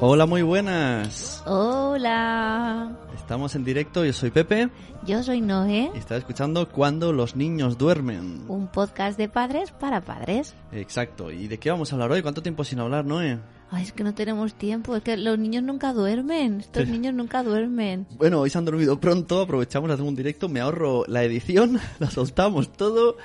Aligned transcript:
Hola, 0.00 0.26
muy 0.26 0.42
buenas. 0.42 1.42
Hola, 1.46 2.96
Estamos 3.16 3.54
en 3.56 3.64
directo, 3.64 4.04
yo 4.04 4.12
soy 4.12 4.30
Pepe 4.30 4.70
yo 5.06 5.22
soy 5.22 5.40
Noé, 5.40 5.90
y 5.94 5.98
estás 5.98 6.18
escuchando 6.18 6.68
Cuando 6.68 7.12
los 7.12 7.34
niños 7.36 7.78
duermen. 7.78 8.44
un 8.48 8.68
podcast 8.68 9.16
de 9.18 9.28
padres 9.28 9.70
para 9.72 10.00
padres. 10.02 10.54
Exacto. 10.72 11.30
¿Y 11.30 11.46
de 11.48 11.58
qué 11.58 11.70
vamos 11.70 11.90
a 11.92 11.94
hablar 11.96 12.10
hoy? 12.12 12.20
¿Cuánto 12.22 12.42
tiempo 12.42 12.64
sin 12.64 12.78
hablar, 12.80 13.04
Noé? 13.06 13.38
Ay, 13.70 13.84
es 13.84 13.92
que 13.92 14.02
no 14.04 14.14
tenemos 14.14 14.54
tiempo, 14.54 14.96
es 14.96 15.02
que 15.02 15.16
los 15.16 15.38
niños 15.38 15.62
nunca 15.62 15.92
duermen, 15.92 16.60
estos 16.60 16.84
Sí. 16.84 16.90
niños 16.90 17.14
nunca 17.14 17.42
duermen. 17.42 18.06
Bueno, 18.16 18.40
hoy 18.40 18.50
se 18.50 18.58
han 18.58 18.64
dormido 18.64 18.98
pronto, 19.00 19.42
aprovechamos 19.42 19.90
hacer 19.90 20.04
un 20.04 20.14
directo, 20.16 20.48
me 20.48 20.60
ahorro 20.60 21.04
la 21.06 21.22
edición, 21.22 21.78
la 21.98 22.10
soltamos 22.10 22.72
todo 22.72 23.16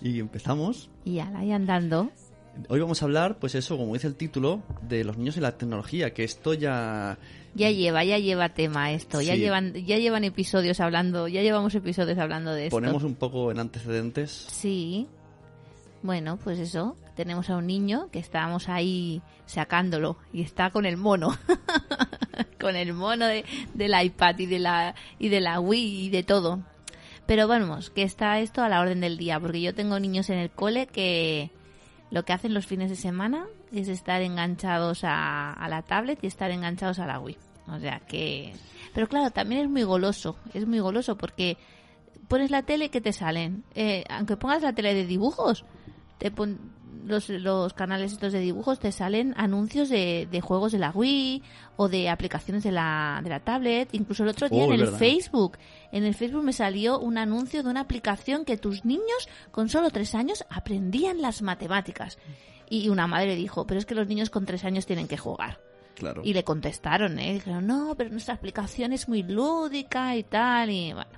y 0.00 0.20
empezamos. 0.20 0.88
Y 1.04 1.18
ala, 1.20 1.44
y 1.44 1.52
andando. 1.52 2.10
Hoy 2.68 2.80
vamos 2.80 3.02
a 3.02 3.04
hablar, 3.04 3.38
pues 3.38 3.54
eso, 3.54 3.76
como 3.76 3.94
dice 3.94 4.08
el 4.08 4.16
título, 4.16 4.62
de 4.82 5.04
los 5.04 5.16
niños 5.16 5.36
y 5.36 5.40
la 5.40 5.56
tecnología, 5.56 6.12
que 6.12 6.24
esto 6.24 6.54
ya... 6.54 7.18
Ya 7.54 7.70
lleva, 7.70 8.04
ya 8.04 8.18
lleva 8.18 8.48
tema 8.50 8.92
esto, 8.92 9.20
ya 9.20 9.34
llevan, 9.34 9.72
ya 9.74 9.98
llevan 9.98 10.24
episodios 10.24 10.80
hablando, 10.80 11.28
ya 11.28 11.42
llevamos 11.42 11.74
episodios 11.74 12.18
hablando 12.18 12.52
de 12.52 12.66
esto. 12.66 12.76
Ponemos 12.76 13.02
un 13.04 13.14
poco 13.14 13.50
en 13.50 13.58
antecedentes. 13.58 14.30
Sí. 14.30 15.06
Bueno, 16.02 16.38
pues 16.42 16.58
eso, 16.58 16.96
tenemos 17.16 17.50
a 17.50 17.56
un 17.56 17.66
niño 17.66 18.08
que 18.12 18.18
estábamos 18.18 18.68
ahí 18.68 19.22
sacándolo 19.46 20.16
y 20.32 20.42
está 20.42 20.70
con 20.70 20.86
el 20.86 20.96
mono. 20.96 21.36
con 22.60 22.76
el 22.76 22.92
mono 22.92 23.26
de, 23.26 23.44
del 23.74 23.92
iPad 24.00 24.38
y 24.38 24.46
de 24.46 24.58
la 24.58 24.94
y 25.18 25.28
de 25.28 25.40
la 25.40 25.58
Wii 25.58 26.06
y 26.06 26.10
de 26.10 26.22
todo. 26.22 26.60
Pero 27.26 27.48
vamos, 27.48 27.90
que 27.90 28.02
está 28.02 28.38
esto 28.40 28.62
a 28.62 28.68
la 28.68 28.80
orden 28.80 29.00
del 29.00 29.18
día, 29.18 29.40
porque 29.40 29.60
yo 29.60 29.74
tengo 29.74 29.98
niños 29.98 30.30
en 30.30 30.38
el 30.38 30.50
cole 30.50 30.86
que 30.86 31.50
lo 32.10 32.24
que 32.24 32.32
hacen 32.32 32.54
los 32.54 32.66
fines 32.66 32.90
de 32.90 32.96
semana 32.96 33.46
es 33.72 33.88
estar 33.88 34.22
enganchados 34.22 35.00
a, 35.02 35.66
la 35.68 35.82
tablet 35.82 36.18
y 36.22 36.26
estar 36.26 36.50
enganchados 36.50 36.98
a 36.98 37.06
la 37.06 37.20
Wii. 37.20 37.36
O 37.68 37.78
sea 37.78 38.00
que... 38.00 38.52
Pero 38.94 39.08
claro, 39.08 39.30
también 39.30 39.60
es 39.62 39.68
muy 39.68 39.82
goloso, 39.82 40.36
es 40.54 40.66
muy 40.66 40.80
goloso 40.80 41.16
porque 41.18 41.58
pones 42.26 42.50
la 42.50 42.62
tele 42.62 42.90
que 42.90 43.00
te 43.00 43.12
salen. 43.12 43.62
Eh, 43.74 44.04
aunque 44.08 44.36
pongas 44.36 44.62
la 44.62 44.72
tele 44.72 44.94
de 44.94 45.06
dibujos, 45.06 45.64
te 46.16 46.30
pon- 46.30 46.72
los, 47.04 47.28
los 47.28 47.72
canales 47.74 48.12
estos 48.12 48.32
de 48.32 48.40
dibujos 48.40 48.78
te 48.78 48.92
salen 48.92 49.34
anuncios 49.36 49.88
de, 49.88 50.28
de 50.30 50.40
juegos 50.40 50.72
de 50.72 50.78
la 50.78 50.90
Wii 50.90 51.42
o 51.76 51.88
de 51.88 52.08
aplicaciones 52.08 52.62
de 52.62 52.72
la, 52.72 53.20
de 53.22 53.30
la 53.30 53.40
tablet. 53.40 53.88
Incluso 53.92 54.22
el 54.22 54.30
otro 54.30 54.48
día 54.48 54.64
Oh, 54.64 54.66
en 54.66 54.72
el 54.72 54.80
verdad. 54.80 54.98
Facebook, 54.98 55.58
en 55.92 56.04
el 56.04 56.14
Facebook 56.14 56.44
me 56.44 56.52
salió 56.52 56.98
un 56.98 57.18
anuncio 57.18 57.62
de 57.62 57.70
una 57.70 57.80
aplicación 57.80 58.44
que 58.44 58.56
tus 58.56 58.84
niños 58.84 59.28
con 59.50 59.68
solo 59.68 59.90
tres 59.90 60.14
años 60.14 60.44
aprendían 60.50 61.22
las 61.22 61.42
matemáticas. 61.42 62.18
Y 62.70 62.88
una 62.88 63.06
madre 63.06 63.34
dijo, 63.34 63.66
pero 63.66 63.78
es 63.78 63.86
que 63.86 63.94
los 63.94 64.08
niños 64.08 64.30
con 64.30 64.44
tres 64.44 64.64
años 64.64 64.84
tienen 64.86 65.08
que 65.08 65.16
jugar. 65.16 65.60
Claro. 65.94 66.22
Y 66.24 66.32
le 66.32 66.44
contestaron, 66.44 67.18
¿eh? 67.18 67.32
Dijeron, 67.34 67.66
no, 67.66 67.94
pero 67.96 68.10
nuestra 68.10 68.34
aplicación 68.34 68.92
es 68.92 69.08
muy 69.08 69.22
lúdica 69.22 70.14
y 70.16 70.22
tal. 70.22 70.70
Y 70.70 70.92
bueno, 70.92 71.10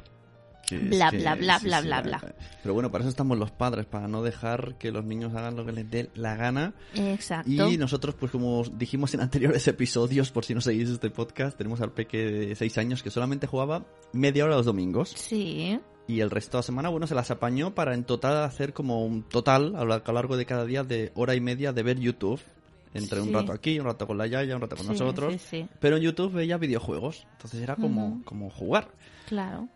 Que 0.71 0.79
Bla, 0.79 1.11
bla, 1.11 1.35
bla, 1.35 1.59
bla, 1.59 1.81
bla, 1.81 2.01
bla. 2.03 2.35
Pero 2.63 2.75
bueno, 2.75 2.91
para 2.91 3.03
eso 3.03 3.09
estamos 3.11 3.37
los 3.39 3.51
padres, 3.51 3.87
para 3.87 4.09
no 4.09 4.23
dejar 4.23 4.77
que 4.79 4.91
los 4.91 5.05
niños 5.05 5.35
hagan 5.35 5.57
lo 5.57 5.67
que 5.67 5.73
les 5.73 5.91
dé 5.91 6.11
la 6.15 6.37
gana. 6.37 6.73
exacto. 6.95 7.69
Y 7.71 7.77
nosotros, 7.77 8.15
pues 8.15 8.31
como 8.33 8.63
dijimos 8.65 9.13
en 9.15 9.21
anteriores 9.21 9.67
episodios, 9.69 10.31
por 10.31 10.45
si 10.45 10.55
no 10.55 10.61
seguís 10.61 10.89
este 10.89 11.11
podcast, 11.11 11.57
tenemos 11.59 11.81
al 11.81 11.93
peque 11.93 12.19
de 12.19 12.55
6 12.55 12.79
años 12.79 13.03
que 13.03 13.11
solamente 13.11 13.47
jugaba 13.47 13.85
media 14.13 14.45
hora 14.45 14.57
los 14.57 14.67
domingos. 14.67 15.11
Sí, 15.17 15.79
Y 16.07 16.21
el 16.21 16.31
resto 16.31 16.57
de 16.57 16.61
la 16.61 16.63
semana, 16.63 16.89
bueno, 16.89 17.07
se 17.07 17.15
las 17.15 17.31
apañó 17.31 17.75
para 17.75 17.95
en 17.95 18.05
total 18.05 18.43
hacer 18.45 18.73
como 18.73 19.05
un 19.05 19.23
total, 19.23 19.75
a 19.77 19.85
lo 19.85 20.13
largo 20.13 20.37
de 20.37 20.47
cada 20.47 20.65
día, 20.65 20.83
de 20.85 21.13
hora 21.15 21.35
y 21.35 21.41
media 21.41 21.73
de 21.73 21.83
ver 21.83 21.99
YouTube. 21.99 22.41
Entre 22.93 23.21
un 23.21 23.33
rato 23.33 23.53
aquí, 23.53 23.79
un 23.79 23.87
rato 23.87 24.05
con 24.05 24.19
la 24.19 24.27
Yaya, 24.27 24.57
un 24.57 24.63
rato 24.63 24.75
con 24.75 24.85
Sí, 24.87 24.91
nosotros. 24.91 25.35
sí, 25.35 25.39
sí. 25.63 25.69
Pero 25.79 25.97
en 25.97 26.03
YouTube 26.03 26.33
veía 26.33 26.57
videojuegos. 26.57 27.25
Entonces 27.35 27.63
era 27.63 27.77
como, 27.77 28.21
como 28.25 28.51
jugar. 28.51 28.89
claro. 29.29 29.69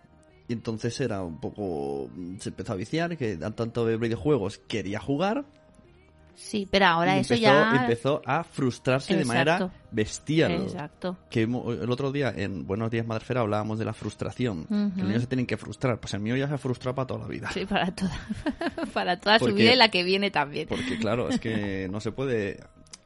Y 0.48 0.52
entonces 0.52 1.00
era 1.00 1.22
un 1.22 1.40
poco... 1.40 2.10
Se 2.38 2.50
empezó 2.50 2.72
a 2.74 2.76
viciar, 2.76 3.16
que 3.16 3.36
tanto 3.36 3.86
de 3.86 3.96
videojuegos 3.96 4.58
quería 4.58 5.00
jugar. 5.00 5.44
Sí, 6.36 6.66
pero 6.68 6.86
ahora 6.86 7.16
y 7.16 7.20
eso 7.20 7.34
empezó, 7.34 7.52
ya... 7.52 7.76
empezó 7.82 8.22
a 8.26 8.42
frustrarse 8.42 9.14
de 9.14 9.20
Exacto. 9.22 9.38
manera 9.52 9.72
bestial. 9.92 10.50
Exacto. 10.52 11.16
Que 11.30 11.42
el 11.44 11.90
otro 11.90 12.10
día 12.10 12.32
en 12.36 12.66
Buenos 12.66 12.90
Días 12.90 13.06
Madrefera 13.06 13.40
hablábamos 13.42 13.78
de 13.78 13.84
la 13.84 13.92
frustración. 13.92 14.64
Que 14.66 14.74
Ujú. 14.74 14.92
los 14.98 15.06
niños 15.06 15.22
se 15.22 15.28
tienen 15.28 15.46
que 15.46 15.56
frustrar. 15.56 16.00
Pues 16.00 16.12
el 16.14 16.20
mío 16.20 16.34
ya 16.36 16.48
se 16.48 16.54
ha 16.54 16.58
frustrado 16.58 16.94
para 16.96 17.06
toda 17.06 17.20
la 17.20 17.28
vida. 17.28 17.50
Sí, 17.52 17.64
para 17.66 17.94
toda, 17.94 18.18
para 18.92 19.20
toda 19.20 19.38
su 19.38 19.44
Porque- 19.46 19.62
vida 19.62 19.74
y 19.74 19.76
la 19.76 19.90
que 19.90 20.02
viene 20.02 20.30
también. 20.32 20.66
Porque 20.68 20.98
claro, 20.98 21.28
es 21.28 21.38
que 21.40 21.88
no 21.90 22.00
se 22.00 22.10
puede... 22.12 22.58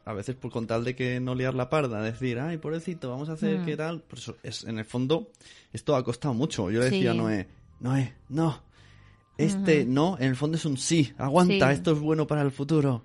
A 0.09 0.13
veces 0.13 0.35
por 0.35 0.49
con 0.51 0.65
tal 0.65 0.83
de 0.83 0.95
que 0.95 1.19
no 1.19 1.35
liar 1.35 1.53
la 1.53 1.69
parda, 1.69 2.01
decir, 2.01 2.39
ay, 2.39 2.57
pobrecito, 2.57 3.11
vamos 3.11 3.29
a 3.29 3.33
hacer 3.33 3.59
Mm. 3.59 3.65
qué 3.65 3.77
tal. 3.77 4.01
Pues 4.01 4.23
eso 4.23 4.37
es, 4.41 4.63
en 4.63 4.79
el 4.79 4.85
fondo, 4.85 5.29
esto 5.71 5.95
ha 5.95 6.03
costado 6.03 6.33
mucho. 6.33 6.71
Yo 6.71 6.79
le 6.79 6.85
decía 6.85 7.11
a 7.11 7.13
Sí. 7.13 7.19
Noé, 7.19 7.47
Noé, 7.79 8.15
no. 8.27 8.59
Este 9.37 9.85
no, 9.85 10.17
en 10.19 10.29
el 10.29 10.35
fondo 10.35 10.57
es 10.57 10.65
un 10.65 10.77
sí. 10.77 11.13
Aguanta, 11.19 11.67
Sí. 11.67 11.73
esto 11.75 11.91
es 11.91 11.99
bueno 11.99 12.25
para 12.25 12.41
el 12.41 12.49
futuro. 12.49 13.03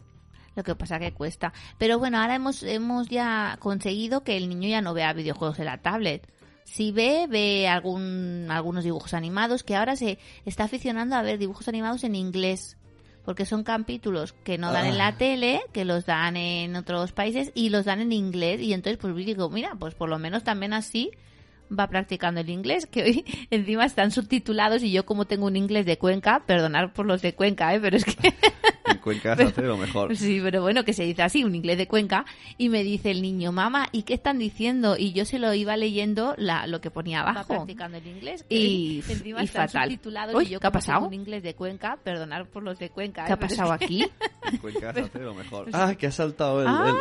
Lo 0.57 0.63
que 0.65 0.75
pasa 0.75 0.99
que 0.99 1.13
cuesta. 1.13 1.53
Pero 1.77 1.99
bueno, 1.99 2.19
ahora 2.21 2.37
hemos, 2.37 2.63
hemos 2.63 3.09
ya 3.11 3.59
conseguido 3.61 4.25
que 4.25 4.39
el 4.39 4.49
niño 4.49 4.69
ya 4.71 4.81
no 4.81 4.95
vea 4.95 5.13
videojuegos 5.13 5.59
en 5.59 5.67
la 5.67 5.83
tablet. 5.83 6.27
Si 6.65 6.91
ve, 6.91 7.27
ve 7.29 7.69
algún, 7.69 8.47
algunos 8.49 8.83
dibujos 8.83 9.13
animados, 9.13 9.63
que 9.63 9.77
ahora 9.77 9.95
se 9.97 10.19
está 10.47 10.65
aficionando 10.65 11.17
a 11.17 11.23
ver 11.23 11.39
dibujos 11.39 11.69
animados 11.69 12.03
en 12.05 12.15
inglés. 12.15 12.79
Porque 13.25 13.47
son 13.47 13.65
capítulos 13.65 14.35
que 14.45 14.59
no 14.59 14.71
dan 14.73 14.87
en 14.87 14.93
Ah. 14.95 15.11
la 15.13 15.17
tele, 15.17 15.63
que 15.73 15.85
los 15.85 16.05
dan 16.07 16.37
en 16.37 16.77
otros 16.77 17.13
países 17.13 17.53
y 17.55 17.71
los 17.71 17.85
dan 17.87 18.01
en 18.01 18.13
inglés. 18.13 18.61
Y 18.61 18.73
entonces, 18.75 18.99
pues 18.99 19.15
digo, 19.17 19.49
mira, 19.51 19.75
pues 19.79 19.95
por 19.95 20.09
lo 20.09 20.19
menos 20.19 20.45
también 20.45 20.73
así 20.75 21.11
va 21.77 21.89
practicando 21.89 22.41
el 22.43 22.51
inglés, 22.51 22.87
que 22.87 23.03
hoy 23.03 23.25
encima 23.51 23.87
están 23.87 24.11
subtitulados 24.11 24.83
y 24.83 24.93
yo 24.93 25.07
como 25.07 25.25
tengo 25.25 25.47
un 25.47 25.57
inglés 25.57 25.87
de 25.87 25.97
Cuenca, 25.99 26.43
perdonar 26.47 26.93
por 26.93 27.07
los 27.07 27.23
de 27.23 27.35
Cuenca, 27.35 27.75
¿eh? 27.75 27.81
pero 27.81 27.97
es 27.97 28.05
que 28.05 28.35
En 28.87 28.99
Cuenca 28.99 29.35
se 29.37 29.45
hace 29.45 29.63
lo 29.63 29.77
mejor. 29.77 30.15
Sí, 30.17 30.41
pero 30.43 30.61
bueno, 30.63 30.85
que 30.85 30.93
se 30.93 31.05
dice 31.05 31.23
así, 31.23 31.43
un 31.45 31.55
inglés 31.55 31.79
de 31.79 31.87
Cuenca, 31.89 32.25
y 32.59 32.69
me 32.69 32.85
dice 32.85 33.11
el 33.11 33.23
niño, 33.23 33.51
mamá, 33.53 33.89
¿y 33.93 34.03
qué 34.03 34.15
están 34.15 34.39
diciendo? 34.39 34.97
Y 34.99 35.13
yo 35.13 35.25
se 35.25 35.39
lo 35.39 35.53
iba 35.55 35.77
leyendo 35.77 36.35
la, 36.37 36.67
lo 36.67 36.81
que 36.81 36.91
ponía 36.91 37.21
abajo. 37.21 37.49
practicando 37.55 37.99
el 37.99 38.07
inglés. 38.07 38.45
Y, 38.49 39.03
encima 39.09 39.41
y 39.43 39.45
están 39.47 39.69
fatal. 39.69 39.99
Uy, 40.35 40.45
y 40.45 40.49
yo 40.49 40.61
¿qué 40.61 40.67
ha 40.67 40.71
pasado? 40.73 41.07
un 41.07 41.15
inglés 41.15 41.43
de 41.43 41.55
Cuenca, 41.55 41.99
perdonar 42.03 42.47
por 42.47 42.63
los 42.63 42.79
de 42.79 42.91
Cuenca. 42.91 43.25
¿Qué 43.25 43.33
ha 43.33 43.37
¿eh? 43.37 43.39
Es 43.41 43.49
pasado 43.51 43.73
aquí? 43.73 44.07
Cuenca 44.61 44.93
se 44.93 45.01
hace 45.01 45.19
lo 45.21 45.35
mejor. 45.35 45.69
Ah, 45.73 45.95
que 45.99 46.07
ha 46.07 46.13
saltado 46.13 46.61
el, 46.61 46.69
Ah. 46.69 46.93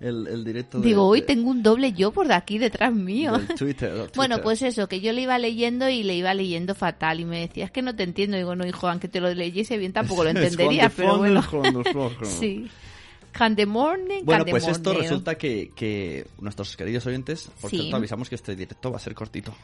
el, 0.00 0.08
el, 0.08 0.26
el 0.28 0.44
directo 0.44 0.78
de, 0.80 0.86
Digo, 0.88 1.06
hoy 1.06 1.20
de- 1.20 1.26
tengo 1.26 1.50
un 1.50 1.62
doble 1.62 1.92
yo 1.92 2.10
por 2.12 2.26
de 2.28 2.34
aquí 2.34 2.58
detrás 2.58 2.92
mío. 2.92 3.32
del 3.38 3.48
Twitter, 3.56 3.92
del 3.92 4.08
Bueno, 4.14 4.36
Twitter. 4.36 4.42
pues 4.44 4.62
eso, 4.62 4.88
que 4.88 5.00
yo 5.00 5.12
le 5.12 5.22
iba 5.22 5.38
leyendo 5.38 5.88
y 5.88 6.02
le 6.02 6.14
iba 6.16 6.32
leyendo 6.34 6.74
fatal 6.74 7.20
y 7.20 7.24
me 7.24 7.40
decía, 7.40 7.64
es 7.64 7.70
que 7.70 7.82
no 7.82 7.94
te 7.96 8.02
entiendo. 8.04 8.36
Digo, 8.36 8.54
no, 8.56 8.66
hijo, 8.66 8.88
aunque 8.88 9.08
te 9.08 9.20
lo 9.20 9.32
leyese 9.34 9.76
bien 9.78 9.92
tampoco 9.92 10.24
lo 10.24 10.30
Es 10.30 10.36
entendería, 10.36 10.82
Juan 10.82 10.90
de 10.90 10.96
pero 10.96 11.18
bueno. 11.18 11.31
Juan 11.40 11.82
de 11.82 11.92
Fondo. 11.92 12.24
Sí. 12.24 12.68
Can 13.32 13.56
the 13.56 13.64
morning, 13.64 14.24
Bueno, 14.24 14.40
can 14.40 14.44
the 14.44 14.50
pues 14.50 14.68
esto 14.68 14.90
morning. 14.90 15.02
resulta 15.08 15.36
que, 15.36 15.70
que 15.74 16.26
nuestros 16.40 16.76
queridos 16.76 17.06
oyentes, 17.06 17.50
por 17.62 17.70
Sí. 17.70 17.78
cierto, 17.78 17.96
avisamos 17.96 18.28
que 18.28 18.34
este 18.34 18.54
directo 18.54 18.90
va 18.90 18.98
a 18.98 19.00
ser 19.00 19.14
cortito. 19.14 19.54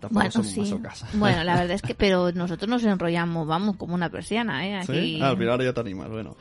Tampoco 0.00 0.12
Bueno, 0.14 0.44
sí. 0.44 0.72
Bueno, 1.14 1.42
la 1.42 1.56
verdad 1.56 1.70
es 1.74 1.82
que, 1.82 1.96
pero 1.96 2.30
nosotros 2.30 2.68
nos 2.68 2.84
enrollamos, 2.84 3.46
vamos, 3.48 3.76
como 3.76 3.94
una 3.94 4.08
persiana, 4.08 4.66
¿eh? 4.68 4.84
¿Sí? 4.86 5.18
Ah, 5.20 5.30
al 5.30 5.36
final 5.36 5.60
ya 5.64 5.72
te 5.72 5.80
animas. 5.80 6.10
Bueno, 6.10 6.36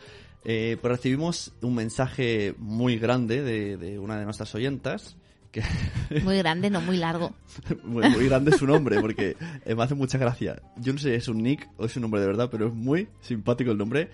eh, 0.45 0.77
pues 0.79 0.91
recibimos 0.91 1.51
un 1.61 1.73
mensaje 1.75 2.53
muy 2.59 2.97
grande 2.99 3.41
de, 3.41 3.77
de 3.77 3.97
una 3.97 4.17
de 4.19 4.25
nuestras 4.25 4.53
oyentas. 4.53 5.17
Que 5.51 5.61
Muy 6.23 6.37
grande, 6.37 6.69
no 6.69 6.79
muy 6.79 6.95
largo. 6.95 7.33
muy, 7.83 8.07
muy 8.07 8.25
grande 8.29 8.55
su 8.57 8.65
nombre, 8.65 9.01
porque 9.01 9.35
eh, 9.65 9.75
me 9.75 9.83
hace 9.83 9.95
mucha 9.95 10.17
gracia. 10.17 10.61
Yo 10.77 10.93
no 10.93 10.99
sé 10.99 11.09
si 11.09 11.15
es 11.15 11.27
un 11.27 11.41
nick 11.43 11.67
o 11.77 11.85
es 11.85 11.95
un 11.97 12.03
nombre 12.03 12.21
de 12.21 12.27
verdad, 12.27 12.47
pero 12.49 12.67
es 12.67 12.73
muy 12.73 13.09
simpático 13.19 13.71
el 13.71 13.77
nombre. 13.77 14.09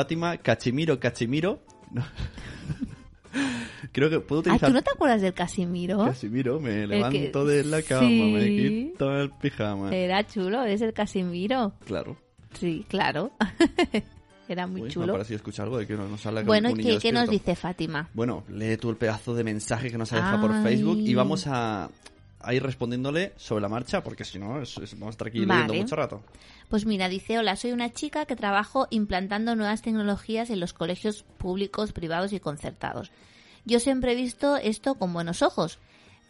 Fátima 0.00 0.36
Cachimiro 0.36 1.00
Cachimiro. 1.00 1.58
Creo 3.92 4.10
que 4.10 4.20
puedo 4.20 4.40
Ah, 4.40 4.42
utilizar 4.42 4.68
¿tú 4.68 4.74
no 4.74 4.82
te 4.82 4.90
acuerdas 4.90 5.22
del 5.22 5.32
Casimiro? 5.32 6.04
Casimiro. 6.04 6.60
Me 6.60 6.86
levanto 6.86 7.46
que- 7.46 7.50
de 7.50 7.64
la 7.64 7.80
cama, 7.80 8.06
sí. 8.06 8.32
me 8.34 8.44
quito 8.46 9.18
el 9.18 9.30
pijama. 9.30 9.96
Era 9.96 10.26
chulo, 10.26 10.64
es 10.64 10.82
el 10.82 10.92
Casimiro. 10.92 11.72
Claro. 11.86 12.14
Sí, 12.60 12.84
claro. 12.90 13.32
Era 14.48 14.66
muy 14.66 14.82
Uy, 14.82 14.82
Me 14.82 14.88
ha 14.90 14.92
chulo. 14.92 15.12
parecido 15.14 15.36
escuchar 15.36 15.64
algo 15.64 15.78
de 15.78 15.86
que 15.86 15.94
no 15.94 16.06
nos 16.08 16.26
habla 16.26 16.42
Bueno, 16.42 16.72
un 16.72 16.78
¿y 16.78 16.84
niño 16.84 16.96
qué, 16.96 17.08
qué 17.08 17.12
nos 17.12 17.30
dice 17.30 17.56
Fátima? 17.56 18.10
Bueno, 18.12 18.44
lee 18.50 18.76
tú 18.76 18.90
el 18.90 18.96
pedazo 18.96 19.34
de 19.34 19.44
mensaje 19.44 19.90
que 19.90 19.96
nos 19.96 20.12
ha 20.12 20.16
dejado 20.16 20.46
por. 20.46 20.62
Facebook 20.62 20.98
y 20.98 21.14
vamos 21.14 21.46
a, 21.46 21.88
a 22.46 22.54
ir 22.54 22.62
respondiéndole 22.62 23.32
sobre 23.36 23.62
la 23.62 23.68
marcha, 23.68 24.02
porque 24.02 24.24
si 24.24 24.38
no, 24.38 24.60
es- 24.60 24.76
es- 24.78 24.92
vamos 24.94 25.08
a 25.08 25.10
estar 25.10 25.28
aquí 25.28 25.44
Vale. 25.44 25.62
leyendo 25.62 25.82
mucho 25.82 25.96
rato. 25.96 26.22
Pues 26.68 26.86
mira, 26.86 27.08
dice, 27.08 27.38
hola, 27.38 27.56
soy 27.56 27.72
una 27.72 27.92
chica 27.92 28.26
que 28.26 28.36
trabajo 28.36 28.86
implantando 28.90 29.54
nuevas 29.56 29.82
tecnologías 29.82 30.50
en 30.50 30.60
los 30.60 30.72
colegios 30.72 31.22
públicos, 31.38 31.92
privados 31.92 32.32
y 32.32 32.40
concertados. 32.40 33.10
Yo 33.64 33.80
siempre 33.80 34.12
he 34.12 34.16
visto 34.16 34.56
esto 34.56 34.94
con 34.94 35.12
buenos 35.12 35.42
ojos, 35.42 35.78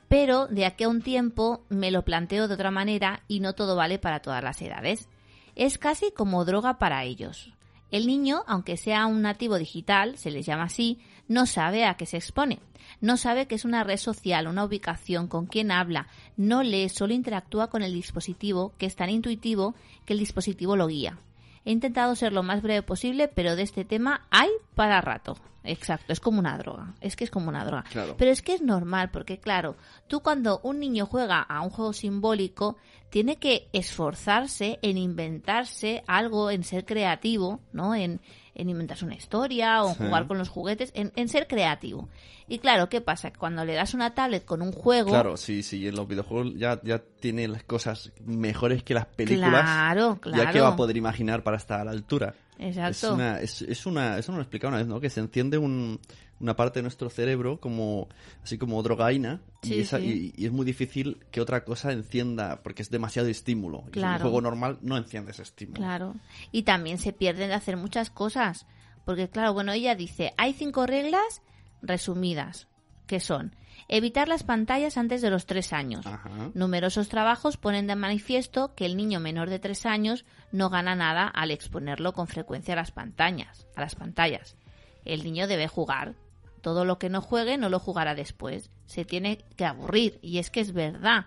pero 0.09 0.47
de 0.47 0.65
aquí 0.67 0.85
a 0.85 0.89
un 0.89 1.03
tiempo 1.03 1.65
me 1.69 1.91
lo 1.91 2.03
planteo 2.05 2.49
de 2.49 2.55
otra 2.55 2.71
manera 2.71 3.23
y 3.29 3.41
no 3.41 3.55
todo 3.55 3.77
vale 3.77 3.99
para 3.99 4.21
todas 4.21 4.43
las 4.43 4.61
edades. 4.63 5.09
Es 5.55 5.79
casi 5.79 6.11
como 6.13 6.45
droga 6.45 6.79
para 6.79 7.05
ellos. 7.05 7.53
El 7.91 8.07
niño, 8.07 8.43
aunque 8.47 8.77
sea 8.77 9.07
un 9.07 9.23
nativo 9.23 9.59
digital, 9.59 10.19
se 10.19 10.31
les 10.31 10.45
llama 10.45 10.65
así, 10.65 10.99
no 11.29 11.47
sabe 11.47 11.85
a 11.85 11.95
qué 11.95 12.07
se 12.07 12.17
expone. 12.17 12.61
No 13.01 13.17
sabe 13.17 13.47
que 13.47 13.55
es 13.55 13.65
una 13.65 13.85
red 13.85 13.97
social, 13.97 14.47
una 14.47 14.65
ubicación, 14.65 15.29
con 15.29 15.47
quién 15.47 15.71
habla. 15.71 16.07
No 16.37 16.63
lee, 16.63 16.89
solo 16.89 17.15
interactúa 17.15 17.69
con 17.69 17.83
el 17.83 17.93
dispositivo, 17.93 18.73
que 18.79 18.87
es 18.87 18.97
tan 18.97 19.11
intuitivo 19.11 19.75
que 20.05 20.13
el 20.13 20.19
dispositivo 20.19 20.77
lo 20.77 20.87
guía. 20.87 21.19
He 21.65 21.73
intentado 21.73 22.15
ser 22.15 22.33
lo 22.33 22.45
más 22.45 22.63
breve 22.63 22.83
posible, 22.83 23.29
pero 23.29 23.57
de 23.57 23.63
este 23.63 23.85
tema 23.85 24.27
hay 24.31 24.51
para 24.75 25.01
rato. 25.01 25.37
Exacto, 25.65 26.13
es 26.13 26.21
como 26.21 26.39
una 26.39 26.57
droga. 26.59 26.95
Es 27.01 27.17
que 27.17 27.25
es 27.25 27.31
como 27.31 27.49
una 27.49 27.65
droga. 27.65 27.83
Claro. 27.91 28.15
Pero 28.17 28.31
es 28.31 28.41
que 28.41 28.55
es 28.55 28.63
normal, 28.63 29.11
porque 29.11 29.39
claro, 29.39 29.77
tú 30.07 30.21
cuando 30.21 30.61
un 30.63 30.79
niño 30.79 31.07
juega 31.07 31.41
a 31.43 31.61
un 31.63 31.71
juego 31.71 31.93
simbólico, 31.93 32.77
tiene 33.11 33.37
que 33.37 33.69
esforzarse 33.73 34.79
en 34.83 34.97
inventarse 34.97 36.05
algo, 36.07 36.53
en 36.53 36.63
ser 36.63 36.85
creativo, 36.85 37.61
¿no? 37.73 37.97
En, 37.97 38.21
en 38.57 38.69
inventarse 38.71 39.05
una 39.05 39.15
historia 39.15 39.83
o 39.85 39.91
en 39.91 39.95
Sí. 39.97 40.05
jugar 40.05 40.27
con 40.27 40.39
los 40.39 40.49
juguetes, 40.49 40.91
en, 40.95 41.13
en 41.15 41.29
ser 41.29 41.47
creativo. 41.47 42.09
Y 42.49 42.59
claro, 42.59 42.89
¿qué 42.89 43.01
pasa? 43.01 43.33
Cuando 43.33 43.65
le 43.65 43.75
das 43.75 43.95
una 43.95 44.15
tablet 44.15 44.45
con 44.45 44.63
un 44.63 44.73
juego, 44.73 45.11
Claro, 45.11 45.37
sí, 45.37 45.63
sí, 45.63 45.87
en 45.87 45.97
los 45.97 46.07
videojuegos 46.09 46.55
ya, 46.57 46.81
ya 46.83 47.01
tiene 47.21 47.47
las 47.49 47.63
cosas 47.65 48.13
mejores 48.25 48.83
que 48.83 48.95
las 48.95 49.07
películas. 49.07 49.63
Claro, 49.63 50.19
Ya 50.25 50.47
que 50.47 50.53
claro. 50.53 50.63
va 50.63 50.69
a 50.69 50.77
poder 50.77 50.97
imaginar 50.97 51.43
para 51.43 51.57
estar 51.57 51.81
a 51.81 51.85
la 51.85 51.91
altura. 51.93 52.35
Exacto. 52.59 53.09
Es 53.09 53.13
una, 53.13 53.41
es, 53.41 53.63
es 53.63 53.87
una, 53.87 54.19
eso 54.19 54.33
nos 54.33 54.39
lo 54.39 54.43
explicaba 54.43 54.71
una 54.71 54.79
vez, 54.79 54.87
¿no? 54.87 55.01
Que 55.01 55.11
se 55.11 55.21
enciende 55.21 55.59
un, 55.59 56.01
una 56.41 56.57
parte 56.57 56.79
de 56.79 56.83
nuestro 56.85 57.11
cerebro 57.11 57.61
como, 57.61 58.09
así 58.43 58.57
como 58.59 58.83
drogaína. 58.83 59.41
Sí, 59.63 59.75
y, 59.75 59.81
esa- 59.81 59.99
sí. 59.99 60.33
y, 60.37 60.43
y 60.43 60.47
es 60.47 60.53
muy 60.53 60.65
difícil 60.65 61.19
que 61.31 61.41
otra 61.41 61.65
cosa 61.65 61.93
encienda, 61.93 62.63
porque 62.63 62.83
es 62.83 62.91
demasiado 62.91 63.29
estímulo. 63.29 63.85
Y 63.89 63.91
Claro. 63.93 64.17
un 64.17 64.21
juego 64.23 64.41
normal 64.41 64.79
no 64.83 64.97
enciende 64.97 65.33
ese 65.33 65.43
estímulo. 65.43 65.77
Claro. 65.79 66.15
Y 66.53 66.63
también 66.63 66.99
se 66.99 67.13
pierden 67.13 67.49
de 67.49 67.55
hacer 67.55 67.77
muchas 67.77 68.11
cosas. 68.11 68.67
Porque, 69.05 69.29
claro, 69.29 69.53
bueno, 69.55 69.73
ella 69.73 69.95
dice, 69.95 70.33
hay 70.37 70.53
cinco 70.53 70.85
reglas 70.87 71.43
resumidas, 71.83 72.67
que 73.07 73.21
son 73.21 73.55
evitar 73.89 74.29
las 74.29 74.43
pantallas 74.43 74.97
antes 74.97 75.23
de 75.23 75.31
los 75.31 75.47
tres 75.47 75.73
años. 75.73 76.07
Ajá. 76.07 76.51
Numerosos 76.55 77.09
trabajos 77.09 77.57
ponen 77.57 77.87
de 77.87 77.97
manifiesto 77.97 78.75
que 78.75 78.87
el 78.87 78.97
niño 78.97 79.21
menor 79.21 79.51
de 79.51 79.59
tres 79.59 79.87
años 79.87 80.25
no 80.53 80.71
gana 80.71 80.95
nada 80.95 81.27
al 81.29 81.51
exponerlo 81.51 82.13
con 82.13 82.27
frecuencia 82.27 82.75
a 82.75 82.77
las 82.77 82.91
pantallas. 82.91 83.67
A 83.77 83.81
las 83.81 83.95
pantallas. 83.95 84.57
El 85.05 85.23
niño 85.23 85.47
debe 85.47 85.69
jugar. 85.69 86.15
Todo 86.63 86.85
lo 86.85 86.99
que 86.99 87.11
no 87.11 87.21
juegue 87.21 87.59
no 87.59 87.69
lo 87.69 87.79
jugará 87.79 88.15
después. 88.15 88.71
Se 88.87 89.05
tiene 89.05 89.45
que 89.57 89.65
aburrir. 89.65 90.19
Y 90.21 90.39
es 90.39 90.51
que 90.51 90.61
es 90.61 90.73
verdad. 90.73 91.27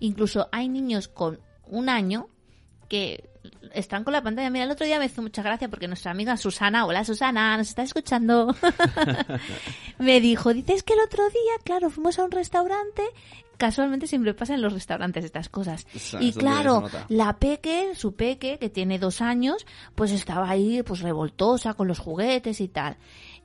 Incluso 0.00 0.48
hay 0.52 0.68
niños 0.68 1.08
con 1.08 1.40
un 1.66 1.88
año 1.88 2.28
que 2.88 3.30
están 3.72 4.04
con 4.04 4.12
la 4.12 4.22
pantalla. 4.22 4.50
Mira, 4.50 4.64
el 4.64 4.70
otro 4.70 4.86
día 4.86 4.98
me 4.98 5.06
hizo 5.06 5.22
mucha 5.22 5.42
gracia 5.42 5.68
porque 5.68 5.88
nuestra 5.88 6.10
amiga 6.12 6.36
Susana, 6.36 6.86
hola 6.86 7.04
Susana, 7.04 7.56
nos 7.56 7.68
está 7.68 7.82
escuchando, 7.82 8.54
me 9.98 10.20
dijo, 10.20 10.52
dices 10.54 10.82
que 10.82 10.94
el 10.94 11.00
otro 11.00 11.22
día, 11.28 11.52
claro, 11.64 11.90
fuimos 11.90 12.18
a 12.18 12.24
un 12.24 12.30
restaurante, 12.30 13.02
casualmente 13.56 14.06
siempre 14.06 14.34
pasa 14.34 14.54
en 14.54 14.62
los 14.62 14.72
restaurantes 14.72 15.24
estas 15.24 15.48
cosas. 15.48 15.86
Eso- 15.94 16.20
y 16.20 16.30
eso 16.30 16.40
claro, 16.40 16.84
la 17.08 17.36
peque, 17.38 17.94
su 17.94 18.14
peque, 18.14 18.58
que 18.58 18.68
tiene 18.70 18.98
dos 18.98 19.20
años, 19.20 19.66
pues 19.94 20.10
estaba 20.12 20.48
ahí, 20.50 20.82
pues 20.82 21.00
revoltosa 21.00 21.74
con 21.74 21.88
los 21.88 21.98
juguetes 21.98 22.60
y 22.60 22.68
tal. 22.68 22.96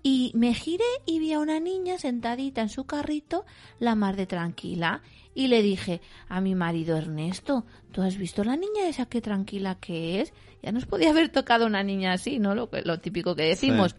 Y 0.02 0.32
me 0.34 0.54
giré 0.54 0.86
y 1.06 1.20
vi 1.20 1.34
a 1.34 1.40
una 1.40 1.60
niña 1.60 1.98
sentadita 1.98 2.62
en 2.62 2.70
su 2.70 2.86
carrito, 2.86 3.46
la 3.80 3.96
mar 3.96 4.16
de 4.16 4.26
tranquila. 4.26 5.02
Y 5.36 5.48
le 5.48 5.62
dije 5.62 6.02
a 6.28 6.42
mi 6.42 6.56
marido 6.56 6.98
Ernesto, 6.98 7.66
¿tú 7.92 8.02
has 8.02 8.18
visto 8.18 8.44
la 8.44 8.56
niña 8.56 8.88
esa 8.88 9.06
qué 9.06 9.22
tranquila 9.22 9.76
que 9.76 10.22
es? 10.22 10.34
Ya 10.64 10.72
nos 10.72 10.86
podía 10.86 11.12
haber 11.12 11.30
tocado 11.30 11.66
una 11.66 11.84
niña 11.84 12.14
así, 12.14 12.40
¿no? 12.40 12.56
Lo, 12.56 12.70
lo 12.84 13.00
típico 13.00 13.36
que 13.36 13.44
decimos. 13.44 13.96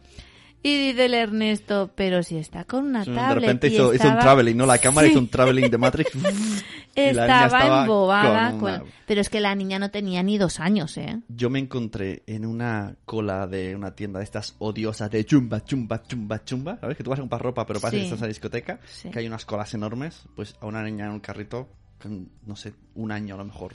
Y 0.63 0.89
dice 0.89 1.07
el 1.07 1.15
Ernesto, 1.15 1.91
pero 1.95 2.23
si 2.23 2.37
está 2.37 2.65
con 2.65 2.85
una 2.85 3.05
De 3.05 3.15
tablet. 3.15 3.41
repente 3.45 3.69
y 3.69 3.73
hizo, 3.75 3.95
hizo 3.95 4.03
un 4.05 4.09
estaba- 4.11 4.21
traveling, 4.21 4.57
¿no? 4.59 4.67
La 4.67 4.77
cámara 4.79 5.07
Sí. 5.07 5.13
hizo 5.13 5.21
un 5.21 5.29
traveling 5.29 5.71
de 5.71 5.79
Matrix. 5.79 6.11
Estaba, 6.95 7.81
embobada. 7.83 8.51
con 8.51 8.61
con- 8.61 8.71
una- 8.75 8.83
Pero 9.07 9.21
es 9.21 9.31
que 9.31 9.41
la 9.41 9.55
niña 9.55 9.79
no 9.79 9.91
tenía 9.91 10.23
ni 10.23 10.39
dos 10.39 10.61
años, 10.61 10.97
¿eh? 10.99 11.21
Yo 11.29 11.49
me 11.51 11.59
encontré 11.59 12.23
en 12.27 12.45
una 12.45 12.97
cola 13.05 13.47
de 13.47 13.75
una 13.75 13.95
tienda 13.95 14.19
de 14.19 14.25
estas 14.25 14.55
odiosas 14.59 15.11
de 15.11 15.25
chumba, 15.25 15.65
chumba, 15.65 16.03
chumba, 16.03 16.45
chumba. 16.45 16.79
¿Sabes? 16.81 16.97
Que 16.97 17.05
tú 17.05 17.11
vas 17.11 17.19
a 17.19 17.23
comprar 17.23 17.41
ropa, 17.43 17.65
pero 17.67 17.81
parece 17.81 17.97
Sí. 17.97 18.01
que 18.03 18.07
estás 18.09 18.19
en 18.21 18.23
la 18.25 18.29
discoteca. 18.29 18.81
Sí. 18.87 19.09
Que 19.11 19.19
hay 19.21 19.27
unas 19.27 19.45
colas 19.47 19.73
enormes. 19.75 20.25
Pues 20.37 20.57
a 20.61 20.67
una 20.67 20.83
niña 20.83 21.07
en 21.07 21.13
un 21.13 21.21
carrito, 21.21 21.69
con, 22.03 22.29
no 22.47 22.57
sé, 22.57 22.73
un 22.95 23.13
año 23.13 23.35
a 23.35 23.39
lo 23.39 23.45
mejor. 23.45 23.73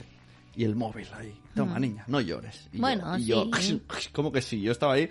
Y 0.56 0.64
el 0.64 0.74
móvil 0.74 1.06
ahí. 1.14 1.38
Toma, 1.54 1.78
niña, 1.78 2.04
no 2.06 2.20
llores. 2.20 2.68
Y 2.72 2.78
Mm. 2.78 2.80
Bueno, 2.80 3.18
yo, 3.18 3.44
y 3.60 3.68
yo. 3.68 3.78
¿cómo 4.12 4.32
que 4.32 4.40
sí? 4.42 4.60
Yo 4.62 4.72
estaba 4.72 4.94
ahí, 4.94 5.08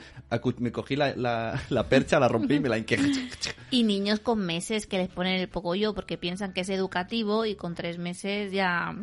me 0.57 0.71
cogí 0.71 0.95
la, 0.95 1.15
la, 1.15 1.61
la 1.69 1.87
percha, 1.87 2.19
la 2.19 2.27
rompí 2.27 2.55
y 2.55 2.59
me 2.59 2.69
la 2.69 2.77
hinqué. 2.77 2.97
Y 3.71 3.83
niños 3.83 4.19
con 4.19 4.39
meses 4.39 4.87
que 4.87 4.97
les 4.97 5.09
ponen 5.09 5.39
el 5.39 5.49
pocoyo 5.49 5.93
porque 5.93 6.17
piensan 6.17 6.53
que 6.53 6.61
es 6.61 6.69
educativo 6.69 7.45
y 7.45 7.55
con 7.55 7.75
tres 7.75 7.97
meses 7.97 8.51
ya 8.51 8.95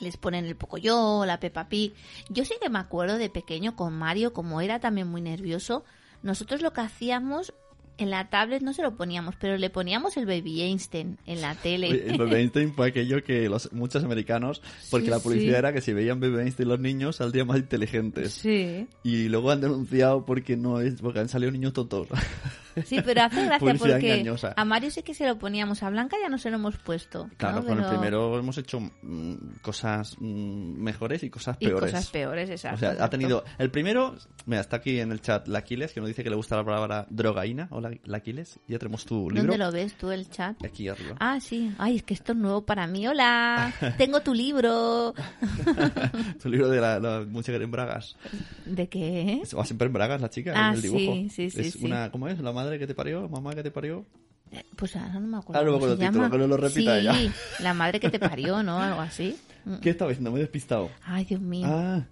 les 0.00 0.16
ponen 0.16 0.44
el 0.44 0.56
pocoyo, 0.56 1.24
la 1.24 1.40
Peppa 1.40 1.68
Pig. 1.68 1.94
Yo 2.28 2.44
sí 2.44 2.54
que 2.60 2.68
me 2.68 2.78
acuerdo 2.78 3.16
de 3.16 3.30
pequeño 3.30 3.74
con 3.76 3.94
Mario, 3.96 4.32
como 4.32 4.60
era 4.60 4.80
también 4.80 5.08
muy 5.08 5.22
nervioso, 5.22 5.84
nosotros 6.22 6.60
lo 6.62 6.72
que 6.72 6.82
hacíamos 6.82 7.54
en 7.98 8.10
la 8.10 8.28
tablet 8.28 8.62
no 8.62 8.72
se 8.72 8.82
lo 8.82 8.96
poníamos, 8.96 9.34
pero 9.36 9.56
le 9.56 9.70
poníamos 9.70 10.16
el 10.16 10.26
Baby 10.26 10.62
Einstein 10.62 11.18
en 11.26 11.40
la 11.40 11.54
tele. 11.54 11.88
Oye, 11.90 12.10
El 12.10 12.18
bebé 12.18 12.40
Einstein 12.40 12.72
fue 12.74 12.88
aquello 12.88 13.22
que 13.24 13.48
los, 13.48 13.72
muchos 13.72 14.04
americanos, 14.04 14.62
porque 14.90 15.06
Sí, 15.06 15.10
la 15.10 15.18
publicidad 15.20 15.52
sí. 15.54 15.58
era 15.58 15.72
que 15.72 15.80
si 15.80 15.92
veían 15.92 16.20
bebé 16.20 16.42
Einstein 16.42 16.68
los 16.68 16.80
niños 16.80 17.16
saldrían 17.16 17.46
más 17.46 17.58
inteligentes. 17.58 18.32
Sí. 18.32 18.86
Y 19.02 19.28
luego 19.28 19.50
han 19.50 19.60
denunciado 19.60 20.24
porque 20.26 20.56
no 20.56 20.80
es, 20.80 21.00
porque 21.00 21.20
han 21.20 21.28
salido 21.28 21.50
niños 21.52 21.72
tontos. 21.72 22.08
Sí, 22.84 23.00
pero 23.04 23.22
hace 23.22 23.44
gracia 23.46 23.74
porque 23.78 24.14
engañosa. 24.14 24.52
a 24.56 24.64
Mario 24.64 24.90
sí 24.90 25.02
que 25.02 25.14
se 25.14 25.26
lo 25.26 25.38
poníamos, 25.38 25.82
a 25.82 25.90
Blanca 25.90 26.16
ya 26.22 26.28
no 26.28 26.38
se 26.38 26.50
lo 26.50 26.56
hemos 26.56 26.76
puesto. 26.76 27.28
Claro, 27.36 27.60
¿no? 27.60 27.64
con 27.66 27.78
el 27.78 27.84
Pero- 27.84 27.90
primero 27.90 28.38
hemos 28.38 28.58
hecho 28.58 28.80
mm, 28.80 29.34
cosas 29.62 30.16
mm, 30.18 30.78
mejores 30.82 31.22
y 31.22 31.30
cosas 31.30 31.56
Y 31.60 31.66
peores. 31.66 31.90
cosas 31.92 32.10
peores, 32.10 32.50
exacto. 32.50 32.76
O 32.76 32.78
sea, 32.78 32.88
ha 32.90 32.92
exacto. 32.92 33.10
tenido. 33.18 33.44
El 33.58 33.70
primero, 33.70 34.14
mira, 34.46 34.60
está 34.60 34.76
aquí 34.76 35.00
en 35.00 35.12
el 35.12 35.20
chat 35.20 35.48
la 35.48 35.58
Aquiles, 35.60 35.92
que 35.92 36.00
nos 36.00 36.08
dice 36.08 36.22
que 36.22 36.30
le 36.30 36.36
gusta 36.36 36.56
la 36.56 36.64
palabra 36.64 37.06
drogaína. 37.10 37.68
Hola, 37.70 37.90
la 38.04 38.16
Aquiles. 38.18 38.58
Ya 38.68 38.78
tenemos 38.78 39.04
tu 39.04 39.30
libro. 39.30 39.42
¿Dónde 39.52 39.58
lo 39.58 39.72
ves 39.72 39.94
tú, 39.96 40.10
el 40.10 40.28
chat? 40.28 40.62
Aquí 40.64 40.88
arriba. 40.88 41.16
Ah, 41.20 41.38
sí. 41.40 41.72
Ay, 41.78 41.96
es 41.96 42.02
que 42.02 42.14
esto 42.14 42.32
es 42.32 42.38
nuevo 42.38 42.64
para 42.64 42.86
mí. 42.86 43.06
Hola, 43.06 43.72
tengo 43.98 44.20
tu 44.20 44.34
libro. 44.34 45.14
tu 46.42 46.48
libro 46.48 46.68
de 46.68 46.80
la, 46.80 46.98
la 47.00 47.20
mujer 47.24 47.60
en 47.62 47.70
Bragas. 47.70 48.16
¿De 48.64 48.88
qué? 48.88 49.42
Va 49.56 49.64
siempre 49.64 49.86
en 49.86 49.92
Bragas 49.92 50.20
la 50.20 50.30
chica, 50.30 50.52
Ah, 50.54 50.68
en 50.70 50.74
el 50.74 50.82
dibujo. 50.82 51.12
sí, 51.14 51.28
sí, 51.30 51.50
sí, 51.50 51.60
Es 51.60 51.72
sí. 51.74 51.84
una, 51.84 52.10
¿cómo 52.10 52.28
es? 52.28 52.38
¿La 52.40 52.52
madre 52.52 52.65
que 52.78 52.86
te 52.86 52.94
parió? 52.94 53.28
¿Mamá 53.28 53.54
que 53.54 53.62
te 53.62 53.70
parió? 53.70 54.04
Eh, 54.52 54.62
Pues 54.76 54.94
ahora 54.96 55.14
no 55.14 55.20
me 55.26 55.36
acuerdo. 55.38 55.60
Ah, 55.60 55.64
no 55.64 55.70
me 55.72 55.76
acuerdo 55.76 55.94
el 55.94 56.00
título, 56.08 56.30
que 56.30 56.38
no 56.38 56.46
lo 56.46 56.56
repita 56.56 56.94
sí, 56.94 57.00
ella. 57.00 57.14
la 57.60 57.74
madre 57.74 57.98
que 58.00 58.10
te 58.10 58.18
parió, 58.18 58.62
¿no? 58.62 58.78
Algo 58.80 59.00
así. 59.00 59.36
Mm. 59.64 59.76
¿Qué 59.76 59.90
estaba 59.90 60.10
diciendo? 60.10 60.30
Me 60.30 60.38
he 60.38 60.42
despistado. 60.42 60.90
Ay, 61.04 61.24
Dios 61.24 61.40
mío. 61.40 61.66
Ah, 61.68 62.04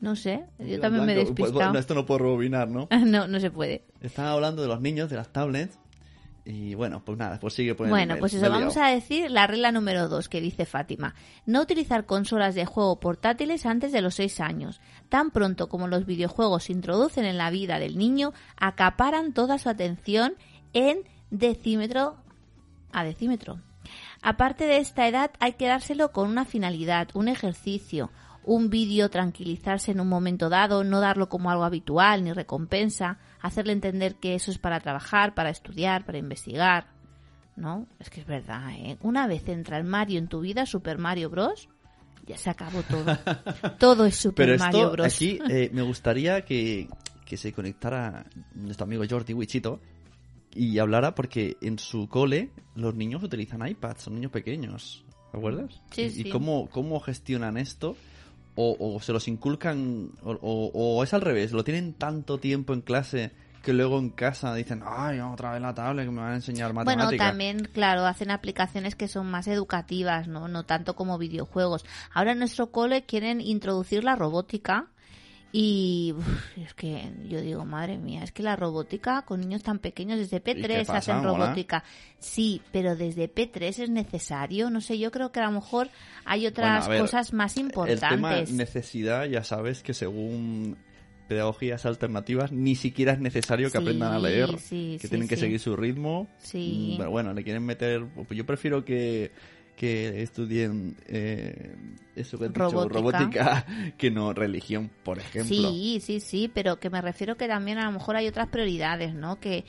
No 0.00 0.16
sé, 0.16 0.44
yo 0.58 0.80
también 0.80 1.06
me 1.06 1.12
he 1.12 1.14
Blanco. 1.16 1.34
Pues, 1.34 1.48
despistado. 1.48 1.52
bueno, 1.54 1.78
esto 1.78 1.94
no 1.94 2.04
puedo 2.06 2.18
rebobinar, 2.18 2.68
¿no? 2.68 2.88
No, 3.06 3.26
no 3.28 3.40
se 3.40 3.50
puede. 3.50 3.84
Estaba 4.00 4.32
hablando 4.32 4.60
de 4.62 4.68
los 4.68 4.80
niños, 4.80 5.08
de 5.08 5.16
las 5.16 5.32
tablets. 5.32 5.78
Y 6.44 6.74
bueno, 6.74 7.04
pues 7.04 7.16
nada, 7.18 7.38
pues 7.38 7.54
sigue 7.54 7.74
poniendo. 7.74 7.96
Bueno, 7.96 8.16
pues 8.18 8.34
eso, 8.34 8.50
vamos 8.50 8.76
a 8.76 8.88
decir 8.88 9.30
la 9.30 9.46
regla 9.46 9.70
número 9.70 10.08
dos 10.08 10.28
que 10.28 10.40
dice 10.40 10.66
Fátima. 10.66 11.14
No 11.46 11.60
utilizar 11.60 12.04
consolas 12.04 12.56
de 12.56 12.66
juego 12.66 12.98
portátiles 12.98 13.64
antes 13.64 13.92
de 13.92 14.02
los 14.02 14.16
seis 14.16 14.40
años. 14.40 14.80
Tan 15.08 15.30
pronto 15.30 15.68
como 15.68 15.86
los 15.86 16.04
videojuegos 16.04 16.64
se 16.64 16.72
introducen 16.72 17.26
en 17.26 17.38
la 17.38 17.50
vida 17.50 17.78
del 17.78 17.96
niño, 17.96 18.32
acaparan 18.56 19.32
toda 19.32 19.58
su 19.58 19.68
atención 19.68 20.34
en 20.72 20.98
decímetro 21.30 22.16
a 22.90 23.04
decímetro. 23.04 23.60
Aparte 24.20 24.64
de 24.64 24.78
esta 24.78 25.06
edad, 25.06 25.30
hay 25.38 25.54
que 25.54 25.66
dárselo 25.66 26.12
con 26.12 26.28
una 26.28 26.44
finalidad, 26.44 27.08
un 27.14 27.28
ejercicio, 27.28 28.10
un 28.44 28.70
vídeo, 28.70 29.08
tranquilizarse 29.10 29.92
en 29.92 30.00
un 30.00 30.08
momento 30.08 30.48
dado, 30.48 30.84
no 30.84 31.00
darlo 31.00 31.28
como 31.28 31.50
algo 31.50 31.64
habitual 31.64 32.24
ni 32.24 32.32
recompensa, 32.32 33.18
hacerle 33.40 33.72
entender 33.72 34.16
que 34.16 34.34
eso 34.34 34.50
es 34.50 34.58
para 34.58 34.80
trabajar, 34.80 35.34
para 35.34 35.50
estudiar, 35.50 36.04
para 36.04 36.18
investigar. 36.18 36.86
¿No? 37.54 37.86
Es 37.98 38.08
que 38.08 38.22
es 38.22 38.26
verdad, 38.26 38.70
¿eh? 38.72 38.96
Una 39.02 39.26
vez 39.26 39.46
entra 39.46 39.76
el 39.76 39.84
Mario 39.84 40.18
en 40.18 40.26
tu 40.26 40.40
vida, 40.40 40.64
Super 40.64 40.96
Mario 40.96 41.28
Bros., 41.28 41.68
ya 42.26 42.38
se 42.38 42.48
acabó 42.48 42.82
todo. 42.82 43.04
todo 43.78 44.06
es 44.06 44.16
Super 44.16 44.46
Pero 44.46 44.58
Mario 44.58 44.80
esto, 44.80 44.92
Bros. 44.92 45.14
aquí, 45.14 45.38
eh, 45.50 45.68
me 45.72 45.82
gustaría 45.82 46.44
que, 46.46 46.88
que 47.26 47.36
se 47.36 47.52
conectara 47.52 48.24
nuestro 48.54 48.84
amigo 48.84 49.04
Jordi 49.08 49.34
Wichito 49.34 49.80
y 50.54 50.78
hablara 50.78 51.14
porque 51.14 51.56
en 51.60 51.78
su 51.78 52.08
cole 52.08 52.50
los 52.74 52.94
niños 52.94 53.22
utilizan 53.22 53.66
iPads, 53.66 54.02
son 54.02 54.14
niños 54.14 54.32
pequeños, 54.32 55.04
¿te 55.30 55.36
acuerdas? 55.36 55.80
Sí, 55.90 56.02
y, 56.02 56.10
sí. 56.10 56.22
y 56.26 56.30
cómo, 56.30 56.68
cómo 56.70 57.00
gestionan 57.00 57.56
esto? 57.56 57.96
O, 58.54 58.76
o 58.78 59.00
se 59.00 59.12
los 59.12 59.28
inculcan, 59.28 60.10
o, 60.22 60.32
o- 60.42 60.70
o 60.98 61.02
es 61.02 61.14
al 61.14 61.22
revés, 61.22 61.52
lo 61.52 61.64
tienen 61.64 61.94
tanto 61.94 62.38
tiempo 62.38 62.74
en 62.74 62.82
clase 62.82 63.32
que 63.62 63.72
luego 63.72 63.98
en 63.98 64.10
casa 64.10 64.52
dicen, 64.54 64.82
ay, 64.84 65.20
otra 65.20 65.52
vez 65.52 65.62
la 65.62 65.72
tablet 65.72 66.04
que 66.04 66.10
me 66.10 66.20
van 66.20 66.32
a 66.32 66.34
enseñar 66.34 66.72
Bueno, 66.72 66.90
matemáticas. 66.90 67.28
también, 67.28 67.68
claro, 67.72 68.04
hacen 68.04 68.30
aplicaciones 68.32 68.96
que 68.96 69.06
son 69.08 69.30
más 69.30 69.46
educativas, 69.46 70.26
¿no? 70.26 70.48
No 70.48 70.64
tanto 70.64 70.96
como 70.96 71.16
videojuegos. 71.16 71.84
Ahora 72.12 72.32
en 72.32 72.40
nuestro 72.40 72.72
cole 72.72 73.04
quieren 73.04 73.40
introducir 73.40 74.02
la 74.04 74.16
robótica 74.16 74.88
y 75.54 76.14
uf, 76.16 76.56
es 76.58 76.72
que 76.72 77.12
yo 77.28 77.40
digo, 77.42 77.64
madre 77.66 77.98
mía, 77.98 78.24
es 78.24 78.32
que 78.32 78.42
la 78.42 78.56
robótica 78.56 79.22
con 79.22 79.40
niños 79.40 79.62
tan 79.62 79.78
pequeños 79.80 80.18
desde 80.18 80.40
qué 80.40 80.56
P3 80.56 80.86
pasa, 80.86 80.96
hacen 80.98 81.22
robótica. 81.22 81.84
Sí, 82.18 82.62
pero 82.72 82.96
desde 82.96 83.32
P3 83.32 83.62
es 83.82 83.90
necesario, 83.90 84.70
no 84.70 84.80
sé, 84.80 84.98
yo 84.98 85.10
creo 85.10 85.30
que 85.30 85.40
a 85.40 85.46
lo 85.46 85.52
mejor 85.52 85.90
hay 86.24 86.46
otras 86.46 86.70
Bueno, 86.70 86.84
a 86.86 86.88
ver, 86.88 87.00
cosas 87.02 87.32
más 87.34 87.56
El 87.58 87.70
tema 87.70 87.84
importantes. 88.14 88.52
necesidad, 88.52 89.26
ya 89.26 89.44
sabes 89.44 89.82
que 89.82 89.92
según 89.92 90.78
pedagogías 91.28 91.86
alternativas 91.86 92.50
ni 92.52 92.74
siquiera 92.74 93.12
es 93.12 93.18
necesario 93.20 93.68
que 93.70 93.78
Sí, 93.78 93.84
aprendan 93.84 94.12
a 94.12 94.18
leer, 94.18 94.58
sí, 94.58 94.96
que 95.00 95.06
sí, 95.06 95.08
tienen 95.08 95.28
que 95.28 95.36
seguir 95.36 95.60
su 95.60 95.76
ritmo. 95.76 96.28
Sí. 96.38 96.92
Mm, 96.94 96.98
Pero 96.98 97.10
bueno, 97.10 97.32
le 97.34 97.44
quieren 97.44 97.64
meter... 97.64 98.04
pues 98.14 98.30
yo 98.36 98.44
prefiero 98.46 98.84
que, 98.84 99.30
que 99.76 100.22
estudien 100.22 100.96
eh, 101.06 101.74
eso 102.14 102.38
que 102.38 102.44
he 102.44 102.48
dicho, 102.48 102.60
Robótica. 102.60 102.98
robótica, 102.98 103.66
que 103.98 104.10
no 104.10 104.32
religión, 104.32 104.90
por 105.02 105.18
ejemplo. 105.18 105.70
Sí, 105.70 105.98
sí, 106.02 106.20
sí, 106.20 106.50
pero 106.52 106.78
que 106.78 106.90
me 106.90 107.00
refiero 107.00 107.36
que 107.36 107.48
también 107.48 107.78
a 107.78 107.86
lo 107.86 107.92
mejor 107.92 108.16
hay 108.16 108.28
otras 108.28 108.48
prioridades, 108.48 109.14
¿no? 109.14 109.40
Que 109.40 109.64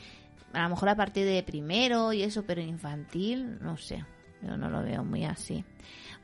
a 0.53 0.63
lo 0.63 0.69
mejor 0.69 0.89
a 0.89 0.95
partir 0.95 1.25
de 1.25 1.41
primero 1.43 2.13
y 2.13 2.23
eso, 2.23 2.43
pero 2.43 2.61
infantil, 2.61 3.57
no 3.61 3.77
sé, 3.77 4.05
yo 4.41 4.57
no 4.57 4.69
lo 4.69 4.83
veo 4.83 5.03
muy 5.03 5.25
así. 5.25 5.63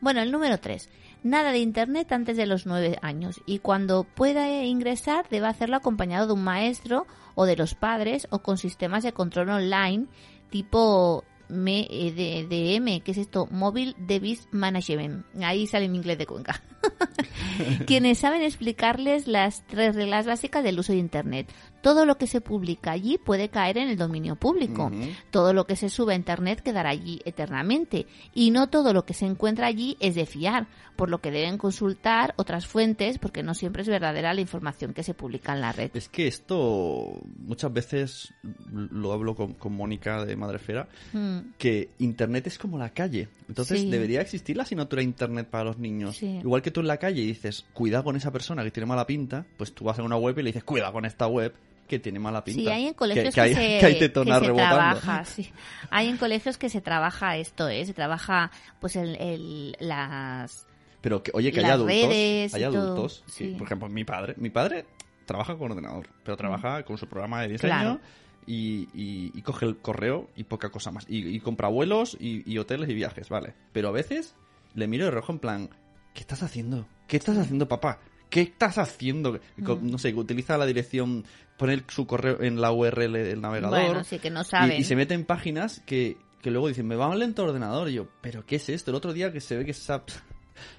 Bueno, 0.02 0.22
el 0.22 0.32
número 0.32 0.60
3. 0.60 0.90
Nada 1.24 1.52
de 1.52 1.60
Internet 1.60 2.12
antes 2.14 2.38
de 2.38 2.46
los 2.46 2.66
9 2.66 3.00
años 3.02 3.42
y 3.46 3.60
cuando 3.60 4.06
pueda 4.06 4.64
ingresar 4.64 5.28
debe 5.30 5.48
hacerlo 5.48 5.76
acompañado 5.76 6.28
de 6.28 6.34
un 6.34 6.44
maestro 6.44 7.06
o 7.36 7.46
de 7.46 7.58
los 7.58 7.76
padres 7.76 8.28
o 8.30 8.40
con 8.40 8.58
sistemas 8.58 9.04
de 9.04 9.12
control 9.12 9.50
online 9.50 10.06
tipo 10.50 11.26
M- 11.50 11.88
eh, 11.90 13.02
que 13.02 13.12
es 13.12 13.18
esto? 13.18 13.48
Mobile 13.52 13.96
Device 13.98 14.48
Management. 14.52 15.26
Ahí 15.44 15.68
sale 15.68 15.88
mi 15.90 15.98
inglés 15.98 16.18
de 16.18 16.26
Cuenca. 16.26 16.62
quienes 17.86 18.20
saben 18.20 18.42
explicarles 18.42 19.28
las 19.28 19.64
tres 19.68 19.96
reglas 19.96 20.26
básicas 20.26 20.64
del 20.64 20.80
uso 20.80 20.94
de 20.94 21.00
Internet. 21.00 21.52
Todo 21.82 22.06
lo 22.06 22.18
que 22.18 22.28
se 22.28 22.42
publica 22.42 22.92
allí 22.92 23.18
puede 23.18 23.50
caer 23.50 23.78
en 23.78 23.88
el 23.90 23.98
dominio 23.98 24.36
público. 24.36 24.92
Todo 25.32 25.54
lo 25.54 25.66
que 25.66 25.78
se 25.78 25.90
sube 25.90 26.12
a 26.14 26.16
Internet 26.18 26.62
quedará 26.62 26.90
allí 26.90 27.22
eternamente. 27.24 28.06
Y 28.34 28.52
no 28.52 28.68
todo 28.68 28.94
lo 28.94 29.06
que 29.06 29.14
se 29.14 29.26
encuentra 29.26 29.68
allí 29.68 29.96
es 30.02 30.16
de 30.16 30.26
fiar, 30.26 30.68
por 30.98 31.10
lo 31.10 31.20
que 31.20 31.32
deben 31.32 31.58
consultar 31.58 32.34
otras 32.36 32.68
fuentes 32.68 33.18
porque 33.18 33.44
no 33.44 33.54
siempre 33.54 33.84
es 33.84 33.88
verdadera 33.88 34.34
la 34.34 34.42
información 34.42 34.94
que 34.94 35.04
se 35.04 35.14
publica 35.14 35.54
en 35.54 35.62
la 35.62 35.72
red. 35.72 35.92
Es 35.94 36.10
que 36.10 36.28
esto 36.28 37.22
muchas 37.38 37.72
veces 37.72 38.34
lo 38.74 39.14
hablo 39.14 39.34
con, 39.36 39.54
con 39.54 39.74
Mónica 39.74 40.26
de 40.26 40.36
Madrefera, 40.36 40.88
Mm, 41.14 41.54
que 41.58 41.90
Internet 42.00 42.48
es 42.48 42.58
como 42.60 42.78
la 42.78 42.90
calle. 42.90 43.30
Entonces 43.48 43.82
Sí. 43.82 43.90
debería 43.90 44.22
existir 44.22 44.58
la 44.58 44.64
asignatura 44.64 45.00
de 45.00 45.06
Internet 45.06 45.48
para 45.50 45.64
los 45.64 45.78
niños. 45.80 46.18
Sí. 46.18 46.40
Igual 46.44 46.62
que 46.62 46.69
tú 46.72 46.80
en 46.82 46.88
la 46.88 46.98
calle 46.98 47.22
dices, 47.22 47.66
cuidado 47.74 48.04
con 48.04 48.16
esa 48.16 48.32
persona 48.32 48.64
que 48.64 48.72
tiene 48.72 48.86
mala 48.88 49.06
pinta, 49.08 49.46
pues 49.58 49.74
tú 49.74 49.86
vas 49.86 50.00
a 50.00 50.04
una 50.04 50.18
web 50.18 50.38
y 50.40 50.44
le 50.44 50.50
dices, 50.50 50.64
cuidado 50.64 50.94
con 50.94 51.06
esta 51.06 51.28
web 51.28 51.54
que 51.88 51.98
tiene 52.00 52.20
mala 52.20 52.44
pinta. 52.44 52.62
Sí, 52.62 52.68
hay 52.68 52.88
en 52.88 52.94
colegios 52.94 53.26
que, 53.26 53.32
que, 53.34 53.42
hay, 53.42 53.54
se, 53.54 53.60
que 53.80 53.86
hay 53.86 53.94
que 54.00 54.06
se 54.08 54.10
rebotando. 54.14 54.56
trabaja, 54.56 55.26
sí. 55.26 55.50
Hay 55.90 56.08
en 56.08 56.18
colegios 56.18 56.58
que 56.58 56.70
se 56.70 56.82
trabaja 56.82 57.38
esto, 57.38 57.68
¿eh? 57.68 57.84
Se 57.86 57.94
trabaja, 57.94 58.52
pues, 58.80 58.96
el, 58.96 59.16
el- 59.16 59.76
las... 59.80 60.68
Pero 61.02 61.24
que, 61.24 61.32
oye, 61.34 61.52
que 61.52 61.62
hay 61.62 61.66
adultos. 61.66 61.94
hay 62.10 62.46
y 62.46 62.50
todo, 62.66 62.78
adultos. 62.82 63.24
que, 63.26 63.32
sí. 63.32 63.56
por 63.58 63.66
ejemplo, 63.66 63.90
mi 63.90 64.04
padre. 64.04 64.36
Mi 64.38 64.50
padre 64.50 64.86
trabaja 65.26 65.56
con 65.58 65.72
ordenador, 65.72 66.08
pero 66.24 66.36
trabaja 66.38 66.84
con 66.84 66.98
su 66.98 67.08
programa 67.08 67.42
de 67.42 67.48
diseño. 67.50 67.74
Claro. 67.74 68.00
Y, 68.46 68.88
y- 68.94 69.32
y 69.34 69.42
coge 69.42 69.66
el 69.66 69.78
correo 69.78 70.30
y 70.36 70.44
poca 70.44 70.70
cosa 70.70 70.92
más. 70.92 71.06
Y, 71.08 71.28
y 71.28 71.40
compra 71.40 71.70
vuelos 71.70 72.18
y, 72.20 72.44
y 72.52 72.58
hoteles 72.58 72.90
y 72.90 72.94
viajes, 72.94 73.30
vale. 73.30 73.54
Pero 73.72 73.88
a 73.90 73.92
veces 73.92 74.36
le 74.76 74.88
miro 74.88 75.06
de 75.06 75.12
rojo 75.12 75.32
en 75.32 75.40
plan, 75.40 75.70
¿qué 76.14 76.22
estás 76.22 76.44
haciendo? 76.44 76.86
¿Qué 77.08 77.18
estás 77.18 77.38
haciendo, 77.38 77.68
papá? 77.68 78.00
¿Qué 78.30 78.42
estás 78.42 78.78
haciendo? 78.78 79.40
No 79.58 79.98
sé, 79.98 80.14
utiliza 80.14 80.58
la 80.58 80.66
dirección, 80.68 81.26
pone 81.58 81.84
su 81.88 82.06
correo 82.06 82.42
en 82.42 82.62
la 82.62 82.72
URL 82.72 83.14
del 83.14 83.42
navegador. 83.42 83.80
Bueno, 83.88 84.04
sí, 84.04 84.20
que 84.20 84.30
no 84.30 84.42
y- 84.42 84.46
saben. 84.46 84.80
Y, 84.80 84.84
se 84.84 84.96
mete 84.96 85.16
en 85.16 85.26
páginas 85.26 85.82
que, 85.88 86.18
que 86.42 86.52
luego 86.52 86.68
dicen, 86.68 86.88
me 86.88 86.96
va 86.96 87.08
mal 87.08 87.18
lento 87.20 87.42
el 87.44 87.50
ordenador. 87.50 87.90
Y 87.90 87.94
yo, 87.96 88.08
¿pero 88.22 88.46
qué 88.46 88.58
es 88.58 88.70
esto? 88.70 88.92
El 88.92 88.96
otro 88.96 89.14
día 89.14 89.32
que 89.34 89.42
se 89.42 89.58
ve 89.58 89.66
que 89.66 89.74
se 89.74 89.92
ha, 89.92 90.04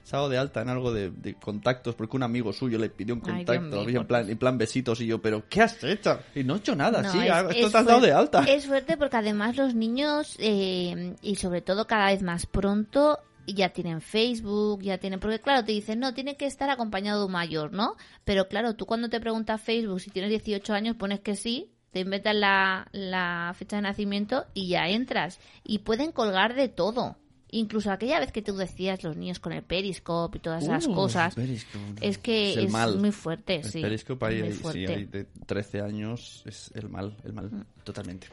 se 0.04 0.14
ha 0.14 0.18
dado 0.18 0.28
de 0.28 0.38
alta 0.38 0.62
en 0.62 0.68
algo 0.68 0.92
de, 0.92 1.10
de 1.10 1.34
contactos 1.34 1.96
porque 1.96 2.16
un 2.16 2.22
amigo 2.22 2.52
suyo 2.52 2.78
le 2.78 2.88
pidió 2.88 3.14
un 3.16 3.22
Ay, 3.24 3.44
contacto 3.44 3.80
mío, 3.80 3.90
y 3.90 3.96
en, 3.96 4.06
plan, 4.06 4.30
en 4.30 4.38
plan 4.38 4.56
besitos. 4.56 5.00
Y 5.00 5.06
yo, 5.06 5.20
¿pero 5.20 5.48
qué 5.48 5.62
has 5.62 5.82
hecho? 5.82 6.20
Y 6.36 6.44
no 6.44 6.54
he 6.54 6.58
hecho 6.58 6.76
nada, 6.76 7.02
No, 7.02 7.10
sí, 7.10 7.18
es- 7.18 7.26
esto 7.56 7.66
es 7.66 7.72
te 7.72 7.78
has 7.78 7.84
dado 7.84 8.00
de 8.00 8.12
alta. 8.12 8.44
Es 8.44 8.66
fuerte 8.66 8.96
porque 8.96 9.16
además 9.16 9.56
los 9.56 9.74
niños, 9.74 10.36
eh, 10.38 11.16
y 11.20 11.34
sobre 11.34 11.62
todo 11.62 11.88
cada 11.88 12.06
vez 12.12 12.22
más 12.22 12.46
pronto, 12.46 13.18
ya 13.54 13.70
tienen 13.70 14.00
Facebook, 14.00 14.82
ya 14.82 14.98
tienen... 14.98 15.20
Porque 15.20 15.40
claro, 15.40 15.64
te 15.64 15.72
dicen, 15.72 15.98
no, 16.00 16.14
tiene 16.14 16.36
que 16.36 16.46
estar 16.46 16.70
acompañado 16.70 17.20
de 17.20 17.26
un 17.26 17.32
mayor, 17.32 17.72
¿no? 17.72 17.96
Pero 18.24 18.48
claro, 18.48 18.74
tú 18.76 18.86
cuando 18.86 19.08
te 19.08 19.20
preguntas 19.20 19.60
Facebook 19.60 20.00
si 20.00 20.10
tienes 20.10 20.30
18 20.30 20.72
años, 20.74 20.96
pones 20.96 21.20
que 21.20 21.36
sí, 21.36 21.70
te 21.90 22.00
inventas 22.00 22.34
la, 22.36 22.88
la 22.92 23.52
fecha 23.56 23.76
de 23.76 23.82
nacimiento 23.82 24.46
y 24.54 24.68
ya 24.68 24.88
entras. 24.88 25.40
Y 25.64 25.78
pueden 25.80 26.12
colgar 26.12 26.54
de 26.54 26.68
todo. 26.68 27.16
Incluso 27.52 27.90
aquella 27.90 28.20
vez 28.20 28.30
que 28.30 28.42
tú 28.42 28.54
decías 28.56 29.02
los 29.02 29.16
niños 29.16 29.40
con 29.40 29.52
el 29.52 29.64
periscope 29.64 30.38
y 30.38 30.40
todas 30.40 30.62
esas 30.62 30.86
Uh, 30.86 30.94
cosas, 30.94 31.34
Periscope. 31.34 32.06
es 32.06 32.16
que 32.18 32.52
es 32.62 32.70
mal. 32.70 32.96
muy 32.98 33.10
fuerte, 33.10 33.56
El 33.56 33.64
sí. 33.64 33.82
Periscope 33.82 34.24
ahí, 34.26 34.42
muy 34.42 34.72
sí, 34.72 34.86
ahí 34.86 35.04
de 35.06 35.24
13 35.46 35.80
años 35.80 36.44
es 36.46 36.70
el 36.76 36.88
mal, 36.88 37.16
el 37.24 37.32
mal, 37.32 37.46
Mm. 37.50 37.64
totalmente. 37.82 38.28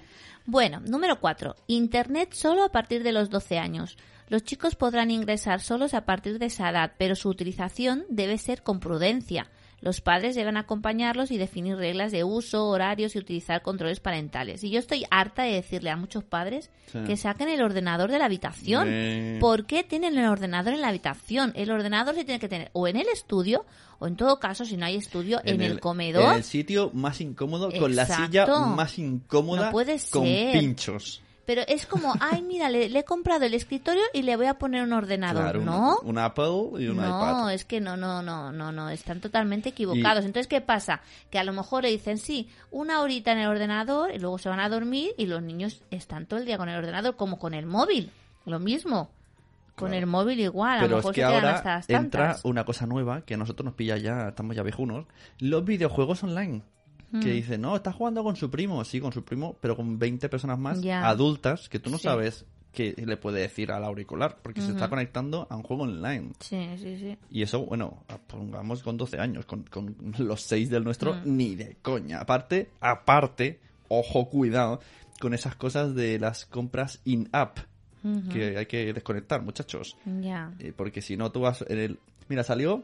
Bueno, 0.45 0.81
número 0.81 1.19
4. 1.19 1.55
Internet 1.65 2.33
solo 2.33 2.63
a 2.63 2.71
partir 2.71 3.01
de 3.01 3.11
los 3.11 3.31
12 3.31 3.57
años. 3.57 3.97
Los 4.29 4.43
chicos 4.43 4.75
podrán 4.75 5.09
ingresar 5.11 5.61
solos 5.61 5.93
a 5.93 6.05
partir 6.05 6.37
de 6.39 6.47
esa 6.47 6.69
edad, 6.69 6.93
pero 6.97 7.15
su 7.15 7.29
utilización 7.29 8.05
debe 8.09 8.37
ser 8.37 8.61
con 8.61 8.79
prudencia. 8.79 9.49
Los 9.79 10.01
padres 10.01 10.35
deben 10.35 10.57
acompañarlos 10.57 11.29
y 11.29 11.37
definir 11.37 11.77
reglas 11.77 12.11
de 12.11 12.23
uso, 12.23 12.65
horarios 12.67 13.15
y 13.15 13.19
utilizar 13.19 13.61
controles 13.61 13.99
parentales. 13.99 14.63
Y 14.63 14.71
yo 14.71 14.79
estoy 14.79 15.05
harta 15.11 15.43
de 15.43 15.53
decirle 15.53 15.91
a 15.91 15.95
muchos 15.95 16.23
padres 16.23 16.71
Sí. 16.91 16.99
que 17.05 17.15
saquen 17.15 17.47
el 17.49 17.61
ordenador 17.61 18.09
de 18.09 18.17
la 18.17 18.25
habitación. 18.25 18.87
Eh. 18.89 19.37
¿Por 19.39 19.65
qué 19.65 19.83
tienen 19.83 20.17
el 20.17 20.25
ordenador 20.25 20.73
en 20.73 20.81
la 20.81 20.87
habitación? 20.87 21.53
El 21.55 21.69
ordenador 21.69 22.15
se 22.15 22.25
tiene 22.25 22.39
que 22.39 22.49
tener 22.49 22.71
o 22.73 22.87
en 22.87 22.97
el 22.97 23.07
estudio 23.07 23.65
o 23.99 24.07
en 24.07 24.15
todo 24.15 24.39
caso, 24.39 24.65
si 24.65 24.77
no 24.77 24.85
hay 24.85 24.95
estudio, 24.95 25.41
en, 25.43 25.61
el, 25.61 25.79
comedor. 25.79 26.23
En 26.31 26.37
el 26.37 26.43
sitio 26.43 26.89
más 26.93 27.21
incómodo, 27.21 27.71
con 27.71 27.95
la 27.95 28.05
silla 28.05 28.47
más 28.47 28.97
incómoda, 28.97 29.67
No 29.67 29.71
puede 29.71 29.99
con 30.11 30.23
pinchos. 30.23 31.21
Pero 31.47 31.61
es 31.65 31.85
como, 31.85 32.13
ay, 32.19 32.41
mira, 32.41 32.69
le, 32.69 32.89
le 32.89 32.99
he 32.99 33.03
comprado 33.05 33.45
el 33.45 33.53
escritorio 33.53 34.03
y 34.13 34.23
le 34.23 34.35
voy 34.35 34.47
a 34.47 34.55
poner 34.55 34.83
un 34.83 34.91
ordenador. 34.91 35.43
Claro, 35.43 35.61
¿No? 35.61 35.97
un, 36.03 36.17
Apple 36.17 36.71
y 36.77 36.87
un 36.89 36.97
no, 36.97 37.03
iPad. 37.07 37.53
es 37.53 37.63
que 37.63 37.79
no, 37.79 37.95
no, 37.95 38.21
no, 38.21 38.51
no, 38.51 38.73
no, 38.73 38.89
están 38.89 39.21
totalmente 39.21 39.69
equivocados. 39.69 40.25
Entonces, 40.25 40.47
¿qué 40.47 40.59
pasa? 40.59 40.99
Que 41.31 41.39
a 41.39 41.45
lo 41.45 41.53
mejor 41.53 41.83
le 41.83 41.89
dicen, 41.89 42.17
sí, 42.17 42.49
una 42.69 42.99
horita 42.99 43.31
en 43.31 43.37
el 43.37 43.47
ordenador 43.47 44.13
y 44.13 44.19
luego 44.19 44.37
se 44.39 44.49
van 44.49 44.59
a 44.59 44.67
dormir 44.67 45.11
y 45.17 45.25
los 45.25 45.41
niños 45.41 45.81
están 45.89 46.25
todo 46.25 46.37
el 46.41 46.45
día 46.45 46.57
con 46.57 46.67
el 46.67 46.77
ordenador 46.77 47.15
como 47.15 47.39
con 47.39 47.53
el 47.53 47.65
móvil, 47.65 48.11
lo 48.45 48.59
mismo. 48.59 49.09
Con 49.75 49.89
Claro. 49.89 49.99
el 50.03 50.07
móvil 50.07 50.39
igual, 50.41 50.79
a 50.79 50.87
lo 50.87 50.97
mejor 50.97 51.11
es 51.11 51.15
que 51.15 51.21
se 51.21 51.25
ahora 51.25 51.55
hasta 51.55 51.75
las 51.75 51.89
entra 51.89 52.35
una 52.43 52.65
cosa 52.65 52.87
nueva 52.87 53.21
que 53.21 53.35
a 53.35 53.37
nosotros 53.37 53.63
nos 53.63 53.75
pilla 53.75 53.95
ya, 53.95 54.29
estamos 54.29 54.53
ya 54.55 54.63
viejunos, 54.63 55.05
los 55.39 55.63
videojuegos 55.63 56.23
online. 56.23 56.63
Que 57.11 57.31
dice, 57.31 57.57
no, 57.57 57.75
está 57.75 57.93
jugando 57.93 58.21
con 58.23 58.35
su 58.35 58.49
primo, 58.51 58.83
sí, 58.83 58.99
con 58.99 59.13
su 59.13 59.23
primo, 59.23 59.55
pero 59.61 59.75
con 59.77 59.97
20 59.97 60.27
personas 60.27 60.59
más 60.59 60.83
adultas 60.85 61.69
que 61.69 61.79
tú 61.79 61.89
no 61.89 61.97
Sí. 61.97 62.03
sabes 62.03 62.45
qué 62.73 62.93
le 62.97 63.15
puede 63.17 63.39
decir 63.41 63.71
al 63.71 63.83
auricular, 63.85 64.37
porque 64.43 64.61
se 64.61 64.71
está 64.71 64.89
conectando 64.89 65.47
a 65.49 65.55
un 65.55 65.63
juego 65.63 65.83
online. 65.83 66.33
Sí, 66.41 66.67
sí, 66.77 66.97
sí. 66.99 67.17
Y 67.31 67.41
eso, 67.43 67.65
bueno, 67.65 68.03
pongamos 68.27 68.83
con 68.83 68.97
12 68.97 69.19
años, 69.19 69.45
con, 69.45 69.63
con 69.63 69.95
los 70.19 70.41
6 70.43 70.69
del 70.69 70.83
nuestro, 70.83 71.13
Mm. 71.15 71.21
ni 71.37 71.55
de 71.55 71.77
coña. 71.81 72.19
Aparte, 72.19 72.69
aparte, 72.81 73.59
ojo, 73.87 74.29
cuidado, 74.29 74.79
con 75.19 75.33
esas 75.33 75.55
cosas 75.55 75.95
de 75.95 76.19
las 76.19 76.45
compras 76.45 76.99
in-app, 77.05 77.57
que 78.31 78.57
hay 78.57 78.65
que 78.67 78.93
desconectar, 78.93 79.41
muchachos. 79.41 79.95
Ya. 80.21 80.53
Eh, 80.59 80.71
porque 80.75 81.01
si 81.01 81.17
no, 81.17 81.31
tú 81.31 81.39
vas 81.41 81.63
en 81.67 81.79
el... 81.79 81.99
Mira, 82.29 82.43
salió 82.43 82.83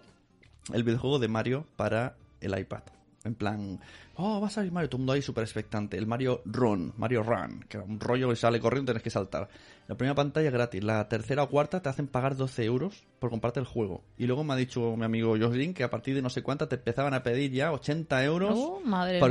el 0.73 0.83
videojuego 0.83 1.19
de 1.19 1.27
Mario 1.27 1.65
para 1.75 2.15
el 2.41 2.57
iPad. 2.57 2.81
En 3.25 3.35
plan, 3.35 3.79
oh, 4.15 4.41
va 4.41 4.47
a 4.47 4.49
salir 4.49 4.71
Mario, 4.73 4.89
todo 4.89 4.97
el 4.97 5.01
mundo 5.01 5.13
ahí 5.13 5.21
súper 5.21 5.45
expectante. 5.45 5.97
El 5.97 6.05
Mario 6.07 6.41
Run, 6.45 6.93
Mario 6.97 7.23
Run, 7.23 7.63
que 7.69 7.77
era 7.77 7.85
un 7.85 7.99
rollo 7.99 8.27
que 8.29 8.35
sale 8.35 8.59
corriendo, 8.59 8.91
tienes 8.91 9.03
que 9.03 9.09
saltar. 9.09 9.47
La 9.87 9.95
primera 9.95 10.13
pantalla 10.13 10.49
gratis, 10.51 10.83
la 10.83 11.07
tercera 11.07 11.43
o 11.43 11.49
cuarta 11.49 11.81
te 11.81 11.87
hacen 11.87 12.07
pagar 12.07 12.35
12 12.35 12.65
euros 12.65 13.03
por 13.19 13.29
comprarte 13.29 13.61
el 13.61 13.65
juego. 13.65 14.03
Y 14.17 14.25
luego 14.27 14.43
me 14.43 14.53
ha 14.53 14.57
dicho 14.57 14.95
mi 14.97 15.05
amigo 15.05 15.37
Jocelyn 15.39 15.73
que 15.73 15.83
a 15.85 15.89
partir 15.89 16.15
de 16.15 16.21
no 16.21 16.29
sé 16.29 16.43
cuánta 16.43 16.67
te 16.67 16.75
empezaban 16.75 17.13
a 17.13 17.23
pedir 17.23 17.51
ya 17.51 17.71
80 17.71 18.23
euros 18.25 18.51
Oh, 18.55 18.81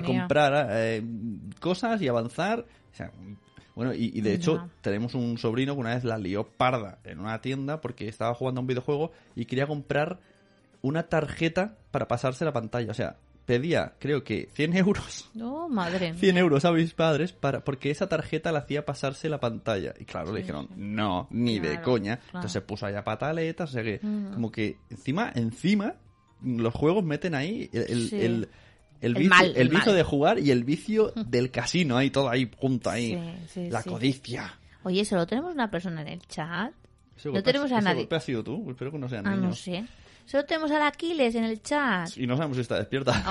mía. 0.02 0.18
comprar 0.20 0.68
eh, 0.70 1.02
cosas 1.60 2.00
y 2.00 2.08
avanzar. 2.08 2.60
O 2.92 2.96
sea, 2.96 3.12
bueno, 3.74 3.92
y, 3.94 4.10
y 4.14 4.20
de 4.22 4.34
hecho 4.34 4.68
tenemos 4.80 5.14
un 5.14 5.36
sobrino 5.38 5.74
que 5.74 5.80
una 5.80 5.94
vez 5.94 6.04
la 6.04 6.16
lió 6.18 6.44
parda 6.44 6.98
en 7.04 7.20
una 7.20 7.40
tienda 7.42 7.80
porque 7.82 8.08
estaba 8.08 8.34
jugando 8.34 8.60
a 8.60 8.62
un 8.62 8.66
videojuego 8.68 9.12
y 9.34 9.44
quería 9.44 9.66
comprar 9.66 10.18
una 10.80 11.04
tarjeta 11.04 11.76
para 11.90 12.08
pasarse 12.08 12.44
la 12.44 12.52
pantalla. 12.52 12.90
O 12.90 12.94
sea, 12.94 13.16
pedía, 13.46 13.94
creo 13.98 14.22
que 14.24 14.48
100 14.54 14.76
euros. 14.76 15.30
Oh, 15.40 15.68
madre 15.68 16.14
100 16.14 16.34
mía. 16.34 16.40
euros 16.40 16.64
a 16.64 16.72
mis 16.72 16.94
padres 16.94 17.32
para, 17.32 17.64
porque 17.64 17.90
esa 17.90 18.08
tarjeta 18.08 18.52
le 18.52 18.58
hacía 18.58 18.84
pasarse 18.84 19.28
la 19.28 19.40
pantalla. 19.40 19.94
Y 19.98 20.04
claro, 20.04 20.32
le 20.32 20.40
dijeron, 20.40 20.68
no, 20.76 21.26
ni 21.30 21.58
de 21.58 21.80
coña. 21.82 22.16
claro. 22.16 22.28
Entonces 22.28 22.52
se 22.52 22.60
puso 22.60 22.86
allá 22.86 23.02
pataletas, 23.04 23.70
o 23.70 23.72
sea 23.72 23.82
que, 23.82 24.00
Mm. 24.02 24.32
como 24.34 24.50
que 24.52 24.76
encima, 24.90 25.32
encima, 25.34 25.94
los 26.44 26.74
juegos 26.74 27.04
meten 27.04 27.34
ahí 27.34 27.68
el, 27.72 27.82
el, 27.90 28.08
Sí. 28.08 28.16
el, 29.00 29.14
vicio, 29.14 29.30
mal, 29.30 29.52
el 29.56 29.68
vicio 29.68 29.86
mal. 29.86 29.96
de 29.96 30.02
jugar 30.04 30.38
y 30.38 30.50
el 30.50 30.64
vicio 30.64 31.12
del 31.26 31.50
casino, 31.50 31.96
ahí 31.96 32.10
todo 32.10 32.28
ahí, 32.28 32.50
junto 32.56 32.90
ahí. 32.90 33.18
La 33.70 33.82
codicia. 33.82 34.58
Oye, 34.84 35.04
¿solo 35.04 35.26
tenemos 35.26 35.52
una 35.54 35.70
persona 35.70 36.02
en 36.02 36.08
el 36.08 36.20
chat? 36.26 36.72
Ese 37.16 37.28
No 37.28 37.34
golpe 37.34 37.42
tenemos 37.52 37.70
a 37.72 37.76
ese 37.76 37.84
nadie. 37.84 37.98
golpe 38.02 38.16
has 38.16 38.24
sido 38.24 38.42
tú, 38.42 38.70
espero 38.70 38.90
que 38.90 38.98
no 38.98 39.08
sean 39.08 39.26
Ah, 39.26 39.30
niños. 39.36 39.48
no 39.50 39.54
sé. 39.54 39.84
Solo 40.26 40.44
tenemos 40.44 40.70
al 40.70 40.82
Aquiles 40.82 41.34
en 41.34 41.44
el 41.44 41.62
chat. 41.62 42.08
Y 42.16 42.26
no 42.26 42.36
sabemos 42.36 42.56
si 42.56 42.62
está 42.62 42.76
despierta. 42.76 43.22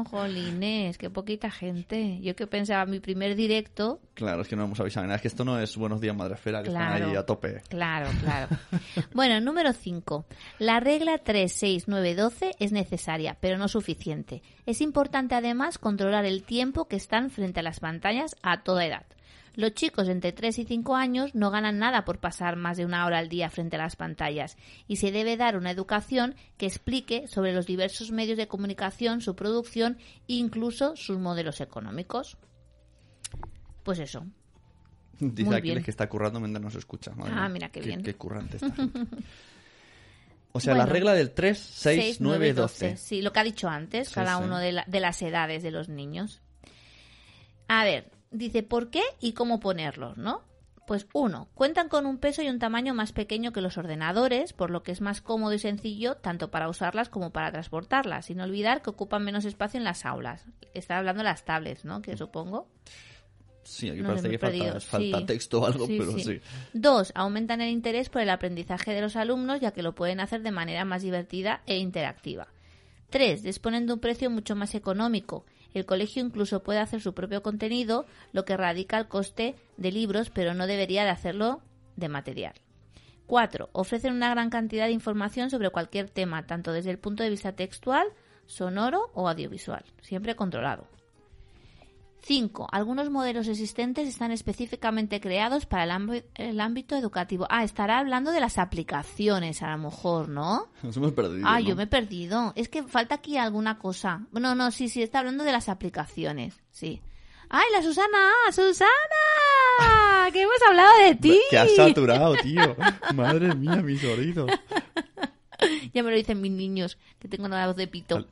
Oh, 0.00 0.04
jolines, 0.10 0.96
qué 0.98 1.10
poquita 1.10 1.50
gente. 1.50 2.20
Yo 2.20 2.36
que 2.36 2.46
pensaba 2.46 2.86
mi 2.86 3.00
primer 3.00 3.34
directo. 3.34 4.00
Claro, 4.14 4.42
es 4.42 4.48
que 4.48 4.54
no 4.56 4.64
hemos 4.64 4.78
avisado 4.80 5.06
nada. 5.06 5.16
Es 5.16 5.22
que 5.22 5.28
esto 5.28 5.44
no 5.44 5.58
es 5.58 5.76
Buenos 5.76 6.00
Días 6.00 6.14
Madrefera, 6.14 6.62
que 6.62 6.68
Claro. 6.70 6.94
están 6.94 7.10
ahí 7.10 7.16
a 7.16 7.26
tope. 7.26 7.62
Claro, 7.68 8.08
claro. 8.22 8.48
bueno, 9.14 9.40
número 9.40 9.72
5. 9.72 10.26
La 10.60 10.78
regla 10.80 11.18
3, 11.18 11.52
6, 11.52 11.84
9, 11.88 12.14
12 12.14 12.50
es 12.58 12.72
necesaria, 12.72 13.36
pero 13.40 13.58
no 13.58 13.66
suficiente. 13.68 14.42
Es 14.66 14.80
importante 14.80 15.34
además 15.34 15.78
controlar 15.78 16.24
el 16.24 16.42
tiempo 16.44 16.86
que 16.86 16.96
están 16.96 17.30
frente 17.30 17.60
a 17.60 17.62
las 17.64 17.80
pantallas 17.80 18.36
a 18.42 18.62
toda 18.62 18.84
edad. 18.86 19.06
Los 19.58 19.74
chicos 19.74 20.08
entre 20.08 20.30
3 20.30 20.56
y 20.60 20.64
5 20.66 20.94
años 20.94 21.34
no 21.34 21.50
ganan 21.50 21.78
nada 21.80 22.04
por 22.04 22.20
pasar 22.20 22.54
más 22.54 22.76
de 22.76 22.84
una 22.84 23.04
hora 23.04 23.18
al 23.18 23.28
día 23.28 23.50
frente 23.50 23.74
a 23.74 23.80
las 23.80 23.96
pantallas 23.96 24.56
y 24.86 24.96
se 24.98 25.10
debe 25.10 25.36
dar 25.36 25.56
una 25.56 25.72
educación 25.72 26.36
que 26.56 26.66
explique 26.66 27.26
sobre 27.26 27.52
los 27.52 27.66
diversos 27.66 28.12
medios 28.12 28.36
de 28.38 28.46
comunicación, 28.46 29.20
su 29.20 29.34
producción 29.34 29.98
e 30.28 30.34
incluso 30.34 30.94
sus 30.94 31.18
modelos 31.18 31.60
económicos. 31.60 32.38
Pues 33.82 33.98
eso. 33.98 34.24
Dice 35.18 35.48
Aquiles 35.48 35.62
bien. 35.62 35.82
que 35.82 35.90
está 35.90 36.08
currando 36.08 36.38
mientras 36.38 36.62
nos 36.62 36.76
escucha. 36.76 37.10
Madre 37.16 37.32
Ah, 37.36 37.48
mira 37.48 37.68
qué 37.70 37.80
bien. 37.80 38.04
Qué 38.04 38.14
currante 38.14 38.56
esta 38.62 38.70
gente. 38.70 39.00
O 40.52 40.60
sea, 40.60 40.74
la 40.74 40.84
Bueno. 40.84 40.92
regla 40.92 41.14
del 41.14 41.32
3, 41.32 41.58
6, 41.58 42.20
9, 42.20 42.52
12. 42.52 42.96
Sí, 42.96 43.22
lo 43.22 43.32
que 43.32 43.40
ha 43.40 43.44
dicho 43.44 43.68
antes, 43.68 44.06
Sí, 44.10 44.14
cada 44.14 44.38
sí. 44.38 44.44
uno 44.44 44.58
de, 44.58 44.70
la- 44.70 44.84
de 44.86 45.00
las 45.00 45.20
edades 45.20 45.64
de 45.64 45.72
los 45.72 45.88
niños. 45.88 46.40
A 47.66 47.82
ver, 47.82 48.12
dice 48.30 48.62
por 48.62 48.90
qué 48.90 49.02
y 49.20 49.32
cómo 49.32 49.60
ponerlos, 49.60 50.16
¿no? 50.18 50.42
Pues 50.86 51.06
uno, 51.12 51.48
cuentan 51.54 51.90
con 51.90 52.06
un 52.06 52.16
peso 52.16 52.40
y 52.40 52.48
un 52.48 52.58
tamaño 52.58 52.94
más 52.94 53.12
pequeño 53.12 53.52
que 53.52 53.60
los 53.60 53.76
ordenadores, 53.76 54.54
por 54.54 54.70
lo 54.70 54.82
que 54.82 54.90
es 54.92 55.02
más 55.02 55.20
cómodo 55.20 55.52
y 55.52 55.58
sencillo 55.58 56.14
tanto 56.16 56.50
para 56.50 56.68
usarlas 56.70 57.10
como 57.10 57.30
para 57.30 57.52
transportarlas, 57.52 58.24
sin 58.26 58.40
olvidar 58.40 58.80
que 58.80 58.88
ocupan 58.90 59.22
menos 59.22 59.44
espacio 59.44 59.76
en 59.76 59.84
las 59.84 60.06
aulas. 60.06 60.46
Está 60.72 60.96
hablando 60.96 61.18
de 61.20 61.24
las 61.28 61.44
tablets, 61.44 61.84
¿no? 61.84 62.00
Que 62.00 62.16
supongo. 62.16 62.68
Sí, 63.64 63.90
aquí 63.90 64.00
No, 64.00 64.08
parece 64.08 64.30
que 64.30 64.38
falta, 64.38 64.56
perdido. 64.58 64.80
falta 64.80 65.18
Sí. 65.18 65.26
texto 65.26 65.60
o 65.60 65.66
algo, 65.66 65.86
Sí, 65.86 65.96
pero 65.98 66.12
sí. 66.12 66.22
sí. 66.22 66.40
Dos, 66.72 67.12
aumentan 67.14 67.60
el 67.60 67.68
interés 67.68 68.08
por 68.08 68.22
el 68.22 68.30
aprendizaje 68.30 68.94
de 68.94 69.02
los 69.02 69.14
alumnos, 69.16 69.60
ya 69.60 69.72
que 69.72 69.82
lo 69.82 69.94
pueden 69.94 70.20
hacer 70.20 70.40
de 70.40 70.52
manera 70.52 70.86
más 70.86 71.02
divertida 71.02 71.60
e 71.66 71.76
interactiva. 71.76 72.48
Tres, 73.10 73.42
disponen 73.42 73.86
de 73.86 73.92
un 73.92 74.00
precio 74.00 74.30
mucho 74.30 74.56
más 74.56 74.74
económico. 74.74 75.44
El 75.78 75.86
colegio 75.86 76.24
incluso 76.24 76.64
puede 76.64 76.80
hacer 76.80 77.00
su 77.00 77.14
propio 77.14 77.40
contenido, 77.40 78.04
lo 78.32 78.44
que 78.44 78.56
radica 78.56 78.98
el 78.98 79.06
coste 79.06 79.54
de 79.76 79.92
libros, 79.92 80.28
pero 80.28 80.52
no 80.52 80.66
debería 80.66 81.04
de 81.04 81.10
hacerlo 81.10 81.62
de 81.94 82.08
material. 82.08 82.54
Cuatro, 83.26 83.68
ofrecen 83.72 84.12
una 84.12 84.30
gran 84.30 84.50
cantidad 84.50 84.86
de 84.86 84.92
información 84.92 85.50
sobre 85.50 85.70
cualquier 85.70 86.10
tema, 86.10 86.46
tanto 86.46 86.72
desde 86.72 86.90
el 86.90 86.98
punto 86.98 87.22
de 87.22 87.30
vista 87.30 87.52
textual, 87.52 88.08
sonoro 88.46 89.10
o 89.14 89.28
audiovisual, 89.28 89.84
siempre 90.00 90.34
controlado. 90.34 90.88
5. 92.22 92.68
Algunos 92.72 93.10
modelos 93.10 93.48
existentes 93.48 94.08
están 94.08 94.32
específicamente 94.32 95.20
creados 95.20 95.66
para 95.66 95.84
el, 95.84 95.90
ámbi- 95.90 96.24
el 96.34 96.60
ámbito 96.60 96.96
educativo. 96.96 97.46
Ah, 97.50 97.64
estará 97.64 97.98
hablando 97.98 98.32
de 98.32 98.40
las 98.40 98.58
aplicaciones, 98.58 99.62
a 99.62 99.70
lo 99.70 99.78
mejor, 99.78 100.28
¿no? 100.28 100.68
Nos 100.82 100.96
hemos 100.96 101.12
perdido. 101.12 101.46
Ah, 101.48 101.60
¿no? 101.60 101.66
yo 101.66 101.76
me 101.76 101.84
he 101.84 101.86
perdido. 101.86 102.52
Es 102.56 102.68
que 102.68 102.82
falta 102.82 103.16
aquí 103.16 103.36
alguna 103.38 103.78
cosa. 103.78 104.26
No, 104.32 104.54
no, 104.54 104.70
sí, 104.70 104.88
sí, 104.88 105.02
está 105.02 105.20
hablando 105.20 105.44
de 105.44 105.52
las 105.52 105.68
aplicaciones, 105.68 106.60
sí. 106.70 107.00
¡Ay, 107.50 107.64
la 107.72 107.82
Susana! 107.82 108.30
¡Susana! 108.52 110.28
¡Que 110.32 110.42
hemos 110.42 110.58
hablado 110.68 110.98
de 111.06 111.14
ti! 111.14 111.40
Que 111.50 111.58
has 111.58 111.74
saturado, 111.74 112.34
tío. 112.42 112.76
Madre 113.14 113.54
mía, 113.54 113.76
mis 113.76 114.02
oídos. 114.04 114.50
Ya 115.92 116.04
me 116.04 116.10
lo 116.12 116.16
dicen 116.16 116.40
mis 116.40 116.52
niños, 116.52 116.98
que 117.18 117.26
tengo 117.26 117.46
una 117.46 117.66
voz 117.66 117.74
de 117.74 117.88
pito. 117.88 118.14
Al- 118.14 118.28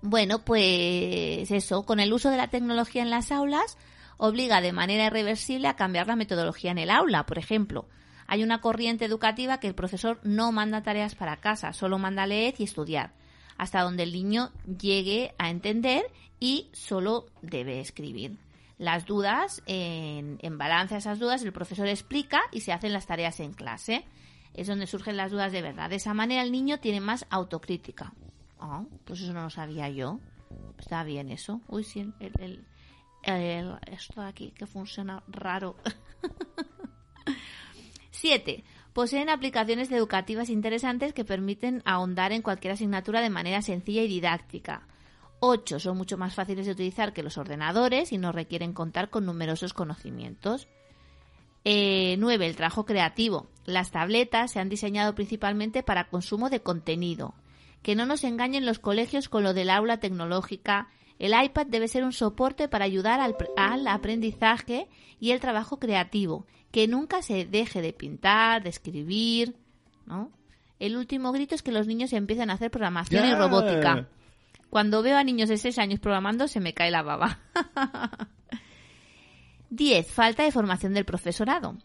Bueno, 0.00 0.44
pues 0.44 1.50
eso, 1.50 1.84
con 1.84 2.00
el 2.00 2.12
uso 2.12 2.30
de 2.30 2.36
la 2.36 2.48
tecnología 2.48 3.02
en 3.02 3.10
las 3.10 3.32
aulas, 3.32 3.78
obliga 4.16 4.60
de 4.60 4.72
manera 4.72 5.06
irreversible 5.06 5.68
a 5.68 5.76
cambiar 5.76 6.06
la 6.06 6.16
metodología 6.16 6.70
en 6.70 6.78
el 6.78 6.90
aula. 6.90 7.26
Por 7.26 7.38
ejemplo, 7.38 7.86
hay 8.26 8.42
una 8.42 8.60
corriente 8.60 9.04
educativa 9.04 9.58
que 9.58 9.68
el 9.68 9.74
profesor 9.74 10.20
no 10.22 10.52
manda 10.52 10.82
tareas 10.82 11.14
para 11.14 11.38
casa, 11.38 11.72
solo 11.72 11.98
manda 11.98 12.26
leer 12.26 12.54
y 12.58 12.64
estudiar, 12.64 13.12
hasta 13.58 13.82
donde 13.82 14.04
el 14.04 14.12
niño 14.12 14.50
llegue 14.64 15.34
a 15.38 15.50
entender 15.50 16.04
y 16.40 16.70
solo 16.72 17.26
debe 17.42 17.80
escribir. 17.80 18.38
Las 18.78 19.06
dudas, 19.06 19.62
en, 19.66 20.38
balance 20.58 20.96
a 20.96 20.98
esas 20.98 21.20
dudas, 21.20 21.42
el 21.44 21.52
profesor 21.52 21.86
explica 21.86 22.40
y 22.50 22.62
se 22.62 22.72
hacen 22.72 22.92
las 22.92 23.06
tareas 23.06 23.38
en 23.38 23.52
clase. 23.52 24.04
Es 24.54 24.66
donde 24.66 24.88
surgen 24.88 25.16
las 25.16 25.30
dudas 25.30 25.52
de 25.52 25.62
verdad. 25.62 25.88
De 25.88 25.96
esa 25.96 26.14
manera 26.14 26.42
el 26.42 26.50
niño 26.50 26.80
tiene 26.80 27.00
más 27.00 27.26
autocrítica. 27.30 28.12
Ah, 28.64 28.84
pues 29.04 29.20
eso 29.20 29.32
no 29.32 29.42
lo 29.42 29.50
sabía 29.50 29.88
yo. 29.88 30.20
Está 30.78 31.02
bien 31.02 31.30
eso. 31.30 31.60
Uy, 31.66 31.82
sí, 31.82 32.12
el, 32.20 32.64
el- 33.24 33.76
esto 33.90 34.20
de 34.20 34.28
aquí 34.28 34.52
que 34.52 34.66
funciona 34.66 35.24
raro. 35.26 35.74
7. 38.10 38.64
poseen 38.92 39.28
aplicaciones 39.30 39.90
educativas 39.90 40.50
interesantes 40.50 41.12
que 41.12 41.24
permiten 41.24 41.82
ahondar 41.84 42.32
en 42.32 42.42
cualquier 42.42 42.74
asignatura 42.74 43.20
de 43.20 43.30
manera 43.30 43.62
sencilla 43.62 44.02
y 44.02 44.08
didáctica. 44.08 44.86
8 45.40 45.80
son 45.80 45.96
mucho 45.96 46.16
más 46.18 46.34
fáciles 46.34 46.66
de 46.66 46.72
utilizar 46.72 47.12
que 47.12 47.22
los 47.24 47.38
ordenadores 47.38 48.12
y 48.12 48.18
no 48.18 48.30
requieren 48.30 48.72
contar 48.72 49.10
con 49.10 49.26
numerosos 49.26 49.74
conocimientos. 49.74 50.68
9. 51.64 52.46
el 52.46 52.56
trabajo 52.56 52.84
creativo. 52.84 53.46
Las 53.64 53.90
tabletas 53.90 54.52
se 54.52 54.60
han 54.60 54.68
diseñado 54.68 55.14
principalmente 55.14 55.82
para 55.82 56.08
consumo 56.08 56.50
de 56.50 56.60
contenido. 56.60 57.34
Que 57.82 57.94
no 57.94 58.06
nos 58.06 58.24
engañen 58.24 58.66
los 58.66 58.78
colegios 58.78 59.28
con 59.28 59.42
lo 59.42 59.54
del 59.54 59.70
aula 59.70 59.98
tecnológica. 59.98 60.88
El 61.18 61.32
iPad 61.40 61.66
debe 61.66 61.88
ser 61.88 62.04
un 62.04 62.12
soporte 62.12 62.68
para 62.68 62.84
ayudar 62.84 63.20
al, 63.20 63.36
al 63.56 63.86
aprendizaje 63.86 64.88
y 65.20 65.30
el 65.30 65.40
trabajo 65.40 65.78
creativo. 65.78 66.46
Que 66.70 66.88
nunca 66.88 67.22
se 67.22 67.44
deje 67.44 67.82
de 67.82 67.92
pintar, 67.92 68.62
de 68.62 68.70
escribir. 68.70 69.56
¿no? 70.06 70.30
El 70.78 70.96
último 70.96 71.32
grito 71.32 71.54
es 71.54 71.62
que 71.62 71.72
los 71.72 71.86
niños 71.86 72.12
empiezan 72.12 72.50
a 72.50 72.54
hacer 72.54 72.70
programación 72.70 73.26
y 73.28 73.34
robótica. 73.34 74.08
Cuando 74.68 75.02
veo 75.02 75.18
a 75.18 75.22
niños 75.22 75.48
de 75.48 75.58
6 75.58 75.78
años 75.78 76.00
programando 76.00 76.48
se 76.48 76.58
me 76.58 76.72
cae 76.74 76.90
la 76.90 77.02
baba. 77.02 77.40
10. 79.70 80.10
Falta 80.10 80.42
de 80.42 80.50
formación 80.50 80.92
del 80.94 81.04
profesorado. 81.04 81.76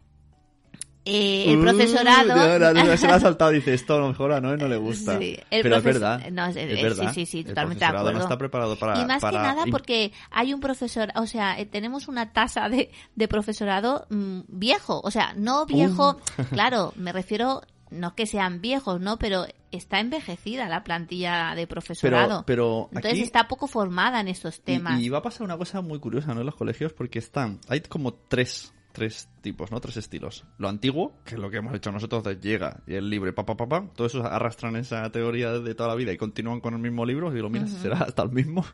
Eh, 1.08 1.52
el 1.52 1.60
Uh, 1.60 1.62
profesorado... 1.62 2.98
se 2.98 3.08
la 3.08 3.16
ha 3.16 3.20
saltado, 3.20 3.52
dice 3.52 3.74
esto 3.74 3.96
a 3.96 4.00
lo 4.00 4.10
mejor 4.10 4.34
a 4.34 4.42
Noé 4.42 4.58
no 4.58 4.68
le 4.68 4.78
gusta. 4.78 5.18
Sí, 5.18 5.38
el 5.50 5.64
Pero 5.64 5.78
es 5.78 5.84
verdad. 5.84 6.30
no, 6.32 6.46
es- 6.48 6.56
es 6.58 6.82
verdad. 6.82 7.14
sí, 7.14 7.26
sí, 7.26 7.32
sí, 7.32 7.38
El 7.40 7.46
totalmente 7.46 7.86
de 7.86 7.90
profesorado 7.92 8.18
no 8.18 8.24
está 8.24 8.38
preparado 8.38 8.76
para. 8.78 9.02
y 9.02 9.06
más 9.06 9.22
para 9.22 9.38
que 9.40 9.44
nada 9.48 9.64
porque 9.72 10.12
hay 10.32 10.54
un 10.54 10.60
profesor, 10.60 11.10
o 11.16 11.26
sea, 11.26 11.60
eh, 11.60 11.66
tenemos 11.66 12.08
una 12.08 12.34
tasa 12.34 12.68
de, 12.70 12.92
de 13.16 13.28
profesorado 13.28 14.06
mm, 14.10 14.40
viejo, 14.48 15.00
o 15.04 15.12
sea, 15.12 15.34
no 15.38 15.66
viejo, 15.66 16.18
claro, 16.52 16.94
me 16.98 17.12
refiero, 17.14 17.62
no 17.90 18.14
que 18.16 18.26
sean 18.26 18.60
viejos, 18.60 19.00
¿no? 19.00 19.18
Pero 19.18 19.46
está 19.72 20.00
envejecida 20.02 20.68
la 20.68 20.84
plantilla 20.84 21.54
de 21.56 21.68
profesorado. 21.68 22.44
pero 22.46 22.88
Entonces 22.92 23.12
aquí- 23.14 23.22
está 23.22 23.48
poco 23.48 23.68
formada 23.68 24.20
en 24.20 24.28
estos 24.28 24.58
Y- 24.58 24.62
temas. 24.62 25.00
Y, 25.00 25.08
va 25.10 25.20
a 25.20 25.22
pasar 25.22 25.44
una 25.44 25.58
cosa 25.58 25.80
muy 25.82 26.00
curiosa, 26.00 26.34
¿no? 26.34 26.42
En 26.42 26.46
los 26.46 26.56
colegios, 26.56 26.92
porque 26.94 27.20
están. 27.20 27.60
Hay 27.70 27.80
como 27.82 28.14
tres, 28.14 28.74
tres 28.98 29.30
tipos, 29.42 29.72
¿no? 29.72 29.80
Tres 29.80 29.98
estilos. 29.98 30.44
Lo 30.58 30.68
antiguo, 30.68 31.14
que 31.24 31.36
es 31.36 31.40
lo 31.40 31.50
que 31.50 31.58
hemos 31.58 31.74
hecho 31.76 31.92
nosotros 31.92 32.24
de 32.24 32.36
llega 32.38 32.82
y 32.88 32.96
el 32.96 33.10
libre, 33.10 33.32
papá, 33.32 33.56
papá. 33.56 33.82
Pa, 33.88 33.94
Todos 33.94 34.14
esos 34.16 34.26
arrastran 34.26 34.76
esa 34.76 35.10
teoría 35.12 35.52
de 35.60 35.76
toda 35.76 35.90
la 35.90 35.96
vida 35.96 36.12
y 36.12 36.18
continúan 36.18 36.60
con 36.60 36.74
el 36.74 36.80
mismo 36.80 37.06
libro. 37.06 37.32
Y 37.32 37.36
digo, 37.36 37.50
mira, 37.50 37.68
será 37.68 38.00
hasta 38.00 38.24
el 38.24 38.32
mismo. 38.32 38.66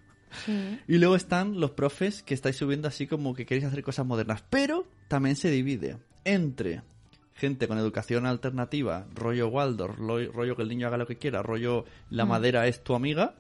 Sí. 0.46 0.80
Y 0.88 0.98
luego 0.98 1.16
están 1.16 1.60
los 1.60 1.72
profes 1.72 2.24
que 2.24 2.34
estáis 2.34 2.56
subiendo 2.56 2.88
así 2.88 3.06
como 3.06 3.34
que 3.36 3.46
queréis 3.46 3.66
hacer 3.66 3.84
cosas 3.84 4.06
modernas. 4.06 4.44
Pero 4.50 4.88
también 5.08 5.36
se 5.36 5.52
divide 5.52 5.98
entre 6.26 6.82
gente 7.36 7.68
con 7.68 7.78
educación 7.78 8.26
alternativa, 8.26 9.06
rollo 9.14 9.48
Waldorf, 9.50 10.00
lo- 10.00 10.32
rollo 10.32 10.56
que 10.56 10.62
el 10.64 10.70
niño 10.70 10.88
haga 10.88 10.98
lo 10.98 11.06
que 11.08 11.18
quiera, 11.18 11.42
rollo 11.44 11.84
la 12.10 12.26
madera 12.26 12.68
es 12.68 12.84
tu 12.84 12.96
amiga. 12.96 13.36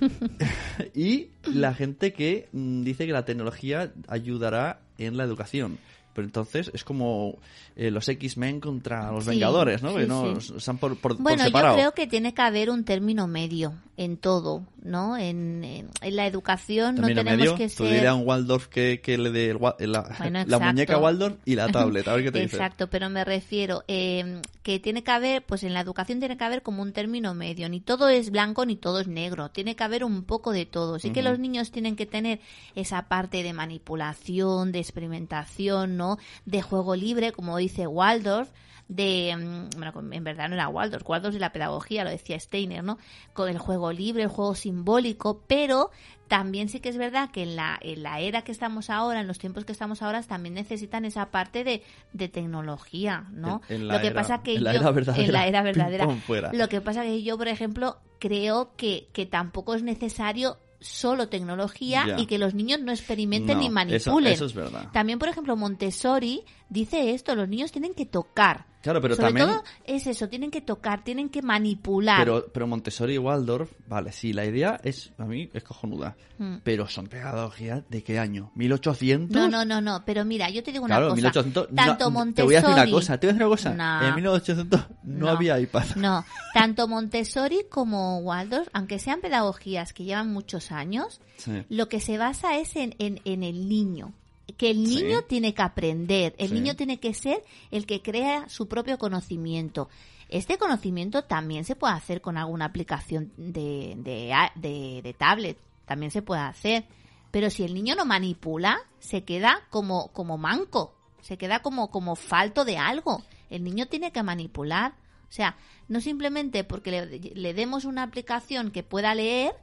y 0.94 1.28
la 1.46 1.74
gente 1.74 2.12
que 2.12 2.48
mm, 2.52 2.82
dice 2.82 3.06
que 3.06 3.12
la 3.12 3.24
tecnología 3.24 3.92
ayudará 4.08 4.80
en 4.98 5.16
la 5.16 5.24
educación. 5.24 5.78
Pero 6.16 6.26
entonces 6.26 6.70
es 6.74 6.82
como 6.82 7.36
eh, 7.76 7.90
los 7.92 8.08
X-Men 8.08 8.58
contra 8.60 9.12
los 9.12 9.24
Sí, 9.24 9.30
Vengadores, 9.30 9.82
¿no? 9.82 9.90
sí, 9.90 9.96
que 9.98 10.06
no 10.06 10.40
sí. 10.40 10.54
están 10.56 10.78
por, 10.78 10.96
por, 10.96 11.12
por 11.12 11.22
Bueno, 11.22 11.42
yo 11.42 11.46
separado. 11.48 11.74
creo 11.76 11.92
que 11.92 12.06
tiene 12.06 12.32
que 12.34 12.40
haber 12.42 12.70
un 12.70 12.84
término 12.84 13.26
medio 13.28 13.74
en 13.98 14.16
todo, 14.16 14.64
¿no? 14.86 15.16
En, 15.16 15.62
en- 15.64 15.90
en 16.00 16.16
la 16.16 16.26
educación 16.26 16.96
También 16.96 17.16
no 17.16 17.20
en 17.20 17.26
tenemos 17.26 17.38
medio, 17.38 17.54
que 17.56 17.68
tú 17.74 17.84
ser... 17.84 17.92
diré 17.94 18.08
a 18.08 18.14
un 18.14 18.26
Waldorf 18.26 18.68
que, 18.68 19.00
que 19.02 19.18
le 19.18 19.30
dé 19.30 19.52
la, 19.80 20.14
Bueno, 20.18 20.44
la 20.46 20.58
muñeca 20.58 20.98
Waldorf 20.98 21.36
y 21.44 21.54
la 21.54 21.68
tablet. 21.68 22.06
A 22.08 22.14
ver 22.14 22.24
qué 22.24 22.32
te 22.32 22.40
dice. 22.40 22.56
Exacto, 22.56 22.88
pero 22.88 23.10
me 23.10 23.24
refiero 23.24 23.84
eh, 23.88 24.40
que 24.62 24.78
tiene 24.80 25.02
que 25.04 25.10
haber, 25.10 25.42
pues 25.44 25.62
en 25.64 25.74
la 25.74 25.80
educación 25.80 26.18
tiene 26.20 26.36
que 26.36 26.44
haber 26.44 26.62
como 26.62 26.82
un 26.82 26.92
término 26.92 27.34
medio. 27.34 27.68
Ni 27.68 27.80
todo 27.80 28.08
es 28.08 28.30
blanco 28.30 28.64
ni 28.66 28.76
todo 28.76 29.00
es 29.00 29.08
negro. 29.08 29.50
Tiene 29.50 29.76
que 29.76 29.84
haber 29.84 30.04
un 30.04 30.22
poco 30.24 30.52
de 30.52 30.66
todo. 30.66 30.98
Sí 30.98 31.10
que 31.10 31.22
los 31.22 31.38
niños 31.38 31.70
tienen 31.70 31.96
que 31.96 32.06
tener 32.06 32.40
esa 32.74 33.02
parte 33.08 33.42
de 33.42 33.52
manipulación, 33.52 34.72
de 34.72 34.78
experimentación, 34.80 35.96
¿no? 35.96 36.18
De 36.44 36.62
juego 36.62 36.94
libre, 36.96 37.32
como 37.32 37.56
dice 37.56 37.86
Waldorf. 37.86 38.48
De, 38.88 39.34
mm, 39.36 39.78
bueno, 39.80 39.92
en 40.12 40.22
verdad 40.24 40.48
no 40.48 40.54
era 40.54 40.68
Waldorf, 40.68 41.08
Waldorf 41.08 41.34
es 41.34 41.40
la 41.40 41.52
pedagogía, 41.52 42.04
lo 42.04 42.10
decía 42.10 42.38
Steiner, 42.38 42.84
¿no? 42.84 42.98
Con 43.32 43.48
el 43.48 43.58
juego 43.58 43.90
libre, 43.92 44.22
el 44.22 44.28
juego 44.28 44.54
simbólico, 44.54 45.42
pero 45.48 45.90
también 46.28 46.68
sí 46.68 46.78
que 46.80 46.88
es 46.90 46.96
verdad 46.96 47.30
que 47.32 47.42
en 47.42 47.56
la, 47.56 47.78
en 47.82 48.02
la 48.04 48.20
era 48.20 48.42
que 48.42 48.52
estamos 48.52 48.88
ahora, 48.90 49.20
en 49.20 49.26
los 49.26 49.38
tiempos 49.38 49.64
que 49.64 49.72
estamos 49.72 50.02
ahora, 50.02 50.22
también 50.22 50.54
necesitan 50.54 51.04
esa 51.04 51.30
parte 51.32 51.64
de, 51.64 51.82
de 52.12 52.28
tecnología, 52.28 53.24
¿no? 53.32 53.60
En- 53.68 53.76
en 53.82 53.88
la 53.88 53.94
Lo 53.94 54.00
que 54.00 54.06
era- 54.08 54.14
pasa 54.22 54.42
que 54.42 54.54
en 54.54 54.64
la 54.64 54.72
yo, 54.74 54.80
era 54.80 54.90
verdadera. 54.92 55.24
en 55.26 55.32
la 55.32 55.46
era 55.46 55.62
verdadera. 55.62 56.06
Lo 56.52 56.68
que 56.68 56.80
pasa 56.80 57.02
que 57.02 57.22
yo, 57.22 57.36
por 57.36 57.48
ejemplo, 57.48 57.98
creo 58.20 58.70
que, 58.76 59.08
que 59.12 59.26
tampoco 59.26 59.74
es 59.74 59.82
necesario 59.82 60.58
solo 60.78 61.28
tecnología 61.28 62.16
y 62.18 62.26
que 62.26 62.38
los 62.38 62.54
niños 62.54 62.80
no 62.80 62.92
experimenten 62.92 63.56
No, 63.56 63.60
ni 63.60 63.66
eso- 63.66 63.74
manipulen. 64.10 64.32
eso 64.32 64.44
es 64.46 64.54
verdad. 64.54 64.90
También, 64.92 65.18
por 65.18 65.28
ejemplo, 65.28 65.56
Montessori 65.56 66.42
dice 66.68 67.12
esto, 67.12 67.34
los 67.34 67.48
niños 67.48 67.72
tienen 67.72 67.94
que 67.94 68.06
tocar. 68.06 68.66
Claro, 68.86 69.00
pero 69.00 69.16
Sobre 69.16 69.28
también... 69.28 69.48
todo 69.48 69.64
es 69.84 70.06
eso, 70.06 70.28
tienen 70.28 70.50
que 70.52 70.60
tocar, 70.60 71.02
tienen 71.02 71.28
que 71.28 71.42
manipular. 71.42 72.20
Pero, 72.20 72.46
pero 72.52 72.68
Montessori 72.68 73.14
y 73.14 73.18
Waldorf, 73.18 73.68
vale, 73.88 74.12
sí, 74.12 74.32
la 74.32 74.44
idea 74.44 74.80
es, 74.84 75.10
a 75.18 75.24
mí, 75.24 75.50
es 75.52 75.64
cojonuda. 75.64 76.16
Mm. 76.38 76.58
Pero 76.62 76.86
son 76.86 77.08
pedagogías 77.08 77.82
de 77.88 78.04
qué 78.04 78.18
año? 78.20 78.52
¿1800? 78.56 79.28
No, 79.30 79.48
no, 79.48 79.64
no, 79.64 79.80
no, 79.80 80.04
pero 80.06 80.24
mira, 80.24 80.50
yo 80.50 80.62
te 80.62 80.70
digo 80.70 80.84
una 80.84 81.00
cosa. 81.00 81.14
1800. 81.16 81.68
Tanto 81.74 82.04
no, 82.04 82.10
Montessori. 82.12 82.34
Te 82.34 82.42
voy 82.44 82.54
a 82.54 82.60
decir 82.60 82.72
una 82.74 82.90
cosa, 82.90 83.18
te 83.18 83.26
voy 83.26 83.30
a 83.30 83.32
decir 83.32 83.46
una 83.46 83.56
cosa. 83.56 83.74
No. 83.74 84.08
En 84.08 84.14
1800 84.14 84.80
no, 85.02 85.26
No. 85.26 85.28
había 85.30 85.58
iPad. 85.58 85.84
No, 85.96 86.24
tanto 86.54 86.86
Montessori 86.86 87.66
como 87.68 88.18
Waldorf, 88.18 88.68
aunque 88.72 88.98
sean 89.00 89.20
pedagogías 89.20 89.92
que 89.92 90.04
llevan 90.04 90.32
muchos 90.32 90.70
años, 90.70 91.20
Sí. 91.38 91.64
lo 91.68 91.88
que 91.88 92.00
se 92.00 92.18
basa 92.18 92.56
es 92.58 92.76
en, 92.76 92.94
en, 92.98 93.20
en 93.24 93.42
el 93.42 93.68
niño. 93.68 94.12
Que 94.56 94.70
el 94.70 94.82
niño 94.84 95.18
Sí. 95.20 95.24
tiene 95.28 95.54
que 95.54 95.62
aprender, 95.62 96.34
el 96.38 96.48
Sí. 96.48 96.54
niño 96.54 96.76
tiene 96.76 96.98
que 97.00 97.12
ser 97.14 97.42
el 97.70 97.84
que 97.86 98.00
crea 98.02 98.48
su 98.48 98.68
propio 98.68 98.96
conocimiento. 98.98 99.88
Este 100.28 100.56
conocimiento 100.58 101.22
también 101.24 101.64
se 101.64 101.76
puede 101.76 101.94
hacer 101.94 102.20
con 102.20 102.36
alguna 102.36 102.64
aplicación 102.66 103.32
de, 103.36 103.94
de, 103.98 104.32
de- 104.56 105.00
de 105.02 105.14
tablet, 105.14 105.58
también 105.84 106.10
se 106.10 106.22
puede 106.22 106.40
hacer. 106.42 106.84
Pero 107.30 107.50
si 107.50 107.64
el 107.64 107.74
niño 107.74 107.94
no 107.96 108.04
manipula, 108.06 108.78
se 108.98 109.24
queda 109.24 109.62
como, 109.70 110.08
como 110.12 110.38
manco, 110.38 110.94
se 111.20 111.36
queda 111.36 111.60
como, 111.60 111.90
como 111.90 112.14
falto 112.16 112.64
de 112.64 112.78
algo. 112.78 113.22
El 113.50 113.62
niño 113.64 113.86
tiene 113.86 114.10
que 114.12 114.22
manipular. 114.22 114.92
O 115.28 115.32
sea, 115.32 115.56
no 115.88 116.00
simplemente 116.00 116.62
porque 116.64 116.90
le, 116.92 117.06
le 117.18 117.52
demos 117.54 117.84
una 117.84 118.04
aplicación 118.04 118.70
que 118.70 118.82
pueda 118.84 119.14
leer 119.14 119.54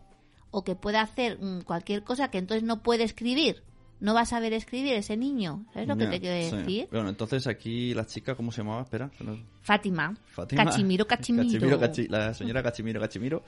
o 0.51 0.63
que 0.63 0.75
pueda 0.75 1.01
hacer 1.01 1.39
mm, 1.41 1.61
cualquier 1.61 2.03
cosa 2.03 2.29
que 2.29 2.37
entonces 2.37 2.63
no 2.63 2.83
puede 2.83 3.03
escribir. 3.05 3.63
No 4.03 4.13
va 4.13 4.21
a 4.21 4.25
saber 4.25 4.51
escribir 4.53 4.93
ese 4.93 5.15
niño. 5.17 5.65
¿Sabes 5.73 5.87
lo 5.87 5.95
que 5.95 6.07
te 6.07 6.19
quiero 6.19 6.49
sí. 6.49 6.55
decir? 6.57 6.87
Bueno, 6.91 7.07
entonces 7.09 7.47
aquí 7.47 7.93
la 7.93 8.05
chica, 8.05 8.35
¿cómo 8.35 8.51
se 8.51 8.61
llamaba? 8.61 8.81
Espera. 8.81 9.09
que 9.17 9.23
no- 9.23 9.39
Fátima. 9.61 10.13
Fátima. 10.27 10.65
Cachimiro, 10.65 11.07
Cachimiro. 11.07 11.47
Cachimiro, 11.47 11.79
Cachi- 11.79 12.09
la 12.09 12.33
señora 12.33 12.61
Cachimiro 12.61 12.99
Cachimiro 12.99 13.43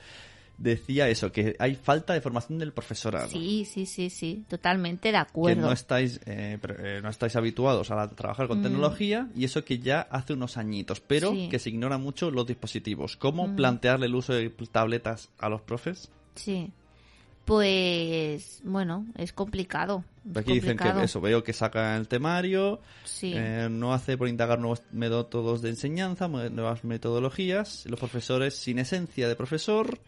decía 0.58 1.06
eso, 1.10 1.30
que 1.30 1.54
hay 1.58 1.74
falta 1.74 2.14
de 2.14 2.22
formación 2.22 2.58
del 2.58 2.72
profesorado. 2.72 3.28
Sí, 3.28 3.66
sí, 3.66 3.84
sí, 3.84 4.08
sí. 4.08 4.46
Totalmente 4.48 5.08
de 5.08 5.12
que 5.12 5.18
acuerdo. 5.18 5.60
no 5.66 5.72
estáis 5.72 6.18
eh, 6.24 6.58
eh, 6.78 7.00
no 7.02 7.10
estáis 7.10 7.36
habituados 7.36 7.90
a 7.90 8.08
trabajar 8.08 8.48
con 8.48 8.60
Mm. 8.60 8.62
tecnología 8.62 9.28
y 9.36 9.44
eso 9.44 9.62
que 9.64 9.78
ya 9.78 10.00
hace 10.10 10.32
unos 10.32 10.56
añitos, 10.56 11.00
pero 11.00 11.32
Sí. 11.32 11.48
que 11.50 11.58
se 11.58 11.68
ignora 11.68 11.98
mucho 11.98 12.30
los 12.30 12.46
dispositivos. 12.46 13.18
¿Cómo 13.18 13.46
Mm. 13.48 13.56
plantearle 13.56 14.06
el 14.06 14.14
uso 14.14 14.32
de 14.32 14.48
tabletas 14.72 15.28
a 15.38 15.50
los 15.50 15.60
profes? 15.60 16.10
Sí. 16.34 16.70
Pues, 17.46 18.60
bueno, 18.64 19.06
es 19.16 19.32
complicado. 19.32 20.04
es 20.30 20.36
Aquí 20.36 20.54
dicen 20.54 20.76
que 20.76 21.04
eso, 21.04 21.20
veo 21.20 21.42
que 21.44 21.52
saca 21.52 21.96
el 21.96 22.08
temario, 22.08 22.80
Sí. 23.04 23.32
eh, 23.34 23.68
no 23.70 23.94
hace 23.94 24.18
por 24.18 24.28
indagar 24.28 24.58
nuevos 24.58 24.82
métodos 24.92 25.62
de 25.62 25.70
enseñanza, 25.70 26.28
nuevas 26.28 26.84
metodologías, 26.84 27.84
los 27.86 27.98
profesores 27.98 28.54
sin 28.56 28.78
esencia 28.78 29.28
de 29.28 29.36
profesor, 29.36 29.98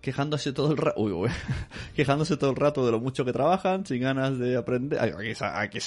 quejándose 0.00 0.52
todo 0.52 0.70
el 0.70 0.76
rato, 0.76 1.00
uy, 1.00 1.10
uy, 1.10 1.28
quejándose 1.96 2.36
todo 2.36 2.50
el 2.50 2.56
rato 2.56 2.86
de 2.86 2.92
lo 2.92 3.00
mucho 3.00 3.24
que 3.24 3.32
trabajan, 3.32 3.84
sin 3.84 4.00
ganas 4.00 4.38
de 4.38 4.56
aprender. 4.56 5.00
Ay, 5.00 5.10
Aquí, 5.10 5.80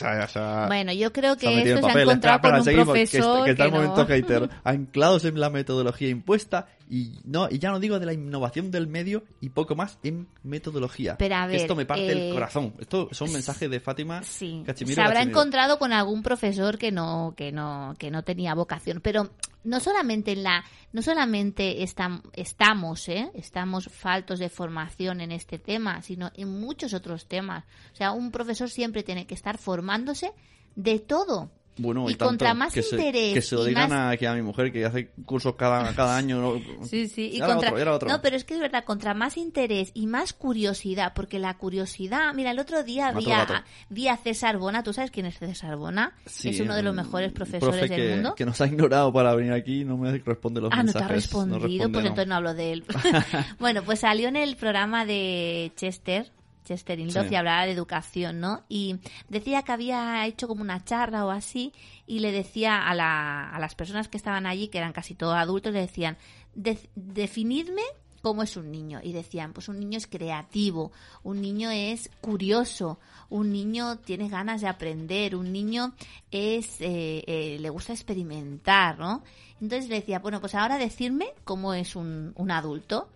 Bueno, 0.67 0.91
yo 0.91 1.13
creo 1.13 1.35
se 1.35 1.39
que 1.39 1.47
en 1.47 1.63
se 1.63 1.71
ha 1.71 2.01
encontrado 2.01 2.35
Espera, 2.35 2.39
con 2.41 2.51
un 2.53 2.59
espera, 2.59 2.75
que 2.75 2.81
está- 2.81 3.19
profesor 3.21 3.45
que 3.45 3.51
está 3.51 3.65
el 3.65 3.71
momento 3.71 4.05
hater. 4.05 4.49
Anclados 4.65 5.23
en 5.23 5.39
la 5.39 5.49
metodología 5.49 6.09
impuesta 6.09 6.67
y 6.93 7.21
no 7.23 7.47
y 7.49 7.57
ya 7.57 7.71
no 7.71 7.79
digo 7.79 7.99
de 7.99 8.05
la 8.05 8.11
innovación 8.13 8.69
del 8.69 8.85
medio 8.85 9.23
y 9.39 9.49
poco 9.49 9.75
más 9.75 9.97
en 10.03 10.27
metodología. 10.43 11.15
Pero 11.17 11.35
a 11.35 11.47
ver, 11.47 11.55
Esto 11.55 11.73
me 11.75 11.85
parte 11.85 12.11
eh, 12.11 12.27
el 12.27 12.33
corazón. 12.33 12.73
Esto 12.79 13.07
son 13.11 13.31
mensajes 13.31 13.71
de 13.71 13.79
Fátima 13.79 14.21
Sí, 14.23 14.61
Cachimiro. 14.65 14.95
se 14.95 15.01
habrá 15.01 15.15
Cachimiro. 15.21 15.39
encontrado 15.39 15.79
con 15.79 15.93
algún 15.93 16.21
profesor 16.21 16.77
que 16.77 16.91
no 16.91 17.33
que 17.37 17.51
no 17.53 17.95
que 17.97 18.11
no 18.11 18.23
tenía 18.23 18.53
vocación, 18.53 18.99
pero 19.01 19.29
no 19.63 19.79
solamente 19.79 20.33
en 20.33 20.43
la 20.43 20.65
no 20.91 21.01
solamente 21.01 21.81
estam- 21.81 22.23
estamos, 22.33 23.07
¿eh? 23.07 23.31
estamos 23.35 23.85
faltos 23.87 24.39
de 24.39 24.49
formación 24.49 25.21
en 25.21 25.31
este 25.31 25.59
tema, 25.59 26.01
sino 26.01 26.29
en 26.35 26.59
muchos 26.59 26.93
otros 26.93 27.25
temas. 27.27 27.63
O 27.93 27.95
sea, 27.95 28.11
un 28.11 28.31
profesor 28.31 28.69
siempre 28.69 29.01
tiene 29.03 29.25
que 29.25 29.33
estar 29.35 29.57
formándose 29.57 30.33
de 30.75 30.99
todo, 30.99 31.51
Bueno, 31.77 32.07
Y 32.09 32.13
y, 32.13 32.15
tanto, 32.15 32.25
contra 32.29 32.53
más 32.53 32.73
que 32.73 32.81
se, 32.83 32.95
interés 32.97 33.33
que 33.33 33.41
se 33.41 33.55
lo 33.55 33.63
digan 33.63 33.89
más- 33.89 34.13
aquí 34.13 34.25
a 34.25 34.33
mi 34.33 34.41
mujer 34.41 34.71
que 34.71 34.85
hace 34.85 35.09
cursos 35.25 35.55
cada, 35.55 35.93
cada 35.95 36.17
año. 36.17 36.41
¿no? 36.41 36.85
Sí, 36.85 37.07
sí. 37.07 37.29
Y 37.33 37.37
Era 37.37 37.47
contra... 37.47 37.69
otro, 37.69 37.81
era 37.81 37.93
otro. 37.93 38.09
No, 38.09 38.21
pero 38.21 38.35
es 38.35 38.43
que 38.43 38.53
es 38.55 38.59
verdad, 38.59 38.83
contra 38.83 39.13
más 39.13 39.37
interés 39.37 39.91
y 39.93 40.05
más 40.07 40.33
curiosidad, 40.33 41.13
porque 41.15 41.39
la 41.39 41.57
curiosidad... 41.57 42.33
Mira, 42.33 42.51
el 42.51 42.59
otro 42.59 42.83
día 42.83 43.11
vi 43.13 43.31
a, 43.31 43.63
vi 43.89 44.07
a 44.09 44.17
César 44.17 44.57
Bona. 44.57 44.83
¿Tú 44.83 44.91
sabes 44.93 45.11
quién 45.11 45.25
es 45.25 45.39
César 45.39 45.77
Bona? 45.77 46.13
Sí, 46.25 46.49
es 46.49 46.59
uno 46.59 46.75
de 46.75 46.83
los 46.83 46.93
mejores 46.93 47.31
profesores 47.31 47.79
profe 47.79 47.95
del 47.95 48.07
que, 48.09 48.15
mundo. 48.15 48.35
que 48.35 48.45
nos 48.45 48.59
ha 48.61 48.67
ignorado 48.67 49.11
para 49.13 49.33
venir 49.33 49.53
aquí 49.53 49.85
no 49.85 49.97
me 49.97 50.17
responde 50.17 50.61
los 50.61 50.71
Ah, 50.73 50.77
no 50.83 50.91
te 50.91 50.99
mensajes. 50.99 51.09
ha 51.09 51.13
respondido, 51.13 51.59
responde, 51.59 51.89
pues 51.93 52.05
entonces 52.05 52.27
no 52.27 52.35
hablo 52.35 52.53
de 52.53 52.73
él. 52.73 52.83
bueno, 53.59 53.81
pues 53.83 53.99
salió 54.01 54.27
en 54.27 54.35
el 54.35 54.55
programa 54.57 55.05
de 55.05 55.71
Chester, 55.75 56.31
Chester 56.75 57.27
Sí. 57.27 57.33
y 57.33 57.35
hablaba 57.35 57.65
de 57.65 57.71
educación, 57.71 58.39
¿no? 58.39 58.63
Y 58.69 58.97
decía 59.29 59.63
que 59.63 59.71
había 59.71 60.25
hecho 60.25 60.47
como 60.47 60.61
una 60.61 60.83
charla 60.83 61.25
o 61.25 61.29
así, 61.31 61.73
y 62.07 62.19
le 62.19 62.31
decía 62.31 62.87
a, 62.87 62.95
la- 62.95 63.49
a 63.49 63.59
las 63.59 63.75
personas 63.75 64.07
que 64.07 64.17
estaban 64.17 64.45
allí, 64.45 64.67
que 64.69 64.77
eran 64.77 64.93
casi 64.93 65.15
todos 65.15 65.35
adultos, 65.35 65.73
le 65.73 65.81
decían, 65.81 66.17
"De- 66.55 66.89
definidme 66.95 67.81
cómo 68.21 68.43
es 68.43 68.55
un 68.55 68.69
niño. 68.71 68.99
Y 69.01 69.13
decían, 69.13 69.51
pues 69.51 69.67
un 69.67 69.79
niño 69.79 69.97
es 69.97 70.05
creativo, 70.05 70.91
un 71.23 71.41
niño 71.41 71.71
es 71.71 72.09
curioso, 72.21 72.99
un 73.29 73.51
niño 73.51 73.97
tiene 73.97 74.29
ganas 74.29 74.61
de 74.61 74.67
aprender, 74.67 75.35
un 75.35 75.51
niño 75.51 75.93
es 76.29 76.79
eh, 76.81 77.23
eh, 77.25 77.57
le 77.59 77.69
gusta 77.71 77.93
experimentar, 77.93 78.99
¿no? 78.99 79.23
Entonces 79.59 79.89
le 79.89 79.95
decía, 79.95 80.19
bueno, 80.19 80.39
pues 80.39 80.53
ahora 80.53 80.77
decirme 80.77 81.29
cómo 81.45 81.73
es 81.73 81.95
un, 81.95 82.33
un 82.35 82.51
adulto. 82.51 83.09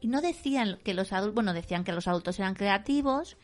Y 0.00 0.08
no 0.08 0.20
decían 0.20 0.78
que 0.84 0.94
los 0.94 1.12
adultos, 1.12 1.34
bueno, 1.34 1.52
decían 1.54 1.84
que 1.84 1.92
los 1.92 2.06
adultos 2.08 2.38
eran 2.38 2.54
creativos, 2.54 3.36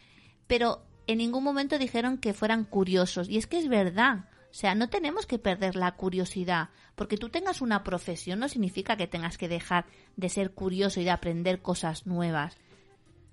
pero 0.47 0.85
en 1.07 1.19
ningún 1.19 1.43
momento 1.45 1.79
dijeron 1.79 2.19
que 2.19 2.35
fueran 2.35 2.65
curiosos. 2.65 3.29
Y 3.29 3.39
es 3.39 3.47
que 3.47 3.59
es 3.59 3.69
verdad. 3.69 4.27
O 4.51 4.55
sea, 4.55 4.75
no 4.75 4.89
tenemos 4.91 5.27
que 5.27 5.39
perder 5.39 5.77
la 5.77 5.93
curiosidad. 5.93 6.69
Porque 6.95 7.17
tú 7.17 7.31
tengas 7.31 7.63
una 7.63 7.83
profesión 7.83 8.39
no 8.39 8.49
significa 8.49 8.97
que 8.97 9.07
tengas 9.07 9.39
que 9.39 9.49
dejar 9.49 9.87
de 10.17 10.29
ser 10.29 10.53
curioso 10.53 11.01
y 11.01 11.05
de 11.05 11.11
aprender 11.11 11.63
cosas 11.63 12.07
nuevas. 12.07 12.57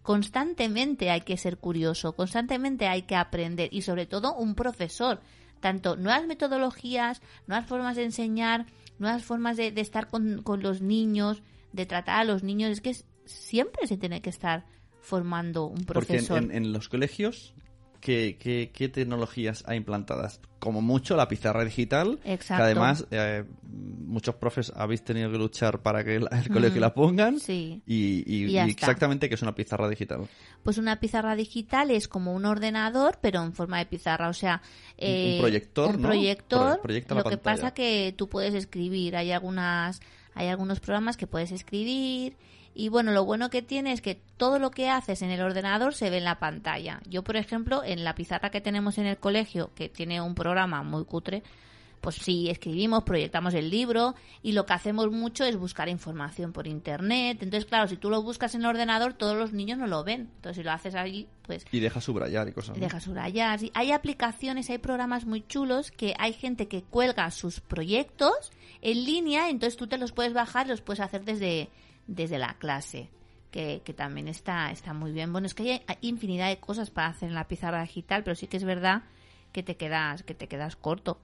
Constantemente 0.02 1.12
hay 1.12 1.22
que 1.22 1.38
ser 1.38 1.58
curioso, 1.58 2.16
constantemente 2.16 2.88
hay 2.88 3.04
que 3.04 3.16
aprender 3.16 3.70
y 3.72 3.82
sobre 3.82 4.06
todo 4.06 4.34
un 4.34 4.56
profesor. 4.56 5.22
Tanto 5.60 5.98
nuevas 5.98 6.26
metodologías, 6.26 7.22
nuevas 7.48 7.68
formas 7.68 7.98
de 7.98 8.06
enseñar, 8.06 8.66
nuevas 8.98 9.24
formas 9.24 9.58
de, 9.58 9.72
de 9.72 9.82
estar 9.82 10.08
con, 10.08 10.42
con 10.42 10.64
los 10.64 10.82
niños, 10.82 11.44
de 11.74 11.86
tratar 11.86 12.22
a 12.22 12.24
los 12.24 12.44
niños. 12.44 12.72
Es 12.72 12.82
que 12.82 12.92
es- 12.92 13.06
siempre 13.30 13.88
se 13.88 13.98
tiene 13.98 14.22
que 14.22 14.30
estar 14.30 14.66
formando 15.02 15.66
un 15.66 15.86
Porque 15.86 16.18
en, 16.18 16.26
profesor. 16.26 16.38
en- 16.44 16.52
en 16.52 16.74
los 16.74 16.90
colegios, 16.90 17.54
¿qué, 18.02 18.38
qué, 18.40 18.72
qué 18.74 18.90
tecnologías 18.90 19.64
hay 19.68 19.78
implantadas? 19.78 20.42
Como 20.60 20.82
mucho 20.82 21.16
la 21.16 21.30
pizarra 21.30 21.64
digital, 21.64 22.20
Exacto. 22.26 22.62
que 22.62 22.66
además 22.66 23.08
eh, 23.12 23.46
muchos 23.64 24.36
profes 24.36 24.74
habéis 24.76 25.04
tenido 25.06 25.32
que 25.32 25.38
luchar 25.38 25.82
para 25.82 26.04
que 26.04 26.18
el 26.18 26.28
colegio 26.52 26.82
la 26.82 26.94
pongan. 26.94 27.40
Sí. 27.40 27.82
Y, 27.86 28.24
y- 28.28 28.58
exactamente 28.58 29.30
que 29.30 29.36
es 29.36 29.42
una 29.42 29.56
pizarra 29.56 29.88
digital. 29.88 30.28
Pues 30.62 30.78
una 30.78 31.00
pizarra 31.00 31.38
digital 31.38 31.92
es 31.92 32.10
como 32.10 32.34
un 32.34 32.46
ordenador, 32.46 33.20
pero 33.22 33.42
en 33.42 33.54
forma 33.54 33.78
de 33.80 33.86
pizarra. 33.86 34.28
O 34.28 34.34
sea, 34.34 34.62
eh, 34.98 35.36
un 35.36 35.42
proyector, 35.42 35.96
un 35.96 36.02
¿no? 36.02 36.08
proyector. 36.10 36.82
Pro- 36.82 37.16
lo 37.16 37.24
que 37.24 37.38
pasa 37.38 37.74
que 37.74 38.14
tú 38.18 38.28
puedes 38.28 38.54
escribir. 38.54 39.16
Hay 39.16 39.32
algunas, 39.32 40.02
hay 40.34 40.48
algunos 40.50 40.82
programas 40.82 41.16
que 41.16 41.26
puedes 41.26 41.54
escribir. 41.54 42.36
Y 42.80 42.88
bueno, 42.88 43.12
lo 43.12 43.26
bueno 43.26 43.50
que 43.50 43.62
tiene 43.62 43.92
es 43.92 44.00
que 44.00 44.16
todo 44.38 44.58
lo 44.58 44.72
que 44.72 44.90
haces 44.90 45.22
en 45.22 45.32
el 45.32 45.42
ordenador 45.42 45.94
se 45.94 46.10
ve 46.10 46.20
en 46.20 46.24
la 46.24 46.40
pantalla. 46.40 47.02
Yo, 47.10 47.26
por 47.26 47.36
ejemplo, 47.36 47.84
en 47.84 48.06
la 48.06 48.16
pizarra 48.16 48.52
que 48.52 48.62
tenemos 48.62 48.98
en 48.98 49.06
el 49.06 49.18
colegio, 49.18 49.72
que 49.76 49.90
tiene 49.90 50.22
un 50.22 50.34
programa 50.34 50.82
muy 50.82 51.04
cutre, 51.04 51.44
pues 52.00 52.16
sí, 52.16 52.50
escribimos, 52.50 53.04
proyectamos 53.04 53.54
el 53.54 53.70
libro 53.70 54.16
y 54.42 54.54
lo 54.54 54.66
que 54.66 54.72
hacemos 54.72 55.12
mucho 55.12 55.44
es 55.44 55.58
buscar 55.58 55.90
información 55.90 56.54
por 56.54 56.68
internet. 56.68 57.44
Entonces, 57.44 57.66
claro, 57.66 57.90
si 57.90 57.98
tú 57.98 58.10
lo 58.10 58.24
buscas 58.24 58.56
en 58.56 58.62
el 58.62 58.68
ordenador, 58.68 59.12
todos 59.12 59.38
los 59.38 59.52
niños 59.52 59.78
no 59.78 59.86
lo 59.86 60.06
ven. 60.06 60.30
Entonces, 60.38 60.56
si 60.56 60.64
lo 60.64 60.72
haces 60.72 60.96
allí, 60.96 61.28
pues 61.46 61.66
Y 61.74 61.82
deja 61.82 62.00
subrayar 62.00 62.48
y 62.48 62.54
cosas. 62.54 62.78
¿no? 62.78 62.82
dejas 62.82 63.04
subrayar. 63.04 63.60
Sí, 63.60 63.72
Hay 63.74 63.92
aplicaciones, 63.92 64.70
hay 64.70 64.78
programas 64.78 65.26
muy 65.26 65.46
chulos 65.46 65.92
que 65.92 66.14
hay 66.18 66.32
gente 66.32 66.70
que 66.70 66.84
cuelga 66.84 67.30
sus 67.32 67.60
proyectos 67.60 68.54
en 68.82 69.04
línea, 69.04 69.50
entonces 69.50 69.76
tú 69.76 69.88
te 69.88 69.98
los 69.98 70.14
puedes 70.14 70.32
bajar, 70.32 70.66
los 70.68 70.80
puedes 70.80 71.02
hacer 71.02 71.26
desde, 71.26 71.70
desde 72.10 72.40
la 72.40 72.56
clase. 72.56 73.10
Que, 73.52 73.82
que 73.84 73.94
también 73.94 74.28
está, 74.28 74.70
está 74.70 74.94
muy 74.94 75.12
bien. 75.12 75.32
Bueno, 75.32 75.48
es 75.48 75.56
que 75.56 75.82
hay, 75.88 75.98
infinidad 76.02 76.50
de 76.50 76.60
cosas 76.60 76.92
para 76.92 77.08
hacer 77.08 77.30
en 77.30 77.36
la 77.36 77.48
pizarra 77.48 77.82
digital, 77.82 78.24
pero 78.24 78.36
sí 78.36 78.46
que 78.46 78.58
es 78.58 78.64
verdad 78.64 79.02
que 79.52 79.64
te 79.64 79.76
quedas, 79.76 80.22
que 80.22 80.36
te 80.36 80.48
quedas 80.48 80.76
corto. 80.76 81.18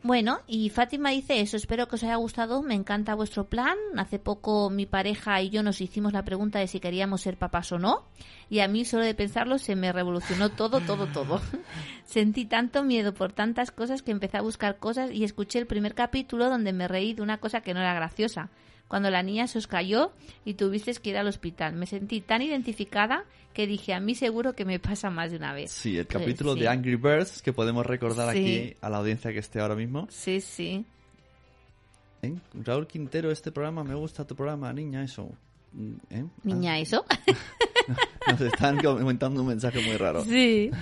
Bueno, 0.00 0.38
y 0.46 0.70
Fátima 0.70 1.10
dice 1.10 1.40
eso, 1.40 1.56
espero 1.56 1.88
que 1.88 1.96
os 1.96 2.04
haya 2.04 2.14
gustado, 2.14 2.62
me 2.62 2.76
encanta 2.76 3.16
vuestro 3.16 3.48
plan. 3.48 3.76
Hace 3.96 4.20
poco 4.20 4.70
mi 4.70 4.86
pareja 4.86 5.42
y 5.42 5.50
yo 5.50 5.64
nos 5.64 5.80
hicimos 5.80 6.12
la 6.12 6.24
pregunta 6.24 6.60
de 6.60 6.68
si 6.68 6.78
queríamos 6.78 7.22
ser 7.22 7.36
papás 7.36 7.72
o 7.72 7.80
no, 7.80 8.04
y 8.48 8.60
a 8.60 8.68
mí 8.68 8.84
solo 8.84 9.02
de 9.02 9.14
pensarlo 9.14 9.58
se 9.58 9.74
me 9.74 9.90
revolucionó 9.92 10.50
todo, 10.50 10.80
todo, 10.80 11.08
todo. 11.08 11.40
Sentí 12.06 12.44
tanto 12.44 12.84
miedo 12.84 13.12
por 13.12 13.32
tantas 13.32 13.72
cosas 13.72 14.02
que 14.02 14.12
empecé 14.12 14.36
a 14.36 14.42
buscar 14.42 14.78
cosas 14.78 15.10
y 15.10 15.24
escuché 15.24 15.58
el 15.58 15.66
primer 15.66 15.96
capítulo 15.96 16.48
donde 16.48 16.72
me 16.72 16.86
reí 16.86 17.14
de 17.14 17.22
una 17.22 17.38
cosa 17.38 17.62
que 17.62 17.74
no 17.74 17.80
era 17.80 17.92
graciosa. 17.92 18.50
Cuando 18.88 19.10
la 19.10 19.22
niña 19.22 19.46
se 19.46 19.58
os 19.58 19.66
cayó 19.66 20.12
y 20.44 20.54
tuvisteis 20.54 20.98
que 20.98 21.10
ir 21.10 21.18
al 21.18 21.26
hospital. 21.28 21.74
Me 21.74 21.86
sentí 21.86 22.20
tan 22.22 22.40
identificada 22.42 23.24
que 23.52 23.66
dije, 23.66 23.92
a 23.92 24.00
mí 24.00 24.14
seguro 24.14 24.54
que 24.54 24.64
me 24.64 24.78
pasa 24.78 25.10
más 25.10 25.30
de 25.30 25.36
una 25.36 25.52
vez. 25.52 25.70
Sí, 25.70 25.98
el 25.98 26.06
Pues 26.06 26.22
capítulo 26.22 26.54
sí. 26.54 26.60
de 26.60 26.68
Angry 26.68 26.96
Birds 26.96 27.42
que 27.42 27.52
podemos 27.52 27.84
recordar 27.84 28.32
Sí. 28.34 28.38
aquí 28.40 28.76
a 28.80 28.88
la 28.88 28.96
audiencia 28.98 29.32
que 29.32 29.38
esté 29.40 29.60
ahora 29.60 29.74
mismo. 29.74 30.06
Sí, 30.10 30.40
sí. 30.40 30.84
¿Eh? 32.22 32.34
Raúl 32.54 32.86
Quintero, 32.86 33.30
este 33.30 33.52
programa, 33.52 33.84
me 33.84 33.94
gusta 33.94 34.26
tu 34.26 34.34
programa, 34.34 34.72
niña, 34.72 35.02
eso. 35.04 35.30
¿Eh? 36.10 36.24
Niña, 36.44 36.78
eso. 36.78 37.04
Ah, 37.10 37.18
nos 38.32 38.40
están 38.40 38.78
comentando 38.82 39.42
un 39.42 39.48
mensaje 39.48 39.80
muy 39.82 39.96
raro. 39.96 40.24
sí. 40.24 40.70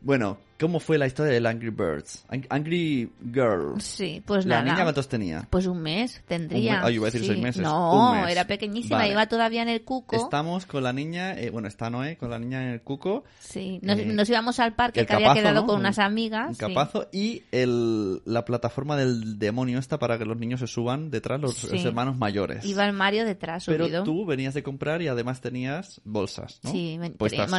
Bueno, 0.00 0.38
¿cómo 0.58 0.80
fue 0.80 0.98
la 0.98 1.06
historia 1.06 1.32
del 1.32 1.46
Angry 1.46 1.70
Birds? 1.70 2.24
Ang- 2.28 2.46
Angry 2.50 3.10
Girl. 3.32 3.80
Sí, 3.80 4.22
pues 4.26 4.44
¿La 4.46 4.56
nada. 4.60 4.72
niña 4.72 4.82
cuántos 4.84 5.08
tenía? 5.08 5.46
Pues 5.50 5.66
un 5.66 5.80
mes 5.80 6.22
tendría. 6.26 6.82
Yo 6.82 6.88
iba 6.90 7.04
a 7.08 7.10
decir 7.10 7.20
sí. 7.22 7.28
seis 7.28 7.40
meses. 7.42 7.62
No, 7.62 8.10
Un 8.12 8.20
mes. 8.22 8.30
era 8.32 8.46
pequeñísima, 8.46 8.98
Vale. 8.98 9.12
iba 9.12 9.26
todavía 9.26 9.62
en 9.62 9.68
el 9.68 9.82
cuco. 9.82 10.16
Estamos 10.16 10.66
con 10.66 10.82
la 10.82 10.92
niña, 10.92 11.32
eh, 11.38 11.50
bueno, 11.50 11.68
está 11.68 11.90
Noé 11.90 12.16
con 12.16 12.30
la 12.30 12.38
niña 12.38 12.62
en 12.62 12.70
el 12.70 12.80
cuco. 12.82 13.24
Sí, 13.40 13.78
nos, 13.82 13.98
Eh, 13.98 14.06
nos 14.06 14.28
íbamos 14.28 14.58
al 14.60 14.74
parque 14.74 15.06
que 15.06 15.12
había 15.12 15.28
capazo, 15.28 15.40
quedado 15.42 15.60
¿no? 15.62 15.66
con 15.66 15.74
Un- 15.76 15.80
unas 15.82 15.98
amigas. 15.98 16.48
Un 16.48 16.54
sí. 16.54 16.60
capazo 16.60 17.08
y 17.12 17.42
el, 17.52 18.20
la 18.24 18.44
plataforma 18.44 18.96
del 18.96 19.38
demonio 19.38 19.78
esta 19.78 19.98
para 19.98 20.18
que 20.18 20.24
los 20.24 20.36
niños 20.36 20.60
se 20.60 20.66
suban 20.66 21.10
detrás, 21.10 21.40
los, 21.40 21.54
Sí. 21.54 21.68
los 21.72 21.84
hermanos 21.84 22.16
mayores. 22.16 22.64
Iba 22.64 22.84
el 22.86 22.92
Mario 22.92 23.24
detrás 23.24 23.64
Pero 23.66 23.84
subido. 23.86 24.04
tú 24.04 24.26
venías 24.26 24.54
de 24.54 24.62
comprar 24.62 25.02
y 25.02 25.08
además 25.08 25.40
tenías 25.40 26.00
bolsas, 26.04 26.60
¿no? 26.62 26.70
Sí, 26.72 26.96
bueno, 26.98 27.14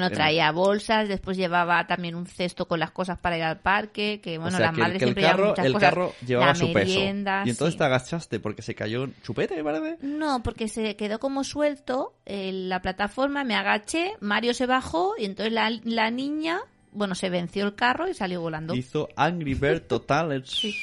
en- 0.08 0.14
traía 0.14 0.52
bolsas, 0.52 1.08
después 1.08 1.38
llevaba 1.38 1.86
también 1.88 2.16
un 2.16 2.26
cesto 2.26 2.68
con 2.68 2.80
cosas 2.92 3.18
para 3.20 3.38
ir 3.38 3.44
al 3.44 3.60
parque, 3.60 4.20
que 4.22 4.38
bueno, 4.38 4.56
o 4.56 4.58
sea, 4.58 4.68
las 4.68 4.70
que, 4.72 4.76
el- 4.76 4.82
madres 4.82 5.02
el 5.02 5.08
siempre 5.08 5.22
llevan 5.24 5.36
carro, 5.38 5.50
muchas 5.50 5.66
el 5.66 5.74
cosas. 5.74 5.90
carro 5.90 6.14
llevaba 6.26 6.56
su 6.56 6.74
peso. 6.74 7.00
Y 7.00 7.04
entonces 7.50 7.72
sí. 7.74 7.78
te 7.78 7.84
agachaste 7.84 8.40
porque 8.40 8.62
se 8.62 8.76
cayó 8.76 9.04
un 9.04 9.16
chupete, 9.24 9.64
parece. 9.64 9.98
No, 10.02 10.42
porque 10.44 10.68
se 10.68 10.96
quedó 10.96 11.20
como 11.20 11.44
suelto 11.44 12.14
en 12.26 12.70
la 12.70 12.82
plataforma, 12.82 13.44
me 13.44 13.56
agaché, 13.56 14.14
Mario 14.20 14.54
se 14.54 14.66
bajó 14.66 15.14
y 15.18 15.26
entonces 15.26 15.54
la, 15.54 15.72
la 15.84 16.12
niña, 16.12 16.60
bueno, 16.92 17.16
se 17.16 17.30
venció 17.30 17.66
el 17.66 17.76
carro 17.76 18.08
y 18.08 18.14
salió 18.14 18.42
volando. 18.42 18.74
Hizo 18.76 19.10
Angry 19.16 19.54
Bird 19.54 19.82
total. 19.88 20.44
Sí. 20.46 20.76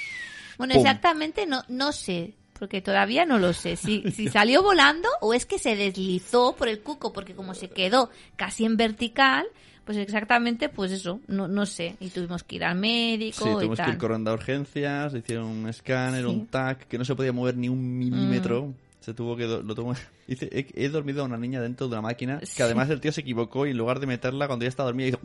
Bueno, 0.58 0.74
¡Pum! 0.74 0.80
exactamente 0.86 1.46
no, 1.46 1.62
no 1.68 1.92
sé, 1.92 2.34
porque 2.58 2.80
todavía 2.80 3.26
no 3.26 3.38
lo 3.38 3.52
sé. 3.52 3.76
Si, 3.76 4.02
si 4.12 4.28
salió 4.28 4.62
volando 4.62 5.08
o 5.20 5.34
es 5.34 5.44
que 5.44 5.58
se 5.58 5.76
deslizó 5.76 6.56
por 6.56 6.68
el 6.68 6.80
cuco, 6.80 7.12
porque 7.12 7.34
como 7.34 7.52
se 7.54 7.68
quedó 7.68 8.10
casi 8.36 8.64
en 8.64 8.76
vertical, 8.76 9.46
pues 9.86 9.98
exactamente, 9.98 10.68
pues 10.68 10.90
eso, 10.90 11.20
no, 11.28 11.46
no 11.46 11.64
sé. 11.64 11.94
Y 12.00 12.08
tuvimos 12.08 12.42
que 12.42 12.56
ir 12.56 12.64
al 12.64 12.76
médico 12.76 13.44
Sí, 13.44 13.50
y 13.50 13.54
tuvimos 13.54 13.78
que 13.80 13.90
ir 13.90 13.98
corriendo 13.98 14.32
a 14.32 14.34
urgencias, 14.34 15.14
hicieron 15.14 15.46
un 15.46 15.68
escáner, 15.68 16.24
Sí. 16.24 16.28
Un 16.28 16.46
TAC, 16.48 16.88
que 16.88 16.98
no 16.98 17.04
se 17.04 17.14
podía 17.14 17.32
mover 17.32 17.56
ni 17.56 17.68
un 17.68 17.96
milímetro. 17.96 18.74
Se 19.06 19.14
tuvo 19.14 19.36
que... 19.36 19.46
Lo 19.46 19.62
tuvo- 19.76 19.94
Dice, 20.26 20.48
he, 20.50 20.66
he 20.84 20.88
dormido 20.88 21.22
a 21.22 21.26
una 21.26 21.36
niña 21.36 21.60
dentro 21.62 21.86
de 21.86 21.92
una 21.92 22.02
máquina, 22.02 22.40
Sí. 22.42 22.56
que 22.56 22.64
además 22.64 22.90
el 22.90 23.00
tío 23.00 23.12
se 23.12 23.20
equivocó 23.20 23.64
y 23.64 23.70
en 23.70 23.76
lugar 23.76 24.00
de 24.00 24.08
meterla 24.08 24.48
cuando 24.48 24.64
ya 24.64 24.68
estaba 24.68 24.88
dormida, 24.88 25.08
hizo... 25.10 25.20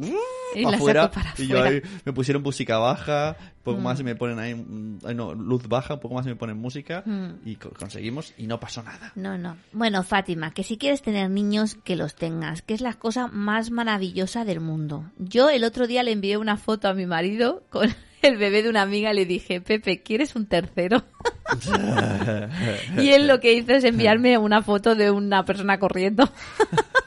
Y 0.54 0.64
pa' 0.64 0.70
la 0.72 0.78
afuera, 0.78 1.10
para 1.10 1.34
y 1.38 1.48
yo 1.48 1.64
ahí 1.64 1.82
me 2.06 2.14
pusieron 2.14 2.44
música 2.44 2.78
baja, 2.78 3.36
poco 3.64 3.80
Mm. 3.80 3.84
más 3.84 4.00
y 4.00 4.04
me 4.04 4.16
ponen 4.16 4.38
ahí, 4.38 4.54
mm, 4.54 5.00
ay, 5.06 5.16
no, 5.16 5.34
luz 5.34 5.68
baja, 5.68 5.96
un 5.96 6.00
poco 6.02 6.14
más 6.14 6.26
y 6.28 6.30
me 6.30 6.36
ponen 6.36 6.58
música 6.60 7.02
Mm. 7.06 7.30
y 7.48 7.56
co- 7.56 7.72
conseguimos 7.72 8.34
y 8.38 8.46
no 8.46 8.60
pasó 8.60 8.84
nada. 8.84 9.12
No, 9.16 9.38
no. 9.40 9.58
Bueno, 9.74 10.04
Fátima, 10.04 10.54
que 10.54 10.64
si 10.64 10.78
quieres 10.78 11.02
tener 11.02 11.30
niños, 11.32 11.76
que 11.84 11.96
los 11.96 12.14
tengas, 12.14 12.62
que 12.62 12.76
es 12.76 12.82
la 12.82 12.94
cosa 12.94 13.26
más 13.28 13.72
maravillosa 13.72 14.46
del 14.46 14.60
mundo. 14.60 15.10
Yo 15.18 15.50
el 15.50 15.64
otro 15.64 15.88
día 15.88 16.04
le 16.04 16.12
envié 16.12 16.38
una 16.38 16.58
foto 16.58 16.88
a 16.88 16.94
mi 16.94 17.08
marido 17.08 17.64
con 17.72 17.90
el 18.28 18.38
bebé 18.38 18.64
de 18.64 18.70
una 18.70 18.82
amiga 18.82 19.14
le 19.14 19.26
dije, 19.26 19.62
Pepe, 19.62 20.02
¿quieres 20.02 20.36
un 20.36 20.46
tercero? 20.46 21.04
y 22.98 23.10
él 23.10 23.28
lo 23.28 23.40
que 23.40 23.54
hizo 23.54 23.74
es 23.74 23.84
enviarme 23.84 24.38
una 24.38 24.62
foto 24.62 24.96
de 24.96 25.12
una 25.12 25.44
persona 25.46 25.80
corriendo. 25.80 26.30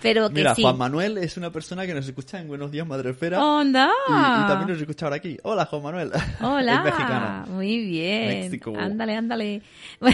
Pero 0.00 0.28
que 0.28 0.34
Mira, 0.36 0.54
sí. 0.54 0.62
Juan 0.62 0.78
Manuel 0.78 1.18
es 1.18 1.36
una 1.36 1.50
persona 1.50 1.84
que 1.86 1.94
nos 1.94 2.06
escucha 2.06 2.38
en 2.40 2.46
Buenos 2.48 2.70
Días 2.70 2.86
Madrefera. 2.86 3.42
¡Onda! 3.44 3.90
Y, 4.08 4.12
y 4.12 4.46
también 4.46 4.68
nos 4.70 4.80
escucha 4.80 5.06
ahora 5.06 5.16
aquí. 5.16 5.36
Hola, 5.42 5.64
Juan 5.66 5.82
Manuel. 5.82 6.12
Hola. 6.40 6.74
es 6.76 6.84
mexicano. 6.84 7.46
Muy 7.54 7.78
bien. 7.86 8.28
México. 8.50 8.72
Ándale, 8.78 9.16
ándale. 9.16 9.62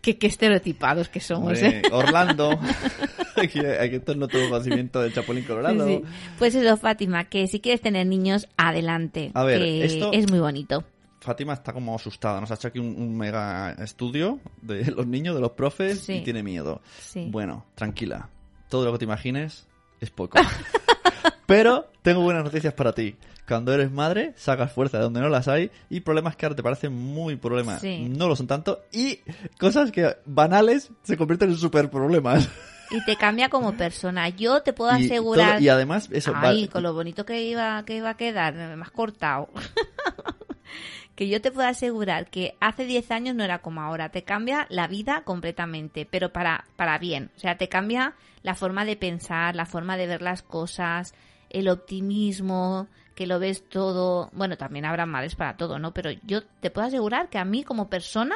qué, 0.00 0.16
qué 0.16 0.26
estereotipados 0.28 1.08
que 1.08 1.20
somos, 1.20 1.54
Hombre, 1.60 1.80
¿eh? 1.80 1.82
Orlando. 1.92 2.58
aquí, 3.36 3.58
aquí 3.58 3.96
esto 3.96 4.14
no 4.14 4.28
tuvo 4.28 4.48
conocimiento 4.48 5.02
del 5.02 5.12
Chapulín 5.12 5.44
Colorado. 5.44 5.86
Sí, 5.86 5.96
sí. 5.96 6.10
Pues 6.38 6.54
eso, 6.54 6.76
Fátima, 6.76 7.24
que 7.24 7.46
si 7.48 7.60
quieres 7.60 7.80
tener 7.80 8.06
niños, 8.06 8.48
adelante. 8.56 9.30
A 9.34 9.42
ver, 9.44 9.58
que 9.60 9.84
esto- 9.84 10.12
es 10.12 10.30
muy 10.30 10.38
bonito. 10.38 10.84
Fátima 11.20 11.54
está 11.54 11.72
como 11.72 11.94
asustada. 11.96 12.38
Nos 12.40 12.50
ha 12.50 12.54
hecho 12.54 12.68
aquí 12.68 12.78
un, 12.78 12.94
un 12.96 13.16
mega 13.16 13.72
estudio 13.72 14.40
de 14.60 14.84
los 14.90 15.06
niños, 15.06 15.34
de 15.34 15.40
los 15.40 15.52
profes, 15.52 16.00
Sí. 16.00 16.16
y 16.16 16.20
tiene 16.20 16.42
miedo. 16.42 16.82
Sí. 17.00 17.28
Bueno, 17.30 17.64
tranquila. 17.74 18.28
Todo 18.74 18.86
lo 18.86 18.92
que 18.94 18.98
te 18.98 19.04
imagines 19.04 19.68
es 20.00 20.10
poco. 20.10 20.36
Pero 21.46 21.86
tengo 22.02 22.22
buenas 22.22 22.42
noticias 22.42 22.74
para 22.74 22.92
ti. 22.92 23.14
Cuando 23.46 23.72
eres 23.72 23.92
madre, 23.92 24.32
sacas 24.36 24.72
fuerza 24.72 24.96
de 24.98 25.04
donde 25.04 25.20
no 25.20 25.28
las 25.28 25.46
hay 25.46 25.70
y 25.88 26.00
problemas 26.00 26.34
que 26.34 26.44
ahora 26.44 26.56
te 26.56 26.62
parecen 26.64 26.92
muy 26.92 27.36
problemas 27.36 27.80
Sí. 27.82 28.08
no 28.08 28.26
lo 28.26 28.34
son 28.34 28.48
tanto 28.48 28.80
y 28.90 29.20
cosas 29.60 29.92
que 29.92 30.16
banales 30.26 30.90
se 31.04 31.16
convierten 31.16 31.50
en 31.50 31.56
super 31.56 31.88
problemas. 31.88 32.48
Y 32.90 33.04
te 33.04 33.14
cambia 33.14 33.48
como 33.48 33.74
persona. 33.76 34.28
Yo 34.30 34.60
te 34.62 34.72
puedo 34.72 34.90
y, 34.98 35.04
asegurar... 35.04 35.52
todo- 35.52 35.60
y 35.62 35.68
además, 35.68 36.08
eso, 36.10 36.32
Ay, 36.34 36.66
con 36.66 36.82
lo 36.82 36.94
bonito 36.94 37.24
que 37.24 37.44
iba, 37.44 37.80
que 37.84 37.94
iba 37.98 38.10
a 38.10 38.16
quedar, 38.16 38.54
me 38.54 38.82
has 38.82 38.90
cortado. 38.90 39.50
que 41.14 41.28
yo 41.28 41.40
te 41.40 41.52
puedo 41.52 41.68
asegurar 41.68 42.28
que 42.28 42.56
hace 42.60 42.84
10 42.86 43.10
años 43.10 43.34
no 43.36 43.44
era 43.44 43.60
como 43.60 43.80
ahora. 43.82 44.08
Te 44.10 44.24
cambia 44.24 44.66
la 44.68 44.86
vida 44.88 45.22
completamente, 45.24 46.06
pero 46.10 46.32
para, 46.32 46.64
para 46.76 46.98
bien. 46.98 47.30
O 47.36 47.40
sea, 47.40 47.56
te 47.56 47.68
cambia 47.68 48.14
la 48.42 48.54
forma 48.54 48.84
de 48.84 48.96
pensar, 48.96 49.54
la 49.54 49.66
forma 49.66 49.96
de 49.96 50.06
ver 50.06 50.22
las 50.22 50.42
cosas, 50.42 51.14
el 51.50 51.68
optimismo, 51.68 52.88
que 53.14 53.26
lo 53.28 53.38
ves 53.38 53.68
todo. 53.68 54.28
Bueno, 54.32 54.56
también 54.56 54.84
habrá 54.84 55.06
males 55.06 55.36
para 55.36 55.56
todo, 55.56 55.78
¿no? 55.78 55.94
Pero 55.94 56.10
yo 56.26 56.42
te 56.60 56.70
puedo 56.70 56.86
asegurar 56.88 57.28
que 57.28 57.38
a 57.38 57.44
mí 57.44 57.62
como 57.62 57.88
persona, 57.88 58.34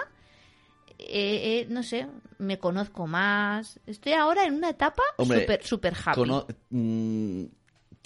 eh, 0.98 1.62
eh, 1.62 1.66
no 1.68 1.82
sé, 1.82 2.06
me 2.38 2.58
conozco 2.58 3.06
más. 3.06 3.80
Estoy 3.86 4.12
ahora 4.12 4.44
en 4.44 4.54
una 4.54 4.70
etapa 4.70 5.02
súper 5.40 5.64
super 5.64 5.94
happy. 5.94 6.20
cono- 6.20 6.46
mm, 6.70 7.44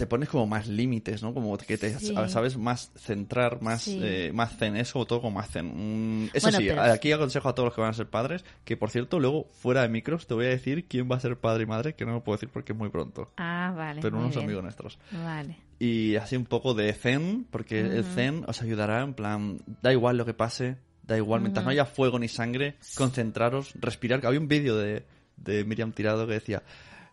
te 0.02 0.06
pones 0.08 0.28
como 0.28 0.48
más 0.48 0.66
límites, 0.66 1.22
¿no? 1.22 1.32
Como 1.32 1.56
que 1.56 1.78
te 1.78 1.96
Sí. 1.96 2.12
sabes 2.26 2.56
más 2.56 2.90
centrar, 2.96 3.62
más, 3.62 3.82
Sí. 3.82 4.00
eh, 4.02 4.32
más 4.34 4.56
zen, 4.56 4.74
eso 4.76 5.04
todo 5.06 5.20
como 5.20 5.38
más 5.38 5.48
zen. 5.48 6.24
Mm, 6.24 6.30
eso 6.34 6.46
Bueno, 6.46 6.58
sí, 6.58 6.64
pero- 6.66 6.82
aquí 6.82 7.12
aconsejo 7.12 7.48
a 7.48 7.54
todos 7.54 7.68
los 7.68 7.74
que 7.76 7.82
van 7.82 7.90
a 7.90 7.94
ser 7.94 8.08
padres, 8.10 8.44
que 8.64 8.76
por 8.76 8.90
cierto, 8.90 9.20
luego 9.20 9.46
fuera 9.52 9.82
de 9.82 9.88
micros 9.88 10.26
te 10.26 10.34
voy 10.34 10.46
a 10.46 10.48
decir 10.48 10.88
quién 10.88 11.08
va 11.08 11.14
a 11.14 11.20
ser 11.20 11.36
padre 11.36 11.62
y 11.62 11.66
madre, 11.66 11.94
que 11.94 12.04
no 12.04 12.10
lo 12.14 12.24
puedo 12.24 12.36
decir 12.36 12.48
porque 12.52 12.72
es 12.72 12.78
muy 12.78 12.88
pronto. 12.88 13.30
Ah, 13.36 13.72
vale. 13.76 14.00
pero 14.02 14.18
unos 14.18 14.30
bien. 14.32 14.44
amigos 14.44 14.64
nuestros. 14.64 14.98
Vale. 15.12 15.56
Y 15.78 16.16
así 16.16 16.34
un 16.34 16.46
poco 16.46 16.74
de 16.74 16.92
zen, 16.94 17.46
porque 17.52 17.78
el 17.78 18.02
zen 18.04 18.42
os 18.48 18.60
ayudará 18.60 19.02
en 19.02 19.14
plan, 19.14 19.58
da 19.82 19.92
igual 19.92 20.16
lo 20.16 20.24
que 20.26 20.34
pase, 20.34 20.78
da 21.04 21.16
igual, 21.16 21.42
mientras 21.42 21.64
no 21.64 21.70
haya 21.70 21.84
fuego 21.86 22.18
ni 22.18 22.26
sangre, 22.26 22.74
concentraros, 22.96 23.72
respirar. 23.80 24.26
Había 24.26 24.40
un 24.40 24.48
vídeo 24.48 24.76
de, 24.76 25.04
de 25.36 25.64
Miriam 25.64 25.92
Tirado 25.92 26.26
que 26.26 26.32
decía, 26.34 26.64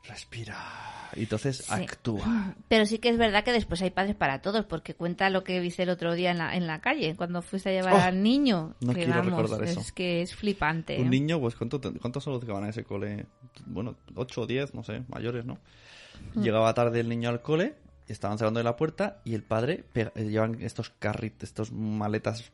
respira. 0.07 0.57
Y 1.15 1.21
entonces 1.23 1.57
Sí. 1.57 1.73
actúa. 1.73 2.55
Pero 2.69 2.85
sí 2.85 2.99
que 2.99 3.09
es 3.09 3.17
verdad 3.17 3.43
que 3.43 3.51
después 3.51 3.81
hay 3.81 3.89
padres 3.89 4.15
para 4.15 4.41
todos, 4.41 4.65
porque 4.65 4.93
cuenta 4.93 5.29
lo 5.29 5.43
que 5.43 5.59
viste 5.59 5.83
el 5.83 5.89
otro 5.89 6.13
día 6.13 6.31
en 6.31 6.37
la, 6.37 6.55
en 6.55 6.67
la 6.67 6.79
calle, 6.81 7.15
cuando 7.15 7.41
fuiste 7.41 7.69
a 7.69 7.73
llevar 7.73 7.93
Oh, 7.93 8.01
al 8.01 8.21
niño. 8.23 8.75
no 8.81 8.93
que 8.93 9.03
quiero 9.05 9.19
vamos, 9.19 9.25
recordar 9.41 9.63
eso. 9.67 9.79
Es 9.79 9.91
que 9.91 10.21
es 10.21 10.35
flipante. 10.35 10.97
Un 10.99 11.07
¿eh? 11.07 11.09
niño, 11.09 11.39
pues 11.39 11.55
¿cuánto 11.55 11.79
¿cuántos 12.01 12.23
son 12.23 12.33
los 12.33 12.45
que 12.45 12.51
van 12.51 12.63
a 12.63 12.69
ese 12.69 12.83
cole? 12.83 13.25
Bueno, 13.65 13.95
8 14.15 14.41
o 14.41 14.47
10, 14.47 14.73
no 14.73 14.83
sé, 14.83 15.03
mayores, 15.09 15.45
¿no? 15.45 15.57
Mm. 16.35 16.41
Llegaba 16.41 16.73
tarde 16.73 16.99
el 16.99 17.09
niño 17.09 17.29
al 17.29 17.41
cole, 17.41 17.75
estaban 18.07 18.37
cerrando 18.37 18.61
la 18.63 18.75
puerta 18.75 19.21
y 19.23 19.35
el 19.35 19.43
padre 19.43 19.83
pega- 19.93 20.11
eh, 20.15 20.25
llevan 20.29 20.61
estos 20.61 20.89
carritos, 20.99 21.43
estos 21.49 21.71
maletas 21.71 22.51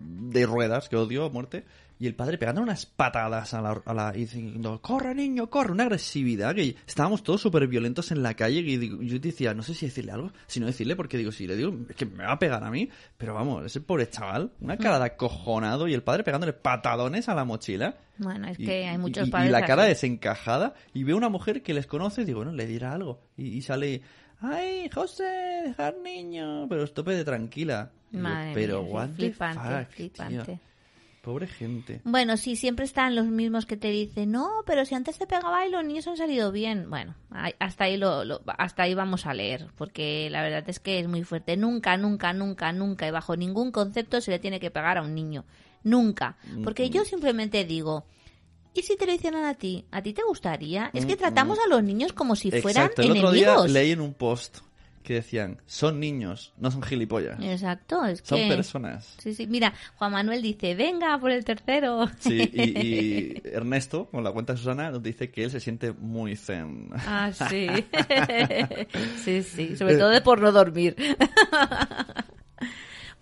de 0.00 0.46
ruedas 0.46 0.88
que 0.88 0.96
odio 0.96 1.24
a 1.26 1.30
muerte 1.30 1.64
y 2.02 2.06
el 2.08 2.14
padre 2.16 2.36
pegando 2.36 2.60
unas 2.60 2.84
patadas 2.84 3.54
a 3.54 3.62
la, 3.62 3.80
a 3.84 3.94
la- 3.94 4.12
y 4.16 4.20
diciendo 4.22 4.80
corre 4.82 5.14
niño 5.14 5.48
corre 5.48 5.70
una 5.72 5.84
agresividad 5.84 6.54
que 6.54 6.74
estábamos 6.86 7.22
todos 7.22 7.40
súper 7.40 7.66
violentos 7.68 8.10
en 8.10 8.22
la 8.22 8.34
calle 8.34 8.58
y 8.60 8.76
digo- 8.76 9.00
yo 9.02 9.18
decía 9.20 9.54
no 9.54 9.62
sé 9.62 9.72
si 9.74 9.86
decirle 9.86 10.10
algo 10.12 10.32
si 10.48 10.58
no 10.58 10.66
decirle 10.66 10.96
porque 10.96 11.16
digo 11.16 11.30
si 11.30 11.46
le 11.46 11.54
digo 11.56 11.72
es 11.88 11.94
que 11.94 12.06
me 12.06 12.24
va 12.24 12.32
a 12.32 12.38
pegar 12.38 12.64
a 12.64 12.70
mí 12.70 12.88
pero 13.16 13.34
vamos 13.34 13.64
ese 13.64 13.80
pobre 13.80 14.08
chaval 14.10 14.50
una 14.60 14.76
cara 14.76 14.98
de 14.98 15.04
acojonado 15.04 15.86
y 15.86 15.94
el 15.94 16.02
padre 16.02 16.24
pegándole 16.24 16.52
patadones 16.52 17.28
a 17.28 17.34
la 17.36 17.44
mochila 17.44 17.94
Bueno, 18.18 18.48
es 18.48 18.58
y- 18.58 18.64
que 18.66 18.86
hay 18.88 18.98
muchos 18.98 19.28
y, 19.28 19.30
padres. 19.30 19.48
y 19.48 19.52
la 19.52 19.64
cara 19.64 19.82
así. 19.82 19.90
desencajada 19.90 20.74
y 20.92 21.04
veo 21.04 21.16
una 21.16 21.28
mujer 21.28 21.62
que 21.62 21.72
les 21.72 21.86
conoce 21.86 22.22
y 22.22 22.24
digo, 22.24 22.38
bueno, 22.40 22.52
le 22.52 22.66
dirá 22.66 22.92
algo. 22.94 23.20
Y, 23.36 23.46
y 23.56 23.62
sale, 23.62 24.02
ay, 24.40 24.88
José, 24.92 25.24
dejar 25.66 25.96
niño, 26.02 26.66
pero 26.68 26.82
estope 26.84 27.12
de 27.12 27.24
tranquila. 27.24 27.90
Madre 28.12 28.52
pero 28.54 28.82
mía, 28.82 29.08
flipante, 29.08 29.60
fuck, 29.84 29.90
flipante. 29.94 30.44
tío. 30.44 30.58
Pobre 31.22 31.46
gente. 31.46 32.00
Bueno, 32.02 32.36
sí, 32.36 32.56
siempre 32.56 32.84
están 32.84 33.14
los 33.14 33.26
mismos 33.26 33.64
que 33.64 33.76
te 33.76 33.88
dicen, 33.90 34.32
no, 34.32 34.50
pero 34.66 34.84
si 34.84 34.96
antes 34.96 35.18
te 35.18 35.26
pegaba 35.28 35.64
y 35.64 35.70
los 35.70 35.84
niños 35.84 36.06
han 36.08 36.16
salido 36.16 36.50
bien. 36.50 36.90
Bueno, 36.90 37.14
hasta 37.60 37.84
ahí, 37.84 37.96
lo, 37.96 38.24
lo- 38.24 38.42
hasta 38.58 38.82
ahí 38.82 38.94
vamos 38.94 39.24
a 39.24 39.32
leer, 39.32 39.68
porque 39.78 40.28
la 40.30 40.42
verdad 40.42 40.64
es 40.68 40.80
que 40.80 40.98
es 40.98 41.06
muy 41.06 41.22
fuerte. 41.22 41.56
Nunca, 41.56 41.96
nunca, 41.96 42.32
nunca, 42.32 42.72
nunca 42.72 43.06
y 43.06 43.12
bajo 43.12 43.36
ningún 43.36 43.70
concepto 43.70 44.20
se 44.20 44.32
le 44.32 44.40
tiene 44.40 44.58
que 44.58 44.72
pegar 44.72 44.98
a 44.98 45.02
un 45.02 45.14
niño. 45.14 45.44
Nunca. 45.84 46.36
Porque 46.64 46.90
yo 46.90 47.04
simplemente 47.04 47.64
digo, 47.64 48.04
¿y 48.74 48.82
si 48.82 48.96
te 48.96 49.06
lo 49.06 49.12
hicieran 49.12 49.44
a 49.44 49.54
ti? 49.54 49.84
¿A 49.92 50.02
ti 50.02 50.12
te 50.12 50.22
gustaría? 50.24 50.90
Es 50.92 51.06
que 51.06 51.14
tratamos 51.16 51.56
a 51.64 51.68
los 51.68 51.84
niños 51.84 52.12
como 52.12 52.34
si 52.34 52.50
fueran 52.50 52.86
Exacto, 52.86 53.02
el 53.02 53.12
otro 53.12 53.30
enemigos. 53.30 53.64
día 53.66 53.80
leí 53.80 53.92
en 53.92 54.00
un 54.00 54.14
post 54.14 54.58
que 55.02 55.14
decían, 55.14 55.60
son 55.66 56.00
niños, 56.00 56.52
no 56.58 56.70
son 56.70 56.82
gilipollas. 56.82 57.38
Exacto, 57.40 58.04
es 58.04 58.20
Son 58.24 58.38
que... 58.38 58.48
personas. 58.48 59.14
Sí, 59.18 59.34
sí. 59.34 59.46
Mira, 59.46 59.72
Juan 59.96 60.12
Manuel 60.12 60.42
dice, 60.42 60.74
venga 60.74 61.18
por 61.18 61.30
el 61.30 61.44
tercero. 61.44 62.08
Sí, 62.18 62.50
y, 62.52 62.62
y 62.78 63.42
Ernesto, 63.52 64.06
con 64.06 64.24
la 64.24 64.32
cuenta 64.32 64.52
de 64.52 64.58
Susana, 64.58 64.90
nos 64.90 65.02
dice 65.02 65.30
que 65.30 65.44
él 65.44 65.50
se 65.50 65.60
siente 65.60 65.92
muy 65.92 66.36
zen. 66.36 66.90
Ah, 66.94 67.30
sí. 67.32 67.68
sí, 69.24 69.42
sí. 69.42 69.76
Sobre 69.76 69.96
todo 69.96 70.08
de 70.08 70.20
por 70.20 70.40
no 70.40 70.52
dormir. 70.52 70.96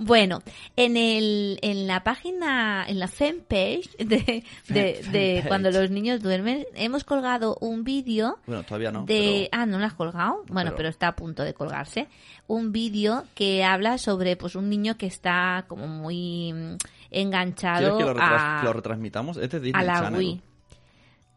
Bueno, 0.02 0.42
en 0.76 0.96
el 0.96 1.58
en 1.60 1.86
la 1.86 2.02
página, 2.02 2.86
en 2.88 2.98
la 2.98 3.06
fanpage 3.06 3.94
de, 3.98 4.06
de, 4.06 4.42
de 4.68 4.94
Fanpage. 5.42 5.46
cuando 5.48 5.70
los 5.70 5.90
niños 5.90 6.22
duermen, 6.22 6.64
hemos 6.74 7.04
colgado 7.04 7.58
un 7.60 7.84
vídeo 7.84 8.38
Bueno, 8.46 8.62
todavía 8.62 8.90
no. 8.92 9.04
de... 9.04 9.48
pero- 9.50 9.62
Ah, 9.62 9.66
¿no 9.66 9.78
lo 9.78 9.84
has 9.84 9.92
colgado? 9.92 10.42
Bueno, 10.48 10.70
Pero- 10.70 10.76
pero... 10.76 10.88
está 10.88 11.08
a 11.08 11.16
punto 11.16 11.42
de 11.44 11.52
colgarse. 11.52 12.08
Un 12.46 12.72
vídeo 12.72 13.24
que 13.34 13.62
habla 13.62 13.98
sobre 13.98 14.36
pues 14.36 14.54
un 14.56 14.70
niño 14.70 14.96
que 14.96 15.04
está 15.06 15.66
como 15.68 15.86
muy 15.86 16.50
mm, 16.52 16.56
¿Quieres 16.78 16.78
enganchado 17.10 17.98
que 17.98 18.04
lo, 18.04 18.14
retras- 18.14 18.60
a, 18.60 18.64
lo 18.64 18.72
retransmitamos? 18.72 19.36
Es 19.36 19.50
de 19.50 19.60
Disney 19.60 19.82
a 19.82 19.84
la 19.84 20.00
Channel. 20.00 20.18
Wii. 20.18 20.42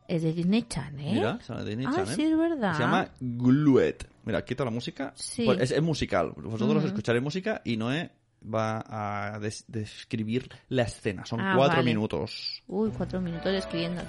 Es 0.07 0.21
de 0.21 0.31
Disney 0.33 0.63
Channel. 0.69 1.13
Mira, 1.15 1.37
de 1.37 1.65
Disney 1.65 1.85
Ah, 1.89 1.95
Channel. 1.95 2.15
sí, 2.15 2.23
es 2.23 2.37
verdad. 2.37 2.73
Se 2.75 2.79
llama 2.83 3.09
Glued. 3.19 3.95
Mira, 4.23 4.43
quito 4.45 4.63
la 4.63 4.71
música. 4.71 5.11
Sí. 5.15 5.43
Pues 5.45 5.59
es, 5.59 5.71
es 5.71 5.81
musical. 5.81 6.31
Vosotros 6.37 6.77
Ujú. 6.77 6.87
escucharéis 6.87 7.23
música 7.23 7.61
y 7.65 7.75
Noé 7.77 8.09
va 8.43 8.83
a 8.87 9.39
des- 9.39 9.65
describir 9.67 10.49
la 10.69 10.83
escena. 10.83 11.25
Son 11.25 11.39
Ah, 11.41 11.53
cuatro 11.55 11.77
vale. 11.77 11.89
minutos. 11.93 12.63
Uy, 12.67 12.91
cuatro 12.95 13.21
minutos 13.21 13.51
escribiendo. 13.53 14.01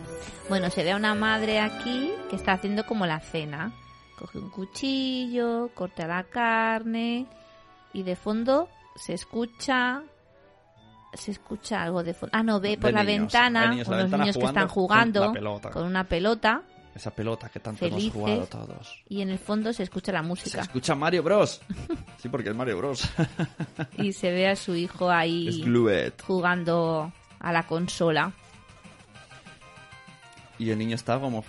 Bueno, 0.49 0.71
se 0.71 0.83
ve 0.85 0.93
a 0.93 0.97
una 0.97 1.15
madre 1.15 1.61
aquí 1.61 2.13
que 2.31 2.37
está 2.37 2.53
haciendo 2.53 2.85
como 2.87 3.07
la 3.07 3.21
cena. 3.21 3.73
Coge 4.19 4.39
un 4.39 4.51
cuchillo, 4.51 5.71
corta 5.75 6.07
la 6.07 6.25
carne 6.25 7.27
y 7.93 8.03
de 8.03 8.17
fondo 8.17 8.69
se 8.97 9.15
escucha... 9.15 10.03
Se 11.15 11.31
escucha 11.31 11.81
algo 11.81 12.03
de 12.03 12.13
fondo. 12.13 12.31
Ah, 12.37 12.43
no, 12.43 12.59
ve 12.59 12.77
por 12.77 12.87
De 12.91 12.93
la 12.93 13.05
niños. 13.05 13.33
ventana 13.33 13.71
niños 13.71 13.87
la 13.87 13.95
unos 13.95 14.05
ventana 14.07 14.25
niños 14.25 14.37
que 14.37 14.45
están 14.47 14.67
jugando 14.67 15.33
con 15.73 15.85
una 15.85 16.03
pelota 16.09 16.63
Esa 16.95 17.11
pelota 17.11 17.49
que 17.49 17.59
tanto 17.59 17.81
Felices. 17.81 18.03
hemos 18.05 18.15
jugado 18.15 18.47
todos. 18.47 19.03
y 19.09 19.21
en 19.21 19.31
el 19.31 19.39
fondo 19.39 19.73
se 19.73 19.83
escucha 19.83 20.13
la 20.13 20.21
Se 20.23 20.27
música. 20.27 20.61
escucha 20.61 20.95
Mario 20.95 21.23
Bros. 21.25 21.61
Sí, 22.19 22.29
porque 22.29 22.51
es 22.51 22.55
Mario 22.55 22.79
Bros. 22.79 23.09
Y 23.99 24.13
se 24.13 24.31
ve 24.31 24.49
a 24.49 24.55
su 24.57 24.75
hijo 24.77 25.11
ahí 25.11 25.63
jugando 26.27 27.13
a 27.41 27.53
la 27.53 27.67
consola. 27.67 28.33
Y 30.59 30.71
el 30.71 30.79
niño 30.79 30.95
está 30.95 31.19
como 31.19 31.43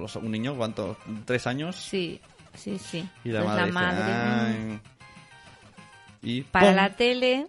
los- 0.00 0.16
Un 0.16 0.30
niño, 0.30 0.56
¿cuánto? 0.56 0.96
¿Tres 1.26 1.46
años? 1.46 1.76
Sí, 1.76 2.20
sí, 2.54 2.78
sí. 2.78 3.06
Y 3.22 3.28
la 3.30 3.42
Pues 3.42 3.50
madre, 3.50 3.60
la 3.60 3.66
dice, 3.66 3.74
madre, 3.74 4.12
"Ay". 4.72 4.80
Y 6.22 6.40
para 6.42 6.66
¡pum! 6.68 6.76
la 6.76 6.96
tele 6.96 7.46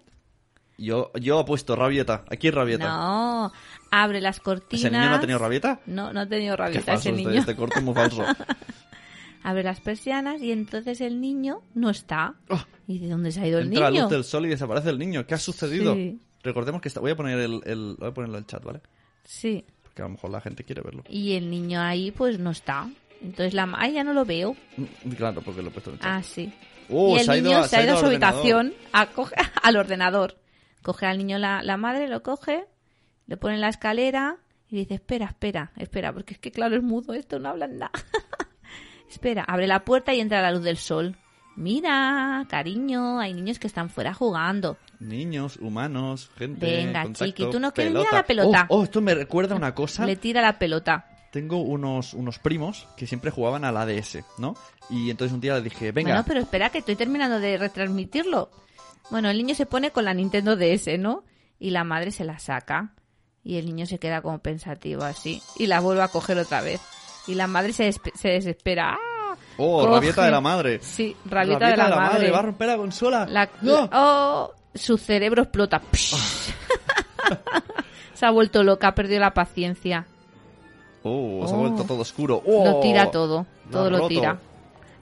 Yo, 0.78 1.12
yo 1.20 1.40
he 1.40 1.44
puesto 1.46 1.76
rabieta. 1.76 2.26
Aquí 2.30 2.52
rabieta. 2.52 2.88
No, 2.88 3.52
abre 3.92 4.20
las 4.22 4.40
cortinas. 4.40 4.84
¿Ese 4.86 4.92
niño 4.92 5.10
no 5.10 5.16
ha 5.16 5.20
tenido 5.22 5.40
rabieta? 5.40 5.80
No, 5.86 6.12
no 6.12 6.20
ha 6.22 6.26
tenido 6.28 6.56
Qué 6.56 6.62
rabieta 6.64 6.86
falso, 6.86 7.10
ese 7.10 7.18
este, 7.18 7.30
niño. 7.30 7.40
este 7.40 7.56
corto 7.56 7.80
es 7.80 7.86
muy 7.86 7.94
falso. 7.94 8.24
Abre 9.44 9.64
las 9.64 9.80
persianas 9.80 10.42
y 10.42 10.52
entonces 10.52 11.02
el 11.02 11.22
niño 11.22 11.62
no 11.76 11.92
está. 11.92 12.34
Oh. 12.50 12.60
¿Y 12.88 12.98
de 13.00 13.10
dónde 13.10 13.32
se 13.32 13.42
ha 13.42 13.48
ido 13.48 13.60
el 13.60 13.68
Entra 13.68 13.84
la 13.86 13.90
niño? 13.92 14.02
luz 14.04 14.12
del 14.12 14.24
sol 14.24 14.46
y 14.48 14.50
desaparece 14.50 14.90
el 14.90 14.98
niño. 14.98 15.26
¿Qué 15.28 15.36
ha 15.36 15.38
sucedido? 15.38 15.94
Sí. 15.94 16.20
Recordemos 16.44 16.82
que 16.82 16.88
está... 16.88 17.00
voy 17.00 17.12
a 17.12 17.16
poner 17.16 17.40
el, 17.40 17.62
el- 17.66 17.96
voy 18.00 18.10
a 18.10 18.14
ponerlo 18.14 18.38
en 18.38 18.44
el 18.44 18.48
chat, 18.48 18.64
¿vale? 18.64 18.82
Sí. 19.24 19.64
Porque 19.84 20.02
a 20.02 20.06
lo 20.06 20.10
mejor 20.10 20.32
la 20.32 20.42
gente 20.42 20.64
quiere 20.64 20.82
verlo. 20.82 21.04
Y 21.10 21.34
el 21.34 21.50
niño 21.52 21.80
ahí 21.80 22.10
pues 22.12 22.40
no 22.40 22.50
está. 22.52 22.90
Entonces 23.22 23.54
la 23.54 23.72
Ay, 23.78 23.94
ya 23.94 24.04
no 24.04 24.14
lo 24.14 24.26
veo. 24.26 24.56
Mm, 24.78 25.12
Claro, 25.12 25.42
porque 25.42 25.62
lo 25.62 25.70
he 25.70 25.72
puesto 25.72 25.92
en 25.92 25.96
el 25.98 26.02
chat. 26.02 26.12
Ah, 26.12 26.24
sí. 26.24 26.52
Oh, 26.90 27.16
y 27.16 27.20
el 27.20 27.26
se 27.26 27.32
ha 27.32 27.38
ido 27.38 27.50
niño 27.52 27.64
se 27.68 27.78
ha 27.78 27.84
ido 27.84 27.96
a 27.96 28.00
su 28.00 28.06
habitación 28.08 28.74
a 28.94 29.12
coge- 29.14 29.36
al 29.62 29.78
ordenador. 29.78 30.38
Coge 30.86 31.08
al 31.08 31.18
niño 31.18 31.40
la, 31.40 31.64
la 31.64 31.78
madre, 31.78 32.08
lo 32.08 32.22
coge, 32.22 32.68
le 33.26 33.38
pone 33.38 33.56
en 33.56 33.62
la 33.62 33.70
escalera 33.70 34.38
y 34.70 34.76
dice, 34.78 34.94
espera, 34.94 35.26
espera, 35.26 35.72
espera, 35.78 36.14
porque 36.14 36.36
es 36.36 36.40
que 36.40 36.52
claro, 36.52 36.76
es 36.76 36.84
mudo 36.84 37.16
esto, 37.16 37.40
no 37.40 37.50
hablan 37.50 37.80
nada. 37.80 37.92
espera, 39.10 39.44
abre 39.48 39.66
la 39.66 39.84
puerta 39.84 40.14
y 40.14 40.20
entra 40.20 40.44
la 40.44 40.52
luz 40.52 40.62
del 40.62 40.78
sol. 40.78 41.18
Mira, 41.56 42.46
cariño, 42.48 43.20
hay 43.20 43.34
niños 43.34 43.58
que 43.58 43.66
están 43.66 43.90
fuera 43.90 44.14
jugando. 44.14 44.78
Niños, 45.00 45.58
humanos, 45.58 46.30
gente. 46.38 46.64
Venga, 46.68 47.02
contacto, 47.02 47.26
chiqui, 47.26 47.50
¿tú 47.50 47.60
no 47.60 47.74
quieres? 47.74 47.92
pelota. 47.92 48.08
Mira 48.08 48.22
la 48.22 48.28
pelota. 48.28 48.68
Oh, 48.70 48.78
oh, 48.78 48.84
esto 48.84 49.02
me 49.02 49.16
recuerda 49.16 49.56
una 49.56 49.74
cosa. 49.74 50.06
Le 50.06 50.18
tira 50.18 50.40
la 50.40 50.60
pelota. 50.60 51.08
Tengo 51.32 51.64
unos, 51.64 52.14
unos 52.14 52.38
primos 52.38 52.88
que 52.96 53.08
siempre 53.08 53.32
jugaban 53.32 53.66
a 53.66 53.72
la 53.72 53.88
DS, 53.88 54.24
¿no? 54.38 54.54
Y 54.92 55.10
entonces 55.10 55.34
un 55.34 55.42
día 55.42 55.56
les 55.56 55.64
dije, 55.64 55.92
venga, 55.92 56.12
Bueno, 56.12 56.26
pero 56.28 56.42
espera 56.42 56.70
que 56.70 56.78
estoy 56.78 56.96
terminando 56.96 57.40
de 57.40 57.58
retransmitirlo. 57.58 58.52
Bueno, 59.10 59.30
el 59.30 59.38
niño 59.38 59.56
se 59.56 59.66
pone 59.66 59.92
con 59.92 60.06
la 60.06 60.14
Nintendo 60.14 60.56
DS, 60.56 60.98
¿no? 61.00 61.24
Y 61.60 61.70
la 61.72 61.84
madre 61.84 62.12
se 62.12 62.26
la 62.26 62.40
saca. 62.40 62.94
Y 63.44 63.58
el 63.58 63.66
niño 63.68 63.86
se 63.86 64.00
queda 64.00 64.22
como 64.22 64.40
pensativo 64.40 65.04
así. 65.04 65.42
Y 65.58 65.68
la 65.68 65.80
vuelve 65.80 66.02
a 66.02 66.08
coger 66.08 66.38
otra 66.40 66.62
vez. 66.62 66.82
Y 67.28 67.36
la 67.36 67.48
madre 67.48 67.74
se, 67.74 67.92
se 67.92 68.28
desespera. 68.30 68.98
¡Ah! 69.00 69.36
oh, 69.58 69.84
coge- 69.86 69.94
rabieta 69.96 70.26
de 70.26 70.32
la 70.32 70.42
madre. 70.42 70.80
Sí, 70.82 71.16
rabieta, 71.26 71.68
de 71.70 71.78
la, 71.78 71.90
madre. 71.96 72.32
Va 72.32 72.40
a 72.40 72.44
romper 72.44 72.68
la 72.68 72.78
consola. 72.78 73.26
La- 73.30 73.50
¡No! 73.62 73.90
oh, 73.94 74.52
su 74.74 74.98
cerebro 74.98 75.44
explota. 75.44 75.82
se 78.14 78.26
ha 78.26 78.32
vuelto 78.32 78.64
loca, 78.64 78.88
ha 78.90 78.96
perdido 78.96 79.20
la 79.20 79.34
paciencia. 79.34 80.06
Oh, 81.04 81.46
se 81.48 81.54
ha 81.54 81.58
Oh. 81.58 81.60
vuelto 81.60 81.84
todo 81.84 82.00
oscuro. 82.02 82.42
Oh, 82.46 82.66
Lo 82.66 82.80
tira 82.80 83.12
todo. 83.12 83.46
lo 83.66 83.72
Todo 83.72 83.90
lo 83.92 84.08
tira. 84.08 84.40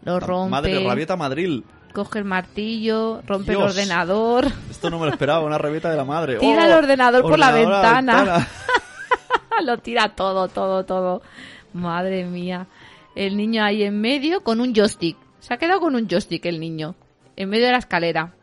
Lo 0.04 0.20
La 0.20 0.26
rompe. 0.26 0.52
Madre, 0.52 0.84
rabieta 0.86 1.16
Madrid. 1.16 1.64
Coge 1.94 2.20
el 2.20 2.26
martillo, 2.26 3.22
rompe 3.28 3.52
el 3.52 3.60
ordenador. 3.60 4.48
Esto 4.70 4.90
no 4.90 4.98
me 5.00 5.06
lo 5.06 5.12
esperaba, 5.12 5.42
una 5.46 5.58
rabieta 5.60 5.90
de 5.92 5.98
la 5.98 6.04
madre. 6.06 6.38
Tira 6.38 6.64
Oh, 6.64 6.66
el 6.66 6.72
ordenador 6.74 7.22
por 7.22 7.38
la 7.38 7.50
ordenador 7.50 7.74
a 7.74 7.82
la 7.82 7.92
ventana. 8.02 8.16
ventana. 8.24 8.48
lo 9.64 9.78
tira 9.78 10.10
todo, 10.10 10.48
todo, 10.48 10.86
todo. 10.86 11.22
Madre 11.74 12.26
mía. 12.26 12.68
El 13.16 13.38
niño 13.38 13.64
ahí 13.64 13.84
en 13.84 14.02
medio 14.02 14.42
con 14.42 14.60
un 14.60 14.74
joystick. 14.74 15.18
Se 15.40 15.54
ha 15.54 15.58
quedado 15.58 15.80
con 15.82 15.96
un 15.96 16.08
joystick 16.10 16.44
el 16.46 16.60
niño. 16.60 16.96
En 17.36 17.50
medio 17.50 17.66
de 17.68 17.72
la 17.74 17.78
escalera. 17.78 18.34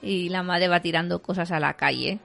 Y 0.00 0.28
la 0.28 0.42
madre 0.44 0.68
va 0.68 0.80
tirando 0.80 1.20
cosas 1.20 1.50
a 1.50 1.58
la 1.58 1.74
calle. 1.74 2.20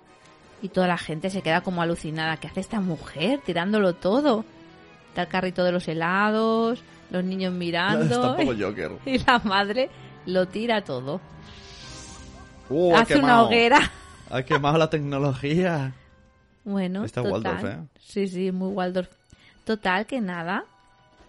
Y 0.62 0.70
toda 0.70 0.88
la 0.88 0.98
gente 0.98 1.30
se 1.32 1.42
queda 1.42 1.62
como 1.62 1.82
alucinada. 1.82 2.38
¿Qué 2.38 2.48
hace 2.48 2.60
esta 2.60 2.80
mujer 2.80 3.42
tirándolo 3.44 3.94
todo? 3.94 4.46
Está 5.10 5.24
el 5.24 5.28
carrito 5.28 5.64
de 5.64 5.72
los 5.72 5.88
helados, 5.88 6.84
los 7.14 7.24
niños 7.24 7.54
mirando. 7.58 8.36
Joker. 8.60 8.92
y 9.06 9.20
la 9.20 9.40
madre 9.40 9.90
lo 10.26 10.46
tira 10.48 10.84
todo. 10.84 11.22
Ha 12.94 13.02
Hace 13.02 13.18
una 13.20 13.44
hoguera. 13.44 13.80
Ha 14.30 14.42
quemado 14.44 14.78
la 14.78 14.90
tecnología. 14.90 15.94
Bueno, 16.66 17.04
Está 17.06 17.22
total. 17.22 17.34
Waldorf, 17.44 17.64
¿eh? 17.66 17.78
Sí, 18.00 18.28
sí, 18.28 18.52
muy 18.52 18.70
Waldorf. 18.70 19.10
Total, 19.64 20.06
que 20.06 20.20
nada. 20.22 20.66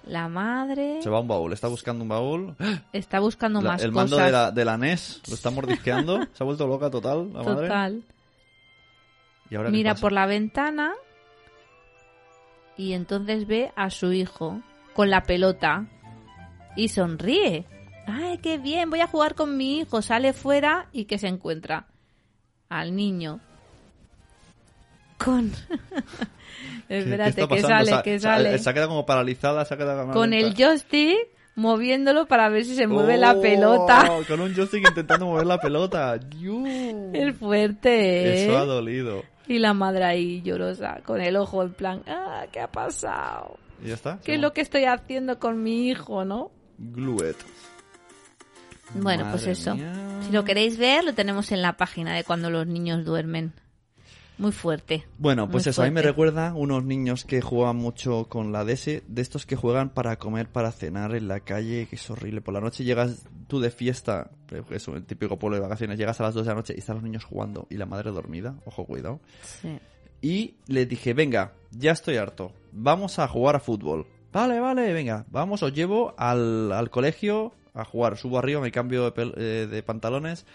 La 0.07 0.29
madre 0.29 1.01
Se 1.03 1.09
va 1.09 1.17
a 1.19 1.21
un 1.21 1.29
baúl, 1.29 1.53
está 1.55 1.67
buscando 1.69 2.03
un 2.03 2.09
baúl. 2.09 2.55
está 2.93 3.21
buscando 3.21 3.61
La- 3.63 3.73
más 3.73 3.83
el 3.83 3.91
mando 3.93 4.17
cosas. 4.17 4.27
de 4.27 4.33
la, 4.33 4.51
de 4.51 4.65
la 4.65 4.77
NES 4.79 5.23
lo 5.29 5.35
está 5.35 5.51
mordisqueando. 5.51 6.21
Se 6.35 6.43
ha 6.43 6.45
vuelto 6.45 6.67
loca 6.67 6.91
total, 6.91 7.33
la 7.33 7.43
madre. 7.43 7.69
Total. 7.69 8.03
¿Y 9.51 9.55
ahora 9.57 9.71
Mira 9.71 9.95
por 9.95 10.13
la 10.13 10.27
ventana 10.27 10.93
y 12.77 12.93
entonces 12.93 13.47
ve 13.47 13.73
a 13.77 13.91
su 13.91 14.13
hijo 14.13 14.61
con 14.95 15.11
la 15.11 15.23
pelota 15.25 15.87
y 16.77 16.89
sonríe. 16.89 17.67
¡Ay, 18.07 18.39
qué 18.39 18.59
bien! 18.59 18.91
Voy 18.91 19.01
a 19.01 19.07
jugar 19.07 19.35
con 19.35 19.57
mi 19.57 19.79
hijo. 19.79 20.03
Sale 20.03 20.33
fuera 20.33 20.89
y 20.93 21.05
que 21.07 21.19
se 21.19 21.29
encuentra 21.29 21.87
al 22.69 22.95
niño 22.95 23.41
con... 25.19 25.51
¿Qué- 26.89 26.89
qué 26.89 26.99
Espérate, 26.99 27.49
que 27.49 27.61
sale, 27.63 28.03
que 28.03 28.19
sale. 28.21 28.59
Se 28.59 28.69
ha 28.71 28.75
quedado 28.75 28.91
como 28.91 29.07
paralizada, 29.07 29.65
se 29.65 29.75
ha 29.75 29.77
quedado 29.77 30.11
con 30.13 30.33
el 30.35 30.55
joystick 30.55 31.17
moviéndolo 31.57 32.27
para 32.27 32.49
ver 32.49 32.65
si 32.65 32.75
se 32.75 32.87
mueve 32.87 33.17
la 33.17 33.33
Oh, 33.35 33.41
pelota. 33.41 34.11
Con 34.29 34.41
un 34.41 34.55
joystick 34.55 34.87
intentando 34.89 35.27
mover 35.27 35.47
la 35.47 35.59
pelota. 35.59 36.17
Es 36.17 37.37
fuerte, 37.37 38.25
¿eh? 38.27 38.45
Eso 38.47 38.59
ha 38.59 38.65
dolido. 38.65 39.23
Y 39.47 39.59
la 39.61 39.73
madre 39.73 40.05
ahí 40.05 40.43
llorosa, 40.43 41.01
con 41.05 41.21
el 41.21 41.37
ojo 41.37 41.63
en 41.63 41.73
plan, 41.75 42.03
ah, 42.09 42.45
¿qué 42.51 42.61
ha 42.61 42.67
pasado? 42.73 43.57
¿Y 43.83 43.89
ya 43.89 43.95
está? 43.95 44.21
¿Qué 44.25 44.35
es 44.35 44.41
lo 44.41 44.53
que 44.53 44.61
estoy 44.61 44.85
haciendo 44.85 45.39
con 45.39 45.63
mi 45.63 45.89
hijo, 45.89 46.25
no? 46.25 46.51
Gluet. 46.79 47.37
Bueno, 48.95 49.27
pues 49.31 49.47
eso. 49.47 49.75
mía. 49.75 49.93
Si 50.27 50.33
lo 50.33 50.45
queréis 50.45 50.79
ver, 50.79 51.05
lo 51.05 51.15
tenemos 51.15 51.53
en 51.53 51.63
la 51.63 51.77
página 51.77 52.15
de 52.15 52.25
cuando 52.25 52.51
los 52.51 52.67
niños 52.67 53.05
duermen. 53.05 53.53
Muy 54.37 54.51
fuerte. 54.51 55.07
Bueno, 55.17 55.49
pues 55.49 55.69
eso, 55.69 55.83
a 55.83 55.85
mí 55.85 55.93
me 55.93 56.01
fuerte. 56.01 56.09
recuerda 56.09 56.55
unos 56.55 56.85
niños 56.85 57.25
que 57.25 57.41
juegan 57.41 57.77
mucho 57.77 58.25
con 58.29 58.51
la 58.51 58.65
DS, 58.65 59.03
de 59.07 59.23
estos 59.23 59.47
que 59.47 59.55
juegan 59.55 59.91
para 59.91 60.17
comer, 60.17 60.49
para 60.49 60.73
cenar 60.73 61.15
en 61.15 61.29
la 61.29 61.41
calle, 61.41 61.87
que 61.89 61.95
es 61.95 62.11
horrible. 62.11 62.41
Por 62.41 62.53
la 62.53 62.61
noche 62.61 62.83
llegas 62.83 63.27
tú 63.47 63.61
de 63.61 63.71
fiesta, 63.71 64.33
pues 64.49 64.65
eso, 64.71 64.97
el 64.97 65.05
típico 65.05 65.39
pueblo 65.39 65.57
de 65.57 65.63
vacaciones, 65.63 65.99
llegas 65.99 66.19
a 66.21 66.25
las 66.25 66.35
2 66.35 66.47
de 66.47 66.51
la 66.51 66.57
noche 66.57 66.75
y 66.77 66.81
están 66.81 66.97
los 66.97 67.05
niños 67.05 67.25
jugando 67.25 67.69
y 67.71 67.77
la 67.77 67.87
madre 67.87 68.11
dormida, 68.11 68.57
ojo, 68.65 68.85
cuidado. 68.85 69.21
Sí. 69.43 69.79
Y 70.25 70.55
les 70.69 70.89
dije, 70.89 71.13
venga, 71.13 71.53
ya 71.71 71.93
estoy 71.93 72.17
harto, 72.17 72.51
vamos 72.73 73.19
a 73.19 73.29
jugar 73.29 73.57
a 73.57 73.61
fútbol. 73.61 74.07
Vale, 74.33 74.59
vale, 74.59 74.91
venga, 74.95 75.27
vamos, 75.31 75.63
os 75.63 75.75
llevo 75.75 76.15
al, 76.17 76.73
al 76.73 76.89
colegio 76.89 77.53
a 77.75 77.85
jugar. 77.85 78.17
Subo 78.17 78.39
arriba, 78.39 78.59
me 78.63 78.73
cambio 78.73 79.11
de, 79.11 79.33
eh, 79.37 79.67
de 79.71 79.83
pantalones, 79.83 80.47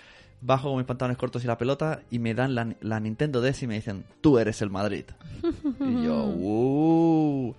bajo 0.42 0.70
con 0.70 0.78
mis 0.78 0.88
pantalones 0.88 1.20
cortos 1.20 1.44
y 1.44 1.48
la 1.48 1.60
pelota 1.60 2.02
y 2.10 2.18
me 2.18 2.34
dan 2.34 2.56
la, 2.56 2.74
la 2.82 3.00
Nintendo 3.00 3.42
DS 3.42 3.62
y 3.62 3.68
me 3.68 3.76
dicen, 3.76 4.06
tú 4.22 4.40
eres 4.40 4.64
el 4.64 4.72
Madrid. 4.72 5.06
y 5.80 6.04
yo, 6.04 6.26
"Uh". 6.26 7.54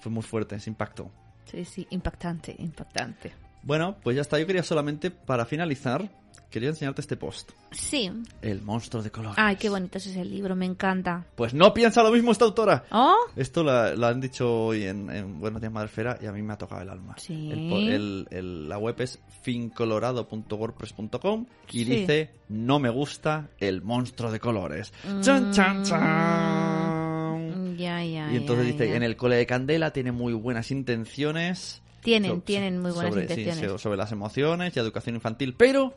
Fue 0.00 0.10
muy 0.10 0.24
fuerte 0.24 0.56
ese 0.56 0.70
impacto. 0.70 1.08
Sí, 1.44 1.64
sí, 1.64 1.86
impactante, 1.90 2.56
impactante. 2.58 3.32
Bueno, 3.64 3.96
pues 4.02 4.16
ya 4.16 4.22
está. 4.22 4.38
Yo 4.38 4.46
quería 4.46 4.62
solamente, 4.62 5.10
para 5.10 5.44
finalizar, 5.46 6.10
quería 6.50 6.68
enseñarte 6.68 7.00
este 7.00 7.16
post. 7.16 7.50
Sí. 7.72 8.10
El 8.42 8.60
monstruo 8.62 9.02
de 9.02 9.10
colores. 9.10 9.36
Ay, 9.38 9.56
qué 9.56 9.68
bonito 9.70 9.98
es 9.98 10.06
ese 10.06 10.24
libro, 10.24 10.54
me 10.54 10.66
encanta. 10.66 11.24
Pues 11.34 11.52
no 11.54 11.72
piensa 11.74 12.02
lo 12.02 12.12
mismo 12.12 12.30
esta 12.30 12.44
autora. 12.44 12.84
¿Oh? 12.92 13.16
Esto 13.36 13.64
la, 13.64 13.94
la 13.96 14.08
han 14.08 14.20
dicho 14.20 14.66
hoy 14.66 14.84
en, 14.84 15.10
en 15.10 15.40
Buenos 15.40 15.60
Días 15.60 15.72
Madrefera 15.72 16.16
y 16.22 16.26
a 16.26 16.32
mí 16.32 16.42
me 16.42 16.52
ha 16.52 16.58
tocado 16.58 16.82
el 16.82 16.90
alma. 16.90 17.14
Sí. 17.18 17.50
El 17.50 17.68
po- 17.68 17.78
el- 17.78 18.28
el- 18.30 18.68
la 18.68 18.78
web 18.78 18.94
es 19.00 19.18
fincolorado.wordpress.com 19.42 21.46
y 21.72 21.84
Sí. 21.84 21.86
dice 21.86 22.30
no 22.48 22.78
me 22.78 22.90
gusta 22.90 23.48
el 23.58 23.82
monstruo 23.82 24.30
de 24.30 24.38
colores. 24.40 24.92
Mm. 25.08 25.20
¡Chan, 25.22 25.52
chan, 25.52 25.82
chan! 25.84 27.76
Ya, 27.76 28.04
ya. 28.04 28.32
Y 28.32 28.36
entonces 28.36 28.66
ya, 28.66 28.72
dice, 28.72 28.94
en 28.94 29.02
el 29.02 29.16
cole 29.16 29.34
de 29.36 29.46
Candela 29.46 29.92
tiene 29.92 30.12
muy 30.12 30.32
buenas 30.34 30.70
intenciones. 30.70 31.82
Tienen, 32.04 32.30
So- 32.32 32.40
tienen 32.42 32.80
muy 32.80 32.92
buenas 32.92 33.12
sobre, 33.12 33.22
intenciones. 33.24 33.70
so- 33.72 33.78
sobre 33.78 33.96
las 33.96 34.12
emociones 34.12 34.76
y 34.76 34.78
educación 34.78 35.16
infantil, 35.16 35.54
pero 35.56 35.94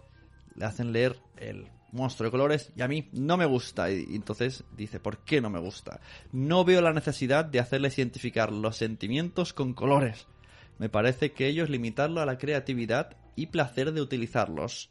le 0.56 0.66
hacen 0.66 0.92
leer 0.92 1.18
el 1.38 1.68
monstruo 1.92 2.28
de 2.28 2.32
colores 2.32 2.72
y 2.76 2.82
a 2.82 2.88
mí 2.88 3.08
no 3.14 3.38
me 3.38 3.46
gusta. 3.46 3.92
Y, 3.92 4.06
y 4.10 4.16
entonces 4.16 4.64
dice, 4.76 5.00
¿por 5.00 5.20
qué 5.20 5.40
no 5.42 5.50
me 5.50 5.60
gusta? 5.60 6.00
No 6.32 6.66
veo 6.66 6.82
la 6.82 6.94
necesidad 6.94 7.46
de 7.46 7.60
hacerles 7.60 7.98
identificar 7.98 8.52
los 8.52 8.76
sentimientos 8.78 9.54
con 9.54 9.74
colores. 9.74 10.28
Me 10.80 10.90
parece 10.90 11.32
que 11.32 11.48
ello 11.48 11.64
es 11.64 11.70
limitarlo 11.70 12.22
a 12.22 12.26
la 12.26 12.38
creatividad 12.38 13.16
y 13.36 13.48
placer 13.48 13.92
de 13.94 14.02
utilizarlos. 14.02 14.90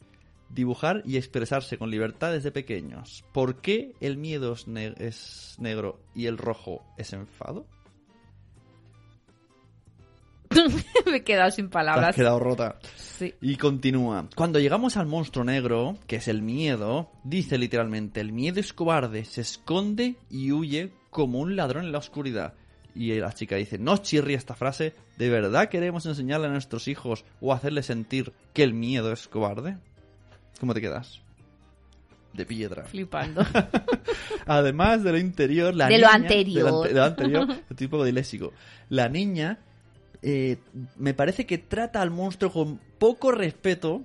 Dibujar 0.48 1.02
y 1.04 1.16
expresarse 1.16 1.76
con 1.76 1.90
libertad 1.90 2.30
desde 2.32 2.52
pequeños. 2.52 3.24
¿Por 3.32 3.56
qué 3.60 3.94
el 4.00 4.16
miedo 4.16 4.52
es, 4.52 4.68
ne- 4.68 4.94
es 4.98 5.56
negro 5.58 5.98
y 6.14 6.26
el 6.26 6.38
rojo 6.38 6.84
es 6.96 7.12
enfado? 7.12 7.66
me 11.06 11.16
he 11.16 11.22
quedado 11.24 11.50
sin 11.50 11.66
Te 11.66 11.68
has 11.68 11.72
palabras. 11.84 12.16
quedado 12.16 12.38
rota. 12.38 12.76
Sí. 12.96 13.34
Y 13.40 13.56
continúa. 13.56 14.28
Cuando 14.34 14.58
llegamos 14.60 14.96
al 14.96 15.06
monstruo 15.06 15.44
negro, 15.44 15.96
que 16.06 16.16
es 16.16 16.28
el 16.28 16.42
miedo, 16.42 17.10
dice 17.24 17.56
literalmente, 17.58 18.20
el 18.20 18.32
miedo 18.32 18.60
es 18.60 18.72
cobarde, 18.72 19.24
se 19.24 19.40
esconde 19.40 20.16
y 20.30 20.52
huye 20.52 20.92
como 21.10 21.38
un 21.40 21.56
ladrón 21.56 21.84
en 21.86 21.92
la 21.92 21.98
oscuridad. 21.98 22.54
Y 22.94 23.12
la 23.14 23.32
chica 23.32 23.56
dice, 23.56 23.78
no 23.78 23.96
chirri 23.98 24.34
esta 24.34 24.54
frase, 24.54 24.94
¿de 25.18 25.28
verdad 25.30 25.68
queremos 25.68 26.06
enseñarle 26.06 26.46
a 26.46 26.50
nuestros 26.50 26.88
hijos 26.88 27.24
o 27.40 27.52
hacerles 27.52 27.86
sentir 27.86 28.32
que 28.54 28.62
el 28.62 28.72
miedo 28.74 29.12
es 29.12 29.28
cobarde? 29.28 29.76
¿Cómo 30.60 30.72
te 30.74 30.80
quedas? 30.80 31.20
De 32.32 32.44
piedra. 32.46 32.84
Flipando. 32.84 33.42
Además 34.46 35.02
de 35.02 35.12
lo 35.12 35.18
interior, 35.18 35.74
la 35.74 35.88
De 35.88 35.98
lo 35.98 36.08
anterior. 36.08 36.64
de 36.64 36.70
lo 36.70 36.76
ante- 36.82 36.88
de 36.88 36.94
lo 36.94 37.04
anterior, 37.04 37.88
poco 37.90 38.04
diléxico. 38.04 38.52
La 38.88 39.08
niña 39.08 39.58
eh, 40.22 40.58
me 40.96 41.14
parece 41.14 41.46
que 41.46 41.58
trata 41.58 42.02
al 42.02 42.10
monstruo 42.10 42.52
con 42.52 42.80
poco 42.98 43.32
respeto, 43.32 44.02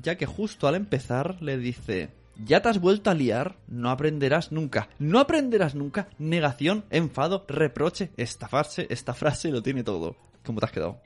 ya 0.00 0.16
que 0.16 0.26
justo 0.26 0.68
al 0.68 0.74
empezar 0.74 1.42
le 1.42 1.58
dice, 1.58 2.10
ya 2.44 2.60
te 2.60 2.68
has 2.68 2.80
vuelto 2.80 3.10
a 3.10 3.14
liar, 3.14 3.56
no 3.66 3.90
aprenderás 3.90 4.52
nunca, 4.52 4.88
no 4.98 5.18
aprenderás 5.18 5.74
nunca, 5.74 6.08
negación, 6.18 6.84
enfado, 6.90 7.44
reproche, 7.48 8.10
esta 8.16 8.48
frase, 8.48 8.86
esta 8.90 9.14
frase 9.14 9.50
lo 9.50 9.62
tiene 9.62 9.84
todo. 9.84 10.16
¿Cómo 10.44 10.60
te 10.60 10.66
has 10.66 10.72
quedado? 10.72 11.00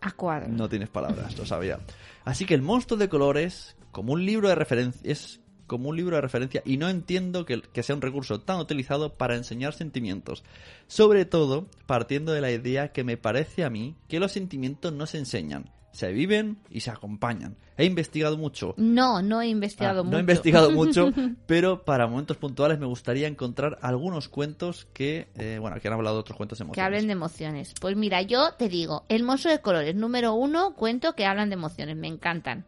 A 0.00 0.10
cuadro. 0.12 0.48
No 0.48 0.68
tienes 0.68 0.88
palabras, 0.88 1.36
lo 1.38 1.46
sabía. 1.46 1.78
Así 2.24 2.44
que 2.44 2.54
el 2.54 2.62
monstruo 2.62 2.98
de 2.98 3.08
colores, 3.08 3.76
como 3.90 4.12
un 4.12 4.24
libro 4.24 4.48
de 4.48 4.54
referencia, 4.54 5.00
es 5.04 5.40
como 5.66 5.88
un 5.90 5.96
libro 5.96 6.16
de 6.16 6.22
referencia 6.22 6.62
y 6.64 6.76
no 6.76 6.88
entiendo 6.88 7.44
que, 7.44 7.62
que 7.62 7.82
sea 7.82 7.94
un 7.96 8.02
recurso 8.02 8.40
tan 8.40 8.58
utilizado 8.58 9.14
para 9.14 9.36
enseñar 9.36 9.72
sentimientos. 9.72 10.44
Sobre 10.86 11.24
todo 11.24 11.66
partiendo 11.86 12.32
de 12.32 12.40
la 12.40 12.50
idea 12.50 12.92
que 12.92 13.04
me 13.04 13.16
parece 13.16 13.64
a 13.64 13.70
mí 13.70 13.96
que 14.08 14.20
los 14.20 14.32
sentimientos 14.32 14.92
no 14.92 15.06
se 15.06 15.18
enseñan, 15.18 15.70
se 15.92 16.12
viven 16.12 16.58
y 16.70 16.80
se 16.80 16.90
acompañan. 16.90 17.56
He 17.78 17.84
investigado 17.86 18.36
mucho. 18.36 18.74
No, 18.76 19.22
no 19.22 19.40
he 19.40 19.48
investigado 19.48 20.00
Ah, 20.00 20.02
mucho. 20.02 20.12
No 20.12 20.16
he 20.18 20.20
investigado 20.20 20.70
mucho, 20.70 21.10
pero 21.46 21.84
para 21.84 22.06
momentos 22.06 22.36
puntuales 22.36 22.78
me 22.78 22.86
gustaría 22.86 23.26
encontrar 23.28 23.78
algunos 23.82 24.28
cuentos 24.28 24.86
que, 24.92 25.28
eh, 25.36 25.58
bueno, 25.60 25.80
que 25.80 25.88
han 25.88 25.94
hablado 25.94 26.16
de 26.16 26.20
otros 26.20 26.36
cuentos 26.36 26.60
emocionales. 26.60 26.76
Que 26.76 26.86
hablen 26.96 27.06
de 27.08 27.12
emociones. 27.12 27.74
Pues 27.80 27.96
mira, 27.96 28.20
yo 28.22 28.52
te 28.54 28.68
digo, 28.68 29.04
El 29.08 29.22
monstruo 29.22 29.52
de 29.52 29.60
colores, 29.60 29.94
número 29.94 30.34
uno, 30.34 30.74
cuento 30.74 31.14
que 31.14 31.24
hablan 31.24 31.48
de 31.48 31.54
emociones. 31.54 31.96
Me 31.96 32.08
encantan. 32.08 32.66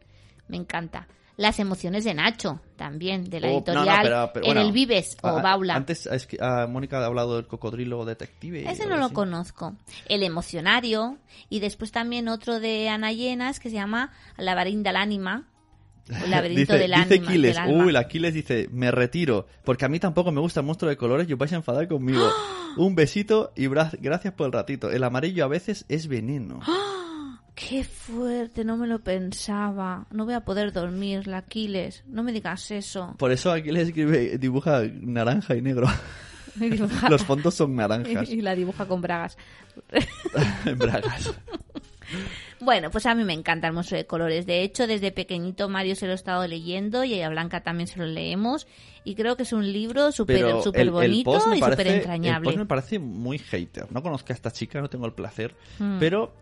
Me 0.49 0.57
encanta. 0.57 1.07
Las 1.37 1.59
emociones 1.59 2.05
de 2.05 2.15
Nacho, 2.15 2.61
también, 2.77 3.25
de 3.29 3.41
la 3.41 3.49
Oh, 3.49 3.51
no, 3.51 3.57
editorial 3.59 3.97
no, 3.97 4.03
pero- 4.05 4.31
pero 4.35 4.47
En 4.47 4.53
bueno, 4.55 4.61
el 4.69 4.73
Vives 4.73 5.17
o 5.23 5.27
ah, 5.29 5.43
Baula. 5.43 5.75
Antes 5.75 6.07
es 6.07 6.27
que, 6.29 6.39
ah, 6.41 6.69
Mónica 6.71 7.01
ha 7.01 7.07
hablado 7.07 7.35
del 7.37 7.47
cocodrilo 7.49 8.05
detective. 8.05 8.71
Ese 8.71 8.85
o 8.85 8.89
no 8.89 8.97
lo 8.99 9.07
así. 9.07 9.15
conozco. 9.15 9.75
El 10.07 10.23
emocionario. 10.23 11.19
Y 11.49 11.59
después 11.61 11.91
también 11.91 12.29
otro 12.29 12.61
de 12.61 12.89
Ana 12.89 13.13
Llenas 13.13 13.59
que 13.59 13.69
se 13.69 13.75
llama 13.75 14.13
Laberinto 14.37 14.89
del 14.89 14.97
Ánima. 14.97 15.49
O 16.09 16.13
El 16.25 16.31
laberinto 16.31 16.75
dice, 16.75 16.79
del 16.79 16.91
dice 16.93 17.15
ánima. 17.15 17.29
Aquiles, 17.31 17.55
del 17.57 17.63
alma. 17.65 17.85
uy, 17.87 17.97
Aquiles 17.97 18.35
dice, 18.35 18.69
me 18.71 18.91
retiro, 18.91 19.47
porque 19.65 19.87
a 19.87 19.89
mí 19.89 19.99
tampoco 19.99 20.31
me 20.31 20.41
gusta 20.41 20.61
el 20.61 20.67
monstruo 20.67 20.89
de 20.91 20.97
colores 20.99 21.29
y 21.29 21.33
os 21.33 21.39
vais 21.39 21.53
a 21.53 21.57
enfadar 21.57 21.89
conmigo. 21.89 22.29
Un 22.77 22.95
besito 22.95 23.53
y 23.57 23.67
gracias 23.69 24.35
por 24.35 24.47
el 24.47 24.53
ratito. 24.53 24.91
El 24.91 25.03
amarillo 25.03 25.45
a 25.45 25.49
veces 25.49 25.85
es 25.89 26.07
veneno. 26.07 26.61
Qué 27.55 27.85
fuerte, 27.85 28.65
no 28.65 28.77
me 28.77 28.87
lo 28.89 28.99
pensaba. 28.99 30.07
No 30.11 30.25
voy 30.25 30.35
a 30.35 30.41
poder 30.45 30.73
dormir, 30.73 31.27
la 31.29 31.39
Aquiles. 31.39 32.03
No 32.09 32.23
me 32.25 32.33
digas 32.33 32.71
eso. 32.73 33.15
Por 33.17 33.31
eso 33.31 33.53
Aquiles 33.53 33.89
escribe, 33.89 34.39
dibuja 34.39 34.83
naranja 35.01 35.55
y 35.57 35.63
negro. 35.63 35.87
Y 36.57 36.71
dibuja- 36.71 37.09
Los 37.11 37.25
fondos 37.25 37.53
son 37.55 37.75
naranjas. 37.75 38.31
y 38.31 38.41
la 38.41 38.55
dibuja 38.55 38.87
con 38.87 39.01
bragas. 39.01 39.37
bragas. 40.79 41.35
Bueno, 42.61 42.91
pues 42.91 43.05
a 43.07 43.15
mí 43.15 43.25
me 43.25 43.33
encanta 43.33 43.67
el 43.67 43.73
monstruo 43.75 43.99
de 43.99 44.07
colores. 44.07 44.47
De 44.47 44.63
hecho, 44.63 44.87
desde 44.87 45.11
pequeñito 45.13 45.69
Mario 45.69 45.97
se 45.97 46.07
lo 46.07 46.13
he 46.13 46.15
estado 46.15 46.47
leyendo 46.47 47.05
y 47.05 47.21
a 47.21 47.29
Blanca 47.29 47.63
también 47.63 47.87
se 47.89 47.99
lo 47.99 48.07
leemos. 48.07 48.67
Y 49.05 49.17
creo 49.17 49.37
que 49.37 49.43
es 49.43 49.53
un 49.53 49.71
libro 49.71 50.13
súper 50.13 50.39
súper 50.63 50.81
el- 50.83 50.87
el 50.89 50.93
bonito 50.93 51.37
y 51.55 51.61
súper 51.61 51.87
El 51.87 51.95
entrañable. 51.97 52.47
post 52.47 52.59
me 52.59 52.67
parece 52.67 52.99
muy 52.99 53.39
hater. 53.39 53.93
No 53.93 54.03
conozco 54.03 54.33
a 54.33 54.35
esta 54.35 54.51
chica, 54.51 54.81
no 54.81 54.89
tengo 54.89 55.05
el 55.07 55.13
placer. 55.13 55.55
Mm. 55.79 55.99
Pero 55.99 56.33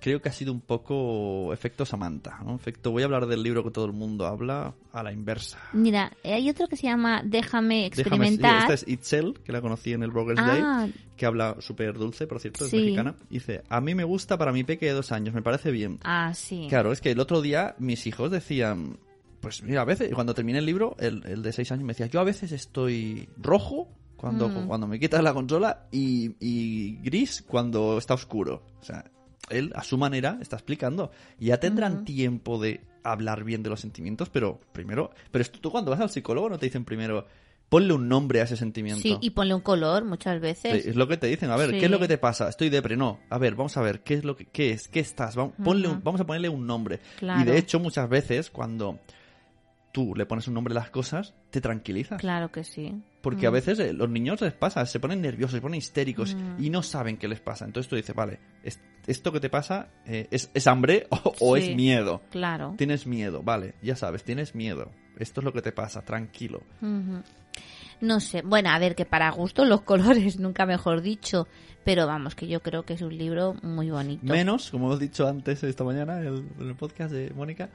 creo 0.00 0.20
que 0.20 0.28
ha 0.28 0.32
sido 0.32 0.52
un 0.52 0.60
poco 0.60 1.52
efecto 1.52 1.84
Samantha. 1.86 2.38
¿no? 2.44 2.54
Efecto, 2.56 2.90
voy 2.90 3.02
a 3.02 3.06
hablar 3.06 3.26
del 3.26 3.42
libro 3.42 3.64
que 3.64 3.70
todo 3.70 3.86
el 3.86 3.92
mundo 3.92 4.26
habla 4.26 4.74
a 4.92 5.02
la 5.02 5.12
inversa. 5.12 5.58
Mira, 5.72 6.12
hay 6.22 6.48
otro 6.50 6.66
que 6.68 6.76
se 6.76 6.84
llama 6.88 7.22
Déjame 7.24 7.34
Déjame, 7.34 7.86
experimentar. 7.86 8.60
esta 8.70 8.74
es 8.74 8.84
Itzel, 8.88 9.34
que 9.44 9.52
la 9.52 9.60
conocí 9.60 9.92
en 9.92 10.02
el 10.02 10.10
Broker's 10.10 10.40
Ah. 10.40 10.86
Day, 10.86 10.94
que 11.16 11.26
habla 11.26 11.56
súper 11.60 11.94
dulce, 11.98 12.26
por 12.26 12.40
cierto, 12.40 12.64
es 12.64 12.70
Sí. 12.70 12.76
mexicana. 12.78 13.14
Dice, 13.30 13.62
a 13.68 13.80
mí 13.80 13.94
me 13.94 14.04
gusta 14.04 14.36
para 14.36 14.52
mi 14.52 14.64
peque 14.64 14.86
de 14.86 14.92
dos 14.92 15.10
años, 15.12 15.34
me 15.34 15.42
parece 15.42 15.70
bien. 15.70 15.98
Ah, 16.04 16.32
sí. 16.34 16.66
Claro, 16.68 16.92
es 16.92 17.00
que 17.00 17.10
el 17.10 17.20
otro 17.20 17.40
día 17.40 17.74
mis 17.78 18.06
hijos 18.06 18.30
decían, 18.30 18.98
pues 19.40 19.62
mira, 19.62 19.82
a 19.82 19.84
veces, 19.84 20.12
cuando 20.14 20.34
terminé 20.34 20.58
el 20.58 20.66
libro, 20.66 20.96
el, 20.98 21.22
el 21.26 21.42
de 21.42 21.52
seis 21.52 21.70
años 21.72 21.84
me 21.84 21.92
decía, 21.92 22.06
yo 22.06 22.20
a 22.20 22.24
veces 22.24 22.50
estoy 22.52 23.28
rojo 23.36 23.88
cuando, 24.16 24.48
Mm. 24.48 24.66
cuando 24.66 24.86
me 24.86 24.98
quitas 24.98 25.22
la 25.22 25.34
consola 25.34 25.86
y, 25.92 26.34
y 26.40 26.96
gris 27.02 27.42
cuando 27.46 27.98
está 27.98 28.14
oscuro. 28.14 28.62
O 28.80 28.84
sea, 28.84 29.04
él 29.50 29.72
a 29.74 29.82
su 29.84 29.98
manera 29.98 30.38
está 30.40 30.56
explicando. 30.56 31.10
Ya 31.38 31.58
tendrán 31.60 32.04
tiempo 32.04 32.60
de 32.60 32.80
hablar 33.02 33.44
bien 33.44 33.62
de 33.62 33.70
los 33.70 33.80
sentimientos, 33.80 34.30
pero 34.30 34.58
primero, 34.72 35.10
pero 35.30 35.42
esto, 35.42 35.58
tú 35.60 35.70
cuando 35.70 35.90
vas 35.90 36.00
al 36.00 36.10
psicólogo 36.10 36.48
no 36.48 36.58
te 36.58 36.66
dicen 36.66 36.84
primero, 36.84 37.26
ponle 37.68 37.92
un 37.92 38.08
nombre 38.08 38.40
a 38.40 38.44
ese 38.44 38.56
sentimiento. 38.56 39.02
Sí, 39.02 39.18
y 39.20 39.30
ponle 39.30 39.54
un 39.54 39.60
color 39.60 40.04
muchas 40.04 40.40
veces. 40.40 40.82
Sí, 40.84 40.88
es 40.90 40.96
lo 40.96 41.08
que 41.08 41.16
te 41.16 41.26
dicen. 41.26 41.50
A 41.50 41.56
ver, 41.56 41.70
Sí. 41.70 41.78
¿qué 41.80 41.86
es 41.86 41.90
lo 41.90 41.98
que 41.98 42.08
te 42.08 42.18
pasa? 42.18 42.48
Estoy 42.48 42.70
depre. 42.70 42.96
No. 42.96 43.20
A 43.30 43.38
ver, 43.38 43.54
vamos 43.54 43.76
a 43.76 43.82
ver, 43.82 44.00
¿qué 44.02 44.14
es 44.14 44.24
lo 44.24 44.36
que 44.36 44.46
qué 44.46 44.70
es? 44.70 44.88
¿Qué 44.88 45.00
estás? 45.00 45.34
Vamos, 45.36 45.54
ponle 45.62 45.88
un- 45.88 45.94
Ujú. 45.96 46.04
vamos 46.04 46.20
a 46.20 46.24
ponerle 46.26 46.48
un 46.48 46.66
nombre. 46.66 47.00
Claro. 47.18 47.40
Y 47.40 47.44
de 47.44 47.58
hecho, 47.58 47.78
muchas 47.80 48.08
veces, 48.08 48.50
cuando 48.50 48.98
tú 49.92 50.14
le 50.14 50.26
pones 50.26 50.48
un 50.48 50.54
nombre 50.54 50.72
a 50.72 50.76
las 50.76 50.90
cosas, 50.90 51.34
te 51.50 51.60
tranquilizas. 51.60 52.20
Claro 52.20 52.50
que 52.50 52.64
sí. 52.64 53.02
Porque 53.24 53.46
a 53.48 53.50
Mm. 53.50 53.54
veces 53.54 53.78
eh, 53.80 53.92
los 53.92 54.08
niños 54.08 54.40
les 54.42 54.52
pasa, 54.52 54.84
se 54.86 55.00
ponen 55.00 55.20
nerviosos, 55.22 55.54
se 55.56 55.60
ponen 55.60 55.78
histéricos 55.78 56.34
Mm. 56.36 56.62
y 56.62 56.70
no 56.70 56.82
saben 56.84 57.16
qué 57.16 57.26
les 57.26 57.40
pasa. 57.40 57.64
Entonces 57.64 57.88
tú 57.90 57.96
dices, 57.96 58.14
vale, 58.14 58.38
es- 58.62 58.78
esto 59.06 59.32
que 59.32 59.40
te 59.40 59.50
pasa 59.50 59.88
eh, 60.06 60.28
es, 60.30 60.50
es 60.54 60.66
hambre 60.68 61.06
o, 61.40 61.56
es 61.56 61.74
miedo. 61.74 62.20
Claro. 62.30 62.74
Tienes 62.78 63.06
miedo, 63.06 63.42
vale, 63.42 63.74
ya 63.82 63.96
sabes, 63.96 64.22
tienes 64.22 64.54
miedo. 64.54 64.92
Esto 65.18 65.40
es 65.40 65.44
lo 65.44 65.52
que 65.52 65.62
te 65.62 65.72
pasa, 65.72 66.02
tranquilo. 66.02 66.62
No 68.00 68.20
sé, 68.20 68.42
bueno, 68.42 68.70
a 68.70 68.78
ver, 68.78 68.94
que 68.94 69.04
para 69.06 69.30
gusto 69.30 69.64
los 69.64 69.80
colores, 69.82 70.38
nunca 70.38 70.66
mejor 70.66 71.00
dicho, 71.00 71.46
pero 71.84 72.06
vamos, 72.06 72.34
que 72.34 72.46
yo 72.46 72.60
creo 72.60 72.84
que 72.84 72.94
es 72.94 73.02
un 73.02 73.16
libro 73.16 73.54
muy 73.62 73.90
bonito. 73.90 74.24
Menos, 74.32 74.70
como 74.70 74.86
hemos 74.86 75.00
dicho 75.00 75.26
antes 75.26 75.62
esta 75.64 75.84
mañana 75.84 76.18
en 76.20 76.26
el, 76.26 76.44
en 76.60 76.68
el 76.68 76.74
podcast 76.74 77.12
de 77.12 77.30
Mónica, 77.34 77.70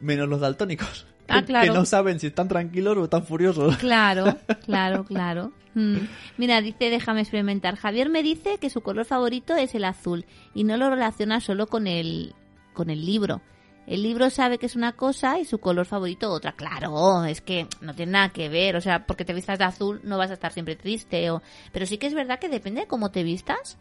menos 0.00 0.28
los 0.28 0.40
daltónicos. 0.40 1.06
Ah, 1.28 1.40
que, 1.40 1.46
claro. 1.46 1.72
que 1.72 1.78
no 1.78 1.84
saben 1.84 2.20
si 2.20 2.28
están 2.28 2.48
tranquilos 2.48 2.96
o 2.96 3.04
están 3.04 3.24
furiosos. 3.24 3.76
Claro, 3.84 4.36
claro, 4.64 5.04
claro. 5.04 5.52
Mm. 5.74 5.98
Mira, 6.36 6.60
dice, 6.60 6.90
déjame 6.90 7.20
experimentar. 7.20 7.76
Javier 7.76 8.08
me 8.08 8.22
dice 8.22 8.58
que 8.58 8.70
su 8.70 8.80
color 8.80 9.04
favorito 9.04 9.56
es 9.56 9.74
el 9.74 9.84
azul 9.84 10.24
y 10.54 10.64
no 10.64 10.76
lo 10.76 10.90
relaciona 10.90 11.40
solo 11.40 11.66
con 11.66 11.86
el, 11.86 12.34
con 12.72 12.90
el 12.90 13.04
libro. 13.04 13.40
El 13.86 14.02
libro 14.02 14.30
sabe 14.30 14.58
que 14.58 14.66
es 14.66 14.76
una 14.76 14.92
cosa 14.92 15.38
y 15.38 15.44
su 15.44 15.58
color 15.58 15.84
favorito 15.84 16.30
otra. 16.30 16.52
Claro, 16.52 17.24
es 17.24 17.40
que 17.42 17.66
no 17.82 17.94
tiene 17.94 18.12
nada 18.12 18.30
que 18.30 18.48
ver. 18.48 18.76
O 18.76 18.80
sea, 18.80 19.04
porque 19.06 19.24
te 19.24 19.34
vistas 19.34 19.58
de 19.58 19.64
azul 19.64 20.00
no 20.04 20.16
vas 20.16 20.30
a 20.30 20.34
estar 20.34 20.52
siempre 20.52 20.76
triste. 20.76 21.30
O... 21.30 21.42
Pero 21.72 21.84
sí 21.84 21.98
que 21.98 22.06
es 22.06 22.14
verdad 22.14 22.38
que 22.38 22.48
depende 22.48 22.82
de 22.82 22.86
cómo 22.86 23.10
te 23.10 23.22
vistas. 23.22 23.76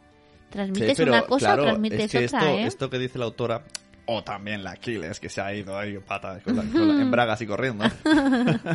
Transmites 0.49 0.97
Sí, 0.97 1.03
pero, 1.03 1.13
una 1.13 1.21
cosa 1.23 1.47
claro, 1.47 1.63
o 1.63 1.65
transmites 1.65 2.01
es 2.01 2.11
que 2.11 2.25
otra, 2.25 2.39
esto, 2.39 2.49
¿eh? 2.49 2.63
esto 2.65 2.89
que 2.89 2.99
dice 2.99 3.17
la 3.17 3.25
autora, 3.25 3.63
o 4.05 4.23
también 4.23 4.63
la 4.63 4.71
Aquiles, 4.71 5.19
que 5.19 5.29
se 5.29 5.39
ha 5.41 5.53
ido 5.53 5.77
ahí 5.77 5.97
pata, 5.99 6.39
con 6.43 6.55
la- 6.57 6.63
con 6.63 6.87
la- 6.87 7.01
en 7.01 7.09
bragas 7.11 7.41
y 7.41 7.47
corriendo. 7.47 7.85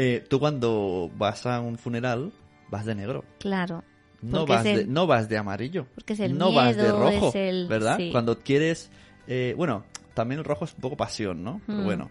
Eh, 0.00 0.24
tú 0.28 0.38
cuando 0.38 1.10
vas 1.16 1.44
a 1.46 1.60
un 1.60 1.76
funeral, 1.76 2.30
vas 2.68 2.84
de 2.84 2.94
negro. 2.94 3.24
Claro. 3.40 3.82
No 4.22 4.46
vas, 4.46 4.62
de, 4.64 4.86
no 4.86 5.06
vas 5.08 5.28
de 5.28 5.38
amarillo. 5.38 5.86
porque 5.94 6.12
es 6.12 6.20
el 6.20 6.38
no 6.38 6.52
vas 6.52 6.76
de 6.76 6.82
miedo, 6.84 6.98
rojo, 7.00 7.32
el- 7.34 7.66
¿verdad? 7.68 7.96
sí. 7.96 8.10
Cuando 8.12 8.38
quieres... 8.38 8.90
eh, 9.26 9.54
bueno, 9.56 9.84
también 10.14 10.38
el 10.40 10.44
rojo 10.44 10.64
es 10.66 10.74
un 10.74 10.80
poco 10.80 10.96
pasión, 10.96 11.42
¿no? 11.42 11.60
Pero 11.66 11.78
Mm. 11.80 11.84
bueno. 11.84 12.10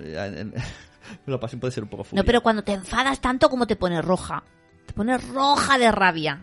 eh, 0.00 0.52
la 1.26 1.38
pasión 1.40 1.60
puede 1.60 1.72
ser 1.72 1.84
un 1.84 1.90
poco 1.90 2.02
furia. 2.04 2.22
No, 2.22 2.26
pero 2.26 2.40
cuando 2.42 2.62
te 2.64 2.72
enfadas 2.72 3.20
tanto 3.20 3.48
como 3.48 3.66
te 3.68 3.76
pones 3.76 4.04
roja. 4.04 4.42
Te 4.86 4.92
pones 4.92 5.26
roja 5.28 5.78
de 5.78 5.92
rabia. 5.92 6.42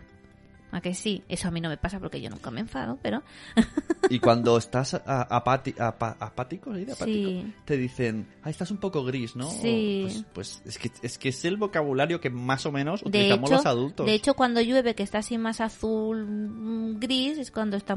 ¿A 0.74 0.80
que 0.80 0.92
sí? 0.92 1.22
Eso 1.28 1.46
a 1.46 1.52
mí 1.52 1.60
no 1.60 1.68
me 1.68 1.76
pasa 1.76 2.00
porque 2.00 2.20
yo 2.20 2.28
nunca 2.30 2.50
me 2.50 2.58
enfado, 2.60 2.98
pero... 3.00 3.22
Y 4.10 4.18
cuando 4.18 4.58
estás 4.58 4.94
apático, 5.06 5.82
apático, 5.82 6.72
Sí. 7.04 7.54
te 7.64 7.76
dicen, 7.76 8.26
ah, 8.42 8.50
estás 8.50 8.70
un 8.72 8.78
poco 8.78 9.04
gris, 9.04 9.36
¿no? 9.36 9.48
Sí. 9.50 10.02
Pues, 10.04 10.24
pues 10.34 10.62
es, 10.66 10.78
que, 10.78 10.90
es 11.02 11.16
que 11.16 11.28
es 11.28 11.44
el 11.44 11.56
vocabulario 11.56 12.20
que 12.20 12.28
más 12.28 12.66
o 12.66 12.72
menos 12.72 13.02
utilizamos 13.02 13.48
hecho, 13.48 13.56
los 13.58 13.66
adultos. 13.66 14.04
de 14.04 14.14
hecho, 14.14 14.34
cuando 14.34 14.60
llueve, 14.60 14.96
que 14.96 15.04
está 15.04 15.18
así 15.18 15.38
más 15.38 15.60
azul, 15.60 16.26
mm, 16.26 16.98
gris, 16.98 17.38
es 17.38 17.50
cuando 17.52 17.76
está, 17.76 17.96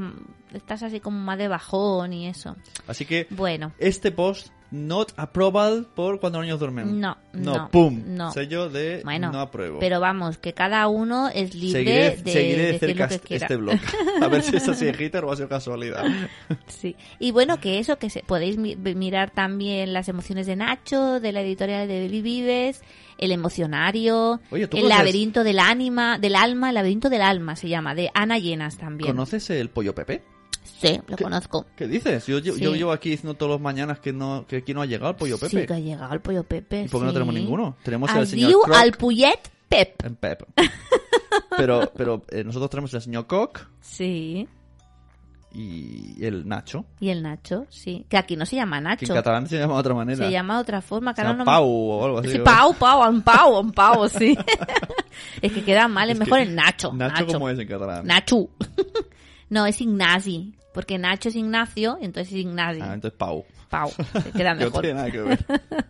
estás 0.53 0.83
así 0.83 0.99
como 0.99 1.19
más 1.19 1.39
de 1.39 1.47
bajón 1.47 2.13
y 2.13 2.27
eso. 2.27 2.55
Así 2.87 3.05
que 3.05 3.25
Bueno, 3.31 3.73
este 3.79 4.11
post, 4.11 4.49
not 4.71 5.13
approval 5.17 5.87
por 5.95 6.19
cuando 6.19 6.39
los 6.39 6.45
niños 6.45 6.59
duermen. 6.59 6.99
No, 6.99 7.17
no, 7.33 7.69
pum. 7.71 8.03
no. 8.07 8.31
Sello 8.33 8.69
de 8.69 9.01
bueno. 9.03 9.31
no 9.31 9.39
apruebo. 9.39 9.79
Pero 9.79 9.99
vamos, 9.99 10.37
que 10.37 10.53
cada 10.53 10.87
uno 10.87 11.29
es 11.29 11.55
libre 11.55 11.71
seguiré 11.83 12.17
de 12.23 12.31
seguiré 12.31 12.57
de 12.63 12.71
decir 12.73 12.89
cerca 12.89 13.07
lo 13.15 13.21
que 13.21 13.35
este 13.35 13.55
blog. 13.55 13.79
A 14.21 14.27
ver 14.27 14.43
si 14.43 14.55
es 14.57 14.67
así 14.67 14.85
de 14.85 14.93
hater 14.97 15.23
o 15.23 15.31
ha 15.31 15.35
sido 15.35 15.47
casualidad. 15.49 16.03
Sí. 16.67 16.95
Y 17.19 17.31
bueno, 17.31 17.59
que 17.59 17.79
eso, 17.79 17.97
que 17.97 18.09
se, 18.09 18.21
podéis 18.23 18.57
mi- 18.57 18.75
mirar 18.75 19.31
también 19.31 19.93
las 19.93 20.09
emociones 20.09 20.47
de 20.47 20.55
Nacho, 20.55 21.19
de 21.19 21.31
la 21.31 21.41
editorial 21.41 21.87
de 21.87 22.07
Vives, 22.07 22.81
el 23.17 23.31
emocionario, 23.31 24.39
Oye, 24.51 24.67
¿tú 24.67 24.77
el 24.77 24.83
conoces- 24.83 24.89
laberinto 24.97 25.43
del 25.43 25.59
ánima, 25.59 26.17
del 26.19 26.35
alma, 26.35 26.69
el 26.69 26.75
laberinto 26.75 27.09
del 27.09 27.21
alma 27.21 27.55
se 27.55 27.69
llama, 27.69 27.95
de 27.95 28.09
Ana 28.13 28.37
Llenas 28.37 28.77
también. 28.77 29.09
¿Conoces 29.11 29.49
el 29.49 29.69
pollo 29.69 29.95
Pepe? 29.95 30.23
Sí, 30.79 30.99
lo 31.07 31.15
¿Qué? 31.15 31.23
conozco. 31.23 31.65
¿Qué 31.75 31.87
dices? 31.87 32.25
Yo, 32.27 32.39
yo, 32.39 32.53
Sí. 32.53 32.61
yo 32.61 32.75
llevo 32.75 32.91
aquí 32.91 33.09
diciendo 33.09 33.33
todas 33.35 33.53
las 33.53 33.61
mañanas 33.61 33.99
que 33.99 34.13
no 34.13 34.45
que 34.47 34.57
aquí 34.57 34.73
no 34.73 34.81
ha 34.81 34.85
llegado 34.85 35.09
el 35.11 35.15
pollo 35.15 35.37
Pepe. 35.37 35.61
Sí, 35.61 35.65
que 35.67 35.73
ha 35.73 35.79
llegado 35.79 36.13
el 36.13 36.21
pollo 36.21 36.43
Pepe. 36.43 36.83
¿Y 36.83 36.87
por 36.87 37.01
qué 37.01 37.05
no 37.05 37.11
sí. 37.11 37.15
tenemos 37.15 37.33
ninguno? 37.35 37.75
Tenemos 37.83 38.09
al 38.11 38.23
Es 38.23 38.29
señor 38.29 38.61
Croc. 38.63 38.75
al 38.75 38.91
Puyet 38.93 39.39
Pep. 39.69 40.05
En 40.05 40.15
Pep. 40.17 40.43
Pero, 41.57 41.91
pero 41.95 42.23
eh, 42.29 42.43
nosotros 42.43 42.69
tenemos 42.69 42.93
el 42.93 43.01
señor 43.01 43.25
Cock, 43.27 43.67
Sí. 43.81 44.47
y 45.53 46.23
el 46.23 46.47
Nacho. 46.47 46.85
Y 46.99 47.09
el 47.09 47.23
Nacho, 47.23 47.65
sí. 47.69 48.05
Que 48.09 48.17
aquí 48.17 48.35
no 48.35 48.45
se 48.45 48.55
llama 48.55 48.77
Que 48.77 48.83
Nacho. 48.83 49.05
en 49.05 49.15
catalán 49.15 49.47
se 49.47 49.57
llama 49.57 49.73
de 49.75 49.79
otra 49.79 49.93
manera. 49.95 50.25
Se 50.25 50.31
llama 50.31 50.55
de 50.55 50.61
otra 50.61 50.81
forma. 50.81 51.11
Se 51.11 51.15
que 51.15 51.21
ahora 51.21 51.33
llama 51.33 51.43
no 51.45 51.51
me- 51.51 51.55
Pau 51.57 51.69
o 51.69 52.05
algo 52.05 52.19
así. 52.19 52.31
Sí, 52.31 52.37
¿no? 52.37 52.43
Pau, 52.43 52.73
Pau, 52.75 53.09
un 53.09 53.21
Pau, 53.21 53.59
un 53.59 53.71
Pau, 53.71 54.07
sí. 54.09 54.37
es 55.41 55.51
que 55.51 55.63
queda 55.63 55.87
mal, 55.87 56.09
es, 56.09 56.13
Es 56.15 56.19
que- 56.19 56.25
mejor 56.25 56.39
el 56.41 56.53
Nacho. 56.55 56.93
Nacho, 56.93 57.25
¿cómo 57.27 57.49
es 57.49 57.57
en 57.57 57.67
catalán? 57.67 58.05
Nacho. 58.05 58.49
no, 59.49 59.65
es 59.65 59.81
Ignasi. 59.81 60.53
Porque 60.77 60.99
Nacho 60.99 61.29
es 61.29 61.35
Ignacio, 61.35 61.97
entonces 61.99 62.31
es 62.33 62.39
Ignasi. 62.41 62.81
Ah, 62.83 62.93
entonces 62.93 63.17
Pau. 63.17 63.43
Pau. 63.67 63.89
Se 64.23 64.31
queda 64.31 64.53
Que 64.55 64.59
no 64.59 64.65
mejor. 64.67 64.81
tiene 64.81 64.93
nada 64.99 65.09
que 65.09 65.21
ver. 65.21 65.45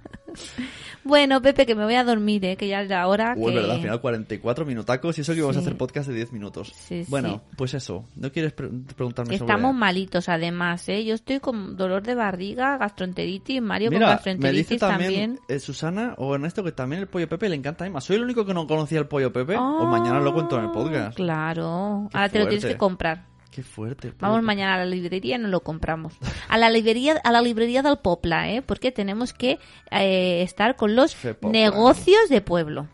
Bueno, 1.04 1.42
Pepe, 1.42 1.66
que 1.66 1.74
me 1.74 1.84
voy 1.86 1.96
a 1.96 2.04
dormir, 2.04 2.44
¿eh? 2.46 2.58
Que 2.58 2.68
ya 2.68 2.82
es 2.82 2.90
la 2.90 3.08
hora 3.08 3.34
que... 3.34 3.40
es 3.44 3.54
verdad, 3.56 3.72
al 3.76 3.82
final 3.82 4.02
44 4.02 4.66
minutacos 4.66 5.18
y 5.18 5.22
eso 5.22 5.32
que 5.32 5.40
íbamos 5.40 5.56
a 5.56 5.62
hacer 5.62 5.78
podcast 5.78 6.10
de 6.10 6.16
10 6.16 6.34
minutos. 6.34 6.74
Sí, 6.76 7.06
bueno, 7.08 7.30
sí. 7.50 7.56
pues 7.56 7.74
eso. 7.74 8.06
¿No 8.16 8.32
quieres 8.32 8.52
pre- 8.54 8.70
preguntarme 8.96 9.32
que 9.32 9.38
sobre...? 9.40 9.52
estamos 9.54 9.74
malitos, 9.74 10.28
además, 10.30 10.88
¿eh? 10.90 11.06
Yo 11.06 11.16
estoy 11.16 11.40
con 11.40 11.76
dolor 11.78 12.04
de 12.04 12.14
barriga, 12.14 12.78
gastroenteritis, 12.78 13.62
Mario 13.62 13.90
con 13.90 14.00
me 14.00 14.06
gastroenteritis 14.06 14.68
dice 14.70 14.80
también, 14.80 15.10
también. 15.38 15.40
eh, 15.48 15.60
Susana 15.60 16.14
o 16.18 16.36
Ernesto 16.36 16.64
que 16.64 16.74
también 16.74 17.02
el 17.02 17.08
pollo 17.08 17.28
Pepe 17.30 17.48
le 17.50 17.56
encanta 17.56 17.86
a 17.86 17.88
Emma. 17.88 18.02
¿Soy 18.02 18.18
el 18.18 18.24
único 18.24 18.46
que 18.46 18.54
no 18.54 18.68
conocía 18.68 19.00
el 19.00 19.08
pollo 19.08 19.32
Pepe? 19.32 19.56
o 19.56 19.60
Ah, 19.60 19.86
mañana 19.90 20.20
lo 20.20 20.34
cuento 20.34 20.58
en 20.60 20.66
el 20.66 20.72
podcast. 20.72 21.16
Claro. 21.16 22.08
Qué 22.12 22.18
Ahora 22.18 22.30
te 22.30 22.40
lo 22.40 22.48
tienes 22.48 22.66
que 22.66 22.78
comprar. 22.78 23.24
Qué 23.58 23.64
fuerte. 23.64 24.14
Vamos 24.20 24.44
mañana 24.44 24.76
a 24.76 24.78
la 24.78 24.86
librería 24.86 25.36
y 25.36 25.40
nos 25.40 25.50
lo 25.50 25.62
compramos. 25.62 26.14
A 26.48 26.60
la 26.60 26.70
librería, 26.70 27.20
a 27.24 27.32
la 27.32 27.42
librería 27.42 27.82
del 27.82 27.98
Popla, 27.98 28.52
¿eh? 28.52 28.62
Porque 28.62 28.92
tenemos 28.92 29.34
que 29.34 29.58
eh, 29.90 30.44
estar 30.44 30.76
con 30.76 30.96
los 30.96 31.18
negocios 31.42 32.30
de 32.30 32.42
pueblo. 32.42 32.88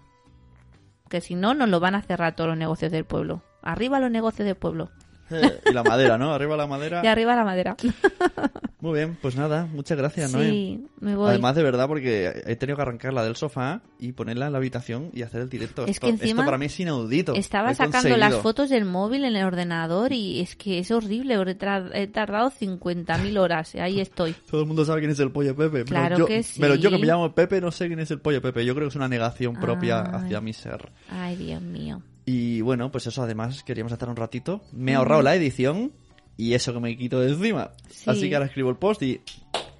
Que 1.09 1.19
si 1.19 1.35
no, 1.35 1.53
nos 1.53 1.67
lo 1.67 1.81
van 1.81 1.95
a 1.95 2.01
cerrar 2.01 2.37
todos 2.37 2.47
los 2.47 2.57
negocios 2.57 2.93
del 2.93 3.03
pueblo. 3.03 3.43
Arriba 3.61 3.99
los 3.99 4.09
negocios 4.09 4.45
del 4.45 4.55
pueblo. 4.55 4.89
Eh, 5.31 5.61
y 5.69 5.73
la 5.73 5.83
madera, 5.83 6.17
¿no? 6.17 6.33
Arriba 6.33 6.57
la 6.57 6.67
madera. 6.67 7.01
Y 7.03 7.07
arriba 7.07 7.35
la 7.35 7.43
madera. 7.43 7.75
Muy 8.83 8.99
bien, 8.99 9.17
pues 9.21 9.37
nada, 9.37 9.65
muchas 9.71 9.97
gracias, 9.97 10.33
Noé. 10.33 10.49
Sí, 10.49 10.87
me 10.99 11.15
voy. 11.15 11.29
Además, 11.29 11.55
de 11.55 11.63
verdad, 11.63 11.87
porque 11.87 12.43
he 12.45 12.57
tenido 12.57 12.75
que 12.75 12.81
arrancarla 12.81 13.23
del 13.23 13.37
sofá 13.37 13.81
y 13.97 14.11
ponerla 14.11 14.47
en 14.47 14.51
la 14.51 14.57
habitación 14.57 15.09
y 15.13 15.21
hacer 15.21 15.39
el 15.39 15.49
directo. 15.49 15.83
Es 15.83 15.91
esto, 15.91 16.07
que 16.07 16.11
encima 16.11 16.41
esto 16.41 16.45
para 16.45 16.57
mí 16.57 16.65
es 16.65 16.77
inaudito. 16.81 17.33
Estaba 17.33 17.73
sacando 17.73 18.09
conseguido. 18.09 18.17
las 18.17 18.35
fotos 18.41 18.69
del 18.69 18.83
móvil 18.83 19.23
en 19.23 19.37
el 19.37 19.45
ordenador 19.45 20.11
y 20.11 20.41
es 20.41 20.57
que 20.57 20.79
es 20.79 20.91
horrible. 20.91 21.35
He, 21.35 22.07
tardado 22.07 22.51
50.000 22.51 23.39
horas. 23.39 23.73
Ahí 23.75 24.01
estoy. 24.01 24.33
Todo 24.51 24.61
el 24.61 24.67
mundo 24.67 24.83
sabe 24.83 24.99
quién 24.99 25.11
es 25.11 25.19
el 25.19 25.31
pollo 25.31 25.55
Pepe. 25.55 25.85
menos 25.85 25.89
Claro 25.89 26.17
yo, 26.17 26.25
que 26.25 26.43
sí. 26.43 26.59
Pero 26.59 26.75
yo 26.75 26.89
que 26.89 26.97
me 26.97 27.07
llamo 27.07 27.33
Pepe 27.33 27.61
no 27.61 27.71
sé 27.71 27.87
quién 27.87 27.99
es 27.99 28.11
el 28.11 28.19
pollo 28.19 28.41
Pepe. 28.41 28.65
Yo 28.65 28.75
creo 28.75 28.87
que 28.87 28.89
es 28.89 28.95
una 28.97 29.07
negación 29.07 29.53
propia 29.55 30.01
hacia 30.01 30.41
mi 30.41 30.51
ser. 30.51 30.91
Ay, 31.09 31.37
Dios 31.37 31.61
mío. 31.61 32.01
Y 32.25 32.61
bueno, 32.61 32.91
pues 32.91 33.07
eso 33.07 33.21
además 33.23 33.63
queríamos 33.63 33.91
hacer 33.93 34.07
un 34.09 34.15
ratito. 34.15 34.61
Me 34.71 34.93
he 34.93 34.95
ahorrado 34.95 35.21
la 35.21 35.35
edición 35.35 35.91
y 36.37 36.53
eso 36.53 36.73
que 36.73 36.79
me 36.79 36.97
quito 36.97 37.19
de 37.19 37.29
encima. 37.33 37.71
Sí. 37.89 38.09
Así 38.09 38.29
que 38.29 38.35
ahora 38.35 38.47
escribo 38.47 38.69
el 38.69 38.77
post 38.77 39.01
y 39.03 39.21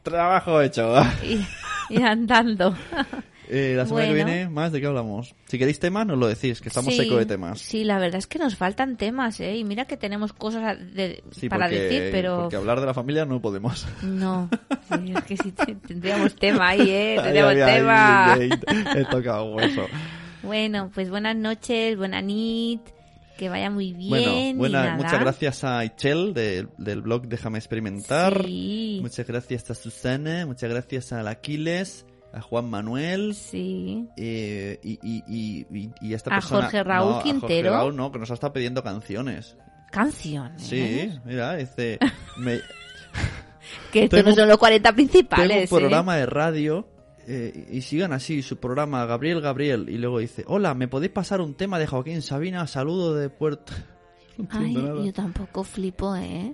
trabajo 0.04 0.62
hecho. 0.62 0.94
Y, 1.24 1.96
y 1.98 2.02
andando. 2.02 2.76
Eh, 3.50 3.74
la 3.76 3.86
semana 3.86 4.08
que 4.08 4.14
viene, 4.14 4.48
más 4.48 4.72
de 4.72 4.80
qué 4.80 4.88
hablamos. 4.88 5.36
Si 5.48 5.60
queréis 5.60 5.78
temas, 5.78 6.08
nos 6.08 6.18
lo 6.18 6.28
decís, 6.28 6.62
que 6.62 6.70
estamos 6.70 6.94
Sí, 6.96 7.02
seco 7.02 7.18
de 7.18 7.26
temas. 7.26 7.60
Sí, 7.60 7.84
la 7.84 8.00
verdad 8.00 8.18
es 8.20 8.26
que 8.26 8.40
nos 8.40 8.56
faltan 8.56 8.96
temas, 8.96 9.38
¿eh? 9.42 9.58
Y 9.58 9.66
mira 9.66 9.84
que 9.84 9.98
tenemos 9.98 10.32
cosas 10.32 10.64
a- 10.64 10.76
de- 10.76 11.22
Sí, 11.32 11.50
para 11.50 11.66
porque, 11.66 11.80
decir, 11.82 12.10
pero 12.14 12.44
porque 12.44 12.56
hablar 12.56 12.80
de 12.80 12.86
la 12.86 12.94
familia 12.94 13.26
no 13.26 13.42
podemos. 13.42 13.86
no. 14.02 14.50
Es 15.14 15.24
que 15.26 15.36
sí 15.38 15.52
te- 15.52 15.76
tendríamos 15.76 16.34
tema 16.38 16.70
ahí, 16.70 16.90
¿eh? 16.90 17.20
Tendríamos 17.22 17.54
ay, 17.56 17.62
ay, 17.62 17.74
tema. 17.76 18.34
ay, 18.34 18.50
He 18.96 19.06
tocado 19.06 19.44
hueso. 19.54 19.86
Bueno, 20.44 20.92
pues 20.94 21.10
buenas 21.10 21.36
noches, 21.36 21.98
buena 21.98 22.22
nit, 22.22 22.82
que 23.38 23.50
vaya 23.50 23.70
muy 23.70 23.94
bien. 23.94 24.10
Bueno, 24.10 24.32
y 24.50 24.54
buena, 24.54 24.84
nada. 24.84 24.96
muchas 24.98 25.20
gracias 25.20 25.64
a 25.64 25.84
Ichel 25.86 26.34
de- 26.34 26.68
del 26.78 27.02
blog 27.02 27.28
Déjame 27.28 27.58
Experimentar. 27.58 28.44
Sí, 28.46 29.00
Muchas 29.02 29.26
gracias 29.26 29.70
a 29.72 29.76
Susana, 29.76 30.46
muchas 30.46 30.70
gracias 30.70 31.14
a 31.14 31.28
Aquiles, 31.30 32.06
a 32.34 32.42
Juan 32.42 32.70
Manuel 32.70 33.36
sí. 33.36 34.06
eh, 34.18 34.80
y, 34.84 35.00
y, 35.02 35.24
y, 35.72 35.92
y- 36.02 36.14
esta 36.14 36.32
A 36.32 36.36
persona... 36.40 36.62
Jorge 36.64 36.84
Raúl 36.84 37.10
no, 37.12 37.18
a 37.20 37.40
Jorge. 37.40 37.64
Raúl 37.64 37.96
no, 37.96 38.12
que 38.12 38.20
nos 38.20 38.32
ha 38.32 38.34
estado 38.34 38.54
pidiendo 38.54 38.84
canciones. 38.84 39.56
Canciones. 39.92 40.62
Sí, 40.62 41.12
mira, 41.26 41.56
dice... 41.56 42.00
me- 42.38 42.60
Que 43.92 44.04
esto 44.06 44.18
Tengo- 44.18 44.30
no 44.32 44.36
son 44.36 44.50
los 44.50 44.58
40 44.58 44.90
tengo 44.90 44.96
principales. 44.96 45.72
un 45.72 45.78
¿eh? 45.78 45.82
programa 45.82 46.18
de 46.18 46.26
radio 46.26 46.88
eh, 47.28 47.68
y 47.72 47.82
sigan 47.82 48.14
así 48.14 48.42
su 48.42 48.58
programa 48.58 49.06
Gabriel 49.06 49.42
Gabriel 49.42 49.88
y 49.90 49.98
luego 49.98 50.20
dice 50.20 50.44
hola 50.48 50.74
me 50.74 50.88
podéis 50.88 51.12
pasar 51.12 51.42
un 51.42 51.54
tema 51.54 51.80
de 51.80 51.88
Joaquín 51.88 52.22
Sabina 52.22 52.68
saludo 52.68 53.16
de 53.16 53.30
Puerto 53.30 53.74
no 54.38 54.48
Ay, 54.52 54.74
nada 54.76 55.04
yo 55.06 55.14
tampoco 55.14 55.64
flipo, 55.64 56.16
¿eh? 56.16 56.54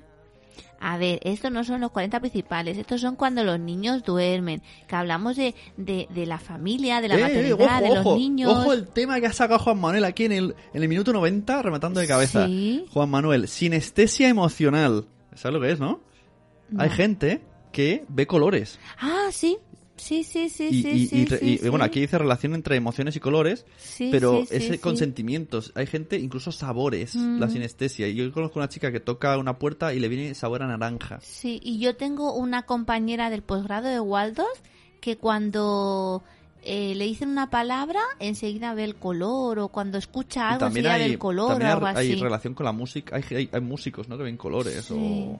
A 0.81 0.97
ver, 0.97 1.19
estos 1.23 1.51
no 1.51 1.65
son 1.65 1.81
los 1.81 1.91
40 1.91 2.21
principales, 2.21 2.77
estos 2.77 3.01
son 3.01 3.17
cuando 3.17 3.43
los 3.43 3.59
niños 3.59 4.01
duermen, 4.03 4.61
que 4.87 4.95
hablamos 4.95 5.35
de, 5.35 5.53
de, 5.75 6.07
de 6.09 6.25
la 6.25 6.37
familia, 6.39 7.01
de 7.01 7.09
la 7.09 7.15
Eh, 7.15 7.19
eh, 7.19 7.21
maternidad, 7.23 7.81
de 7.81 7.89
los 7.89 7.97
ojo, 8.05 8.15
niños. 8.15 8.51
ojo 8.53 8.71
el 8.71 8.87
tema 8.87 9.19
que 9.19 9.25
ha 9.27 9.33
sacado 9.33 9.59
Juan 9.59 9.77
Manuel 9.79 10.05
aquí 10.05 10.23
en 10.25 10.31
el, 10.31 10.55
en 10.73 10.81
el 10.81 10.87
minuto 10.87 11.11
90 11.11 11.61
rematando 11.63 11.99
de 11.99 12.07
cabeza 12.07 12.45
Sí. 12.47 12.85
Juan 12.93 13.09
Manuel 13.09 13.49
sinestesia 13.49 14.29
emocional 14.29 15.05
¿sabes 15.35 15.53
lo 15.53 15.59
que 15.61 15.71
es 15.71 15.79
no? 15.81 15.99
No. 16.69 16.81
hay 16.81 16.89
gente 16.89 17.41
que 17.73 18.05
ve 18.07 18.25
colores 18.25 18.79
Ah, 18.99 19.27
sí, 19.31 19.57
sí, 19.99 20.23
sí, 20.23 20.49
sí, 20.49 20.69
y, 20.71 20.81
sí, 20.81 20.89
y- 20.89 21.07
sí, 21.07 21.21
y- 21.21 21.27
sí, 21.27 21.59
y- 21.63 21.69
bueno 21.69 21.85
aquí 21.85 21.99
dice 21.99 22.17
relación 22.17 22.55
entre 22.55 22.75
emociones 22.75 23.15
y 23.15 23.19
colores 23.19 23.65
pero 24.11 24.43
sí. 24.49 24.77
con 24.79 24.97
sentimientos. 24.97 25.71
Hay 25.75 25.85
gente, 25.87 26.17
incluso 26.17 26.51
sabores, 26.51 27.15
Mm. 27.15 27.39
la 27.39 27.49
sinestesia. 27.49 28.07
Y 28.07 28.15
yo 28.15 28.31
conozco 28.31 28.59
una 28.59 28.69
chica 28.69 28.91
que 28.91 28.99
toca 28.99 29.37
una 29.37 29.59
puerta 29.59 29.93
y 29.93 29.99
le 29.99 30.07
viene 30.07 30.33
sabor 30.35 30.63
a 30.63 30.67
naranja. 30.67 31.19
Sí, 31.21 31.59
y 31.63 31.79
yo 31.79 31.95
tengo 31.95 32.33
una 32.33 32.63
compañera 32.63 33.29
del 33.29 33.41
posgrado 33.43 33.87
de 33.89 33.99
Waldorf 33.99 34.59
que 35.01 35.17
cuando 35.17 36.23
eh, 36.63 36.93
le 36.95 37.05
dicen 37.05 37.29
una 37.29 37.49
palabra, 37.49 38.01
enseguida 38.19 38.73
ve 38.73 38.83
el 38.83 38.95
color, 38.95 39.59
o 39.59 39.67
cuando 39.69 39.97
escucha 39.97 40.49
algo, 40.49 40.65
enseguida 40.67 40.93
hay, 40.95 40.99
ve 41.03 41.05
el 41.13 41.17
color, 41.17 41.51
también 41.51 41.69
o 41.69 41.73
algo 41.75 41.85
hay, 41.87 41.95
hay 41.95 42.11
así. 42.13 42.21
relación 42.21 42.53
con 42.53 42.65
la 42.65 42.73
música. 42.73 43.15
Hay, 43.15 43.23
hay, 43.35 43.49
hay 43.51 43.61
músicos, 43.61 44.09
¿no? 44.09 44.17
Que 44.17 44.23
ven 44.23 44.35
colores 44.35 44.91
o... 44.91 45.39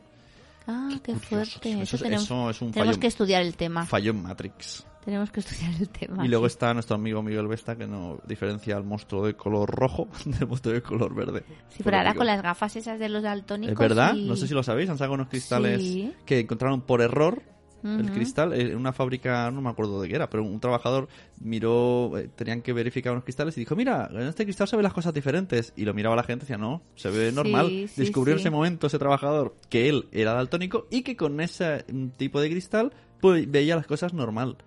Ah, 0.72 0.89
qué 1.03 1.15
fuerte. 1.15 1.72
Eso 1.72 1.82
Eso, 1.82 1.95
es- 1.95 2.01
tenemos, 2.03 2.24
eso 2.26 2.49
es 2.49 2.61
un 2.61 2.72
tenemos 2.72 2.95
fallo- 2.95 3.01
que 3.01 3.07
estudiar 3.07 3.41
el 3.41 3.55
tema. 3.55 3.86
Fallo 3.86 4.11
en 4.11 4.22
Matrix. 4.22 4.86
Tenemos 5.03 5.32
que 5.32 5.39
estudiar 5.39 5.72
el 5.80 5.89
tema. 5.89 6.24
Y 6.26 6.28
luego 6.28 6.47
sí. 6.47 6.53
está 6.53 6.74
nuestro 6.74 6.95
amigo 6.95 7.24
Miguel 7.24 7.47
Vesta 7.47 7.76
que 7.76 7.88
no 7.88 8.20
diferencia 8.28 8.76
al 8.76 8.84
monstruo 8.84 9.26
de 9.26 9.34
color 9.36 9.70
rojo 9.70 10.07
del 10.26 10.47
monstruo 10.47 10.74
de 10.76 10.82
color 10.84 11.15
verde. 11.15 11.43
Sí, 11.70 11.82
pero 11.84 11.97
ahora 11.97 12.13
con 12.13 12.28
las 12.28 12.41
gafas 12.43 12.76
esas 12.76 12.99
de 12.99 13.09
los 13.09 13.24
daltónicos. 13.24 13.74
Es 13.74 13.80
verdad, 13.80 14.13
y- 14.13 14.28
no 14.28 14.36
sé 14.36 14.47
si 14.47 14.53
lo 14.53 14.61
sabéis, 14.61 14.89
han 14.89 14.97
sacado 14.97 15.15
unos 15.15 15.30
cristales 15.30 15.82
Sí. 15.82 16.13
que 16.26 16.39
encontraron 16.41 16.82
por 16.82 17.01
error 17.01 17.41
el 17.84 18.11
cristal 18.11 18.53
en 18.53 18.75
una 18.75 18.93
fábrica, 18.93 19.49
no 19.51 19.61
me 19.61 19.69
acuerdo 19.69 20.01
de 20.01 20.07
qué 20.09 20.15
era, 20.15 20.30
pero 20.30 20.43
un 20.43 20.59
trabajador 20.59 21.07
miró, 21.39 22.17
eh, 22.17 22.30
tenían 22.36 22.61
que 22.61 22.73
verificar 22.73 23.13
unos 23.13 23.23
cristales 23.23 23.55
y 23.57 23.61
dijo, 23.61 23.75
mira, 23.75 24.09
en 24.11 24.21
este 24.21 24.43
cristal 24.43 24.67
se 24.67 24.75
ven 24.75 24.84
las 24.84 24.93
cosas 24.93 25.13
diferentes. 25.13 25.73
Y 25.75 25.86
lo 25.86 25.93
miraba 25.93 26.15
la 26.15 26.23
gente 26.23 26.43
y 26.43 26.47
decía, 26.47 26.57
no, 26.57 26.82
se 26.95 27.09
ve 27.09 27.32
normal. 27.32 27.67
sí, 27.67 27.89
Descubrió 27.95 28.34
en 28.34 28.39
sí. 28.39 28.43
ese 28.43 28.49
momento 28.49 28.88
ese 28.88 28.99
trabajador 28.99 29.55
que 29.69 29.89
él 29.89 30.07
era 30.11 30.34
daltónico 30.34 30.88
y 30.89 31.03
que 31.03 31.15
con 31.15 31.39
ese 31.41 31.86
mm, 31.91 32.07
tipo 32.17 32.41
de 32.41 32.49
cristal 32.49 32.93
pues, 33.21 33.49
veía 33.49 33.75
las 33.75 33.88
cosas 33.88 34.13
normal. 34.13 34.57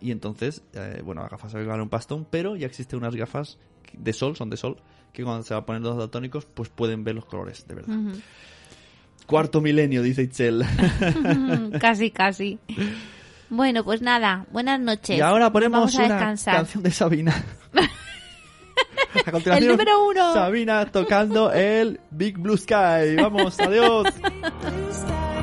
Y 0.00 0.10
entonces, 0.10 0.62
eh, 0.74 1.00
bueno, 1.04 1.22
las 1.22 1.30
gafas 1.30 1.52
se 1.52 1.64
van 1.64 1.80
un 1.80 1.88
pastón, 1.88 2.26
pero 2.28 2.56
ya 2.56 2.66
existen 2.66 2.98
unas 2.98 3.14
gafas 3.14 3.58
de 3.96 4.12
sol, 4.12 4.36
son 4.36 4.50
de 4.50 4.56
sol, 4.56 4.76
que 5.12 5.24
cuando 5.24 5.42
se 5.44 5.54
van 5.54 5.62
a 5.62 5.66
poner 5.66 5.82
los 5.82 5.96
daltónicos, 5.96 6.44
pues 6.46 6.68
pueden 6.68 7.04
ver 7.04 7.14
los 7.14 7.24
colores, 7.24 7.66
de 7.66 7.74
verdad. 7.74 7.96
Cuarto 9.26 9.60
milenio, 9.60 10.02
dice 10.02 10.22
Itzel. 10.22 10.64
casi, 11.80 12.10
casi. 12.10 12.58
Bueno, 13.48 13.84
pues 13.84 14.02
nada, 14.02 14.46
buenas 14.52 14.80
noches. 14.80 15.18
y 15.18 15.20
ahora 15.20 15.50
ponemos 15.52 15.78
Vamos 15.80 15.94
a 15.96 15.98
una 16.04 16.08
descansar. 16.14 16.54
canción 16.56 16.82
de 16.82 16.90
Sabina. 16.90 17.44
A 19.24 19.30
continuación, 19.32 19.64
El 19.70 19.76
número 19.76 20.06
uno. 20.06 20.34
Sabina 20.34 20.84
tocando 20.86 21.50
el 21.50 21.98
Big 22.10 22.38
Blue 22.38 22.56
Sky. 22.56 23.16
Vamos, 23.16 23.58
adiós. 23.58 24.06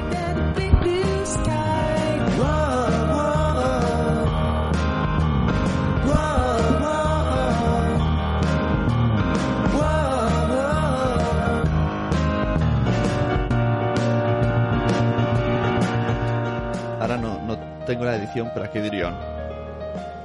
tengo 17.93 18.05
la 18.05 18.15
edición, 18.15 18.49
pero 18.55 18.65
aquí 18.65 18.79
dirían 18.79 19.15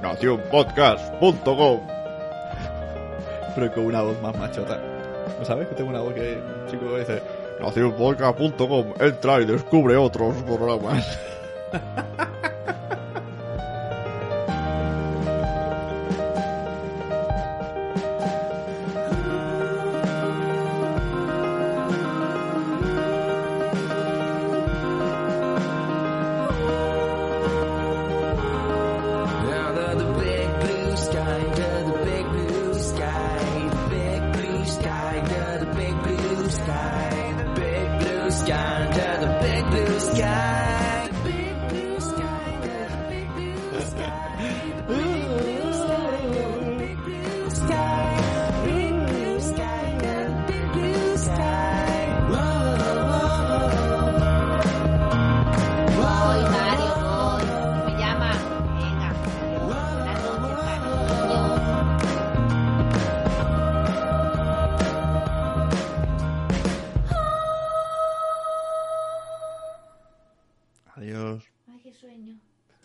nacionpodcast.com 0.01 1.79
Pero 3.53 3.71
con 3.73 3.85
una 3.85 4.01
voz 4.01 4.19
más 4.23 4.35
machota. 4.35 4.79
¿No 5.37 5.45
sabes? 5.45 5.67
Que 5.67 5.75
tengo 5.75 5.91
una 5.91 5.99
voz 5.99 6.15
que 6.15 6.41
un 6.41 6.67
chico 6.67 6.97
dice 6.97 7.21
nacionpodcast.com 7.61 8.93
Entra 8.99 9.39
y 9.41 9.45
descubre 9.45 9.95
otros 9.97 10.35
programas. 10.43 11.19